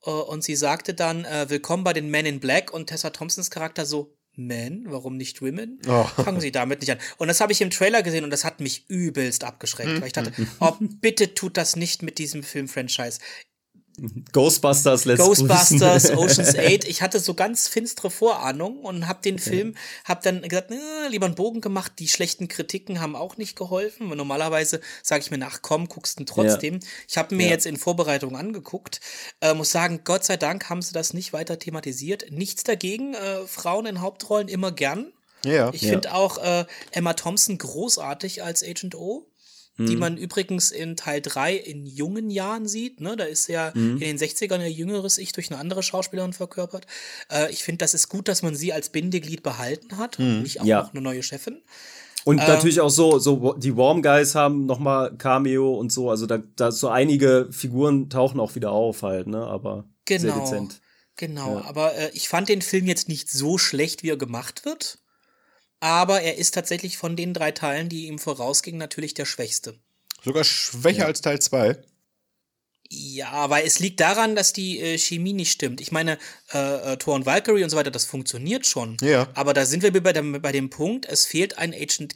[0.05, 3.51] Äh, und sie sagte dann, äh, willkommen bei den Men in Black und Tessa Thompsons
[3.51, 5.82] Charakter so, Men, warum nicht Women?
[5.88, 6.05] Oh.
[6.24, 6.99] Fangen Sie damit nicht an.
[7.17, 9.99] Und das habe ich im Trailer gesehen und das hat mich übelst abgeschreckt, mhm.
[9.99, 13.20] weil ich dachte, oh, bitte tut das nicht mit diesem Filmfranchise.
[14.31, 16.85] Ghostbusters, Let's Ghostbusters, Ocean's 8.
[16.85, 19.75] Ich hatte so ganz finstere Vorahnungen und habe den Film,
[20.05, 20.71] habe dann gesagt,
[21.09, 21.93] lieber einen Bogen gemacht.
[21.99, 24.09] Die schlechten Kritiken haben auch nicht geholfen.
[24.09, 26.75] Normalerweise sage ich mir nach, komm, guckst du trotzdem.
[26.75, 26.87] Ja.
[27.07, 27.51] Ich habe mir ja.
[27.51, 29.01] jetzt in Vorbereitung angeguckt.
[29.41, 32.25] Äh, muss sagen, Gott sei Dank haben sie das nicht weiter thematisiert.
[32.31, 33.13] Nichts dagegen.
[33.13, 35.11] Äh, Frauen in Hauptrollen immer gern.
[35.45, 35.71] Ja.
[35.73, 39.25] Ich finde auch äh, Emma Thompson großartig als Agent O
[39.80, 39.99] die mhm.
[39.99, 42.99] man übrigens in Teil 3 in jungen Jahren sieht.
[42.99, 43.15] Ne?
[43.15, 43.93] Da ist ja mhm.
[43.93, 46.86] in den 60ern ein jüngeres Ich durch eine andere Schauspielerin verkörpert.
[47.32, 50.41] Äh, ich finde, das ist gut, dass man sie als Bindeglied behalten hat und mhm.
[50.43, 50.82] nicht auch ja.
[50.84, 51.61] noch eine neue Chefin.
[52.25, 56.09] Und äh, natürlich auch so, so die Warm Guys haben noch mal Cameo und so.
[56.09, 59.45] Also da, da so einige Figuren tauchen auch wieder auf halt, ne?
[59.45, 60.82] Aber genau, sehr dezent.
[61.15, 61.65] Genau, ja.
[61.65, 64.99] aber äh, ich fand den Film jetzt nicht so schlecht, wie er gemacht wird
[65.80, 69.75] aber er ist tatsächlich von den drei Teilen, die ihm vorausgingen, natürlich der schwächste.
[70.23, 71.05] Sogar schwächer ja.
[71.05, 71.77] als Teil 2.
[72.91, 75.80] Ja, weil es liegt daran, dass die äh, Chemie nicht stimmt.
[75.80, 76.17] Ich meine,
[76.51, 78.97] äh, äh, Thor und Valkyrie und so weiter, das funktioniert schon.
[79.01, 79.27] Ja.
[79.36, 82.15] Aber da sind wir bei, der, bei dem Punkt, es fehlt ein Agent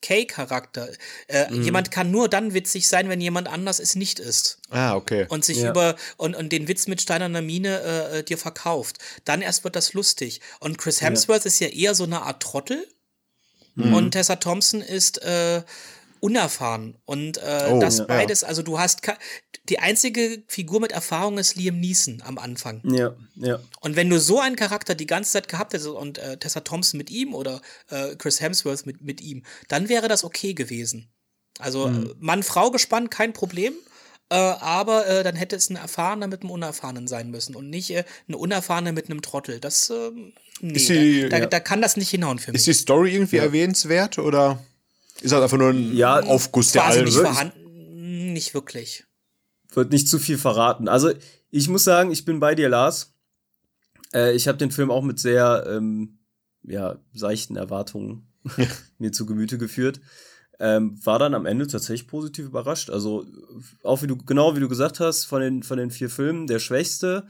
[0.00, 0.88] Kay-Charakter.
[1.28, 1.62] Äh, mhm.
[1.62, 4.58] Jemand kann nur dann witzig sein, wenn jemand anders es nicht ist.
[4.68, 5.26] Ah, okay.
[5.28, 5.70] Und sich ja.
[5.70, 8.98] über und, und den Witz mit steinerner Mine äh, äh, dir verkauft.
[9.24, 10.40] Dann erst wird das lustig.
[10.60, 11.46] Und Chris Hemsworth ja.
[11.46, 12.86] ist ja eher so eine Art Trottel.
[13.74, 13.94] Mhm.
[13.94, 15.62] Und Tessa Thompson ist äh,
[16.20, 16.96] unerfahren.
[17.04, 18.48] Und äh, oh, das beides, ja.
[18.48, 19.02] also du hast
[19.68, 22.80] die einzige Figur mit Erfahrung ist Liam Neeson am Anfang.
[22.84, 23.60] Ja, ja.
[23.80, 26.98] Und wenn du so einen Charakter die ganze Zeit gehabt hättest und äh, Tessa Thompson
[26.98, 27.60] mit ihm oder
[27.90, 31.12] äh, Chris Hemsworth mit, mit ihm, dann wäre das okay gewesen.
[31.58, 32.14] Also mhm.
[32.18, 33.74] Mann-Frau gespannt, kein Problem.
[34.34, 37.90] Äh, aber äh, dann hätte es ein Erfahrener mit einem Unerfahrenen sein müssen und nicht
[37.90, 39.60] äh, ein Unerfahrener mit einem Trottel.
[39.60, 40.10] Das, äh,
[40.60, 41.46] nee, die, da, ja.
[41.46, 42.58] da, kann das nicht hinhauen für mich.
[42.58, 43.44] Ist die Story irgendwie ja.
[43.44, 44.58] erwähnenswert oder
[45.20, 47.04] ist das einfach nur ein ja, Aufguss der alten?
[47.04, 49.04] Nicht vorhanden, nicht wirklich.
[49.72, 50.88] Wird nicht zu viel verraten.
[50.88, 51.12] Also,
[51.52, 53.14] ich muss sagen, ich bin bei dir, Lars.
[54.12, 56.18] Äh, ich habe den Film auch mit sehr, ähm,
[56.64, 58.26] ja, seichten Erwartungen
[58.98, 60.00] mir zu Gemüte geführt.
[60.60, 62.90] Ähm, war dann am Ende tatsächlich positiv überrascht.
[62.90, 63.26] Also,
[63.82, 66.58] auch wie du, genau wie du gesagt hast, von den, von den vier Filmen der
[66.58, 67.26] schwächste,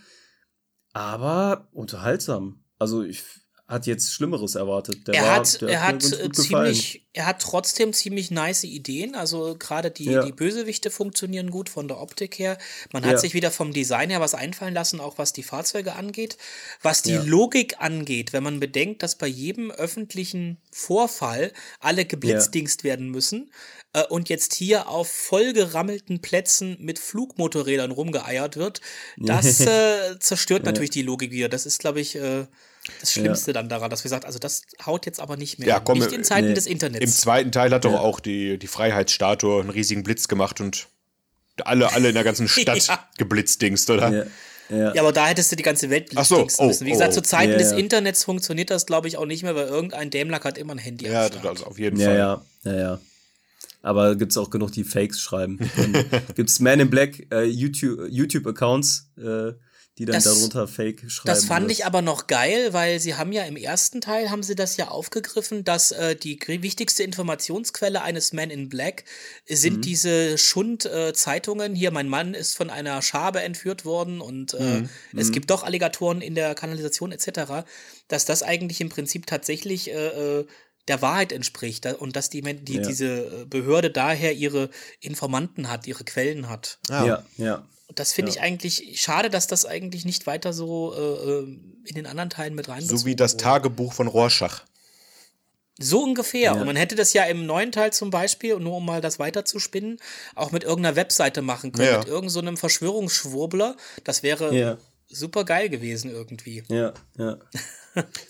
[0.93, 2.65] aber unterhaltsam.
[2.79, 3.25] Also, ich
[3.67, 5.09] hat jetzt Schlimmeres erwartet.
[5.09, 9.15] Der er war, hat, er hat, hat ziemlich, er hat trotzdem ziemlich nice Ideen.
[9.15, 10.23] Also gerade die, ja.
[10.23, 12.59] die Bösewichte funktionieren gut von der Optik her.
[12.93, 13.19] Man hat ja.
[13.19, 16.37] sich wieder vom Design her was einfallen lassen, auch was die Fahrzeuge angeht.
[16.83, 17.23] Was die ja.
[17.23, 21.51] Logik angeht, wenn man bedenkt, dass bei jedem öffentlichen Vorfall
[21.81, 23.51] alle geblitzdingst werden müssen
[23.95, 28.83] äh, und jetzt hier auf vollgerammelten Plätzen mit Flugmotorrädern rumgeeiert wird,
[29.17, 31.49] das äh, zerstört natürlich die Logik wieder.
[31.49, 32.45] Das ist, glaube ich, äh,
[33.01, 33.55] das Schlimmste ja.
[33.55, 35.69] dann daran, dass wir sagen, also das haut jetzt aber nicht mehr.
[35.69, 36.55] Ja, komm, nicht in Zeiten nee.
[36.55, 37.05] des Internets.
[37.05, 40.89] Im zweiten Teil hat doch auch die, die Freiheitsstatue einen riesigen Blitz gemacht und
[41.65, 43.09] alle, alle in der ganzen Stadt ja.
[43.17, 44.29] geblitzdingst, oder?
[44.69, 44.93] Ja.
[44.95, 45.01] ja.
[45.01, 46.87] aber da hättest du die ganze Welt blitzdingsen so, oh, müssen.
[46.87, 49.55] Wie gesagt, oh, zu Zeiten ja, des Internets funktioniert das, glaube ich, auch nicht mehr,
[49.55, 52.17] weil irgendein Dämlack hat immer ein Handy Ja, das auf jeden Fall.
[52.17, 53.01] Ja, ja, ja.
[53.83, 55.59] Aber gibt es auch genug, die Fakes schreiben.
[56.35, 59.59] gibt es Man in Black äh, YouTube-Accounts, YouTube äh,
[59.99, 61.29] die dann das, darunter Fake schreiben.
[61.29, 64.57] Das fand ich aber noch geil, weil sie haben ja im ersten Teil haben sie
[64.57, 69.05] das ja aufgegriffen, dass äh, die wichtigste Informationsquelle eines Man in Black
[69.47, 69.83] sind mhm.
[69.83, 71.75] diese Schund-Zeitungen.
[71.75, 74.89] Äh, Hier, mein Mann ist von einer Schabe entführt worden und äh, mhm.
[75.17, 75.33] es mhm.
[75.33, 77.65] gibt doch Alligatoren in der Kanalisation etc.
[78.09, 80.47] Dass das eigentlich im Prinzip tatsächlich äh, äh
[80.87, 82.83] der Wahrheit entspricht und dass die, die ja.
[82.83, 84.69] diese äh, Behörde daher ihre
[85.01, 86.79] Informanten hat, ihre Quellen hat.
[86.91, 87.25] Ja, ja.
[87.39, 87.69] ja.
[87.95, 88.37] Das finde ja.
[88.37, 92.55] ich eigentlich schade, dass das eigentlich nicht weiter so äh, äh in den anderen Teilen
[92.55, 93.37] mit rein So wie das.
[93.37, 94.65] Tagebuch von Rorschach.
[95.79, 96.41] So ungefähr.
[96.41, 96.53] Ja.
[96.53, 99.99] Und man hätte das ja im neuen Teil zum Beispiel, nur um mal das weiterzuspinnen,
[100.35, 101.99] auch mit irgendeiner Webseite machen können, ja.
[101.99, 103.77] mit irgendeinem so Verschwörungsschwurbler.
[104.05, 104.79] Das wäre ja.
[105.09, 106.63] super geil gewesen irgendwie.
[106.69, 107.39] Ja, ja.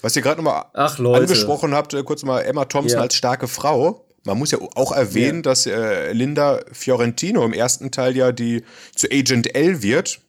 [0.01, 4.07] Was ihr gerade nochmal angesprochen habt, äh, kurz mal Emma Thompson als starke Frau.
[4.25, 5.43] Man muss ja auch erwähnen, ja.
[5.43, 8.65] dass äh, Linda Fiorentino im ersten Teil ja die
[8.95, 10.21] zu Agent L wird.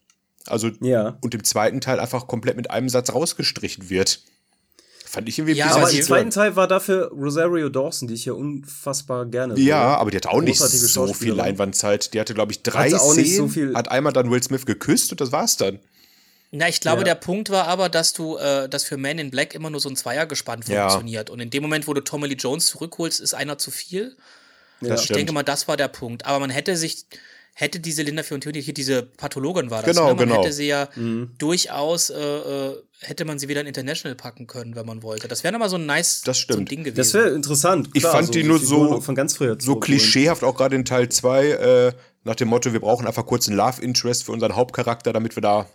[0.47, 1.17] Also ja.
[1.21, 4.21] und im zweiten Teil einfach komplett mit einem Satz rausgestrichen wird.
[5.05, 8.33] Fand ich irgendwie Ja, aber im zweiten Teil war dafür Rosario Dawson, die ich ja
[8.33, 12.13] unfassbar gerne Ja, aber die hatte auch nicht so viel Leinwandzeit.
[12.13, 15.31] Die hatte, glaube ich, drei Szenen, so hat einmal dann Will Smith geküsst und das
[15.31, 15.79] war's dann.
[16.51, 17.05] Na, ich glaube, ja.
[17.05, 19.89] der Punkt war aber, dass du, äh, dass für Man in Black immer nur so
[19.89, 21.29] ein Zweiergespann funktioniert.
[21.29, 21.33] Ja.
[21.33, 24.15] Und in dem Moment, wo du Tommy Lee Jones zurückholst, ist einer zu viel.
[24.81, 24.95] Ja.
[24.95, 25.19] Ich stimmt.
[25.19, 26.25] denke mal, das war der Punkt.
[26.25, 27.05] Aber man hätte sich,
[27.53, 30.15] hätte diese Linda Fiorentini, hier diese Pathologin war das, genau, ne?
[30.15, 30.41] man genau.
[30.41, 31.31] hätte sie ja mhm.
[31.37, 35.27] durchaus, äh, äh, hätte man sie wieder in International packen können, wenn man wollte.
[35.27, 36.59] Das wäre nochmal so ein nice das stimmt.
[36.59, 36.97] So Ding gewesen.
[36.97, 37.93] Das wäre interessant.
[37.93, 40.85] Klar, ich fand so die nur so, von ganz früher so klischeehaft, auch gerade in
[40.85, 41.91] Teil 2, äh,
[42.23, 45.41] nach dem Motto, wir brauchen einfach kurz einen Love Interest für unseren Hauptcharakter, damit wir
[45.41, 45.67] da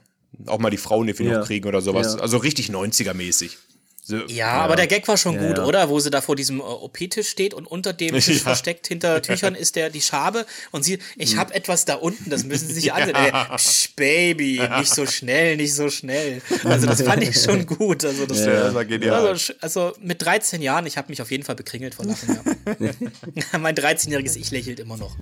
[0.46, 1.38] auch mal die Frauen irgendwie ja.
[1.38, 2.14] noch kriegen oder sowas.
[2.14, 2.20] Ja.
[2.20, 3.56] Also richtig 90er-mäßig.
[4.02, 5.64] So, ja, ja, aber der Gag war schon ja, gut, ja.
[5.64, 5.88] oder?
[5.88, 9.54] Wo sie da vor diesem äh, OP-Tisch steht und unter dem Tisch versteckt hinter Tüchern
[9.54, 12.92] ist der die Schabe und sie, ich habe etwas da unten, das müssen sie sich
[12.94, 13.14] ansehen.
[13.56, 16.42] Psch, Baby, nicht so schnell, nicht so schnell.
[16.64, 18.04] Also das fand ich schon gut.
[18.04, 19.26] Also, das, das war genial.
[19.28, 22.38] Also, also, mit 13 Jahren, ich habe mich auf jeden Fall bekringelt vor Lachen.
[23.60, 25.16] mein 13-jähriges Ich lächelt immer noch.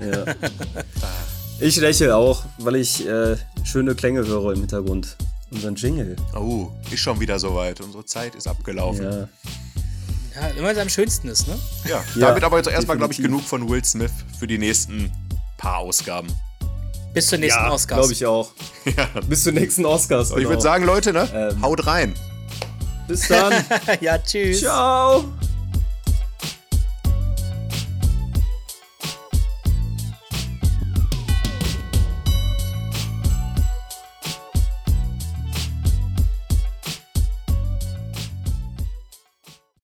[0.00, 0.34] Ja.
[1.62, 5.16] Ich lächle auch, weil ich äh, schöne Klänge höre im Hintergrund.
[5.52, 6.16] Unseren Jingle.
[6.34, 7.80] Oh, ist schon wieder soweit.
[7.80, 9.04] Unsere Zeit ist abgelaufen.
[9.04, 9.28] Ja.
[10.34, 11.56] Ja, immer am schönsten ist, ne?
[11.84, 14.10] Ja, ja damit aber jetzt erstmal, glaube ich, genug von Will Smith
[14.40, 15.12] für die nächsten
[15.56, 16.26] paar Ausgaben.
[17.14, 17.98] Bis zur nächsten ja, Oscars.
[17.98, 18.50] glaube ich auch.
[18.96, 19.20] ja.
[19.28, 20.30] Bis zur nächsten Oscars.
[20.30, 20.40] Genau.
[20.40, 21.28] Ich würde sagen, Leute, ne?
[21.32, 21.62] Ähm.
[21.62, 22.14] Haut rein.
[23.06, 23.52] Bis dann.
[24.00, 24.60] ja, tschüss.
[24.60, 25.24] Ciao.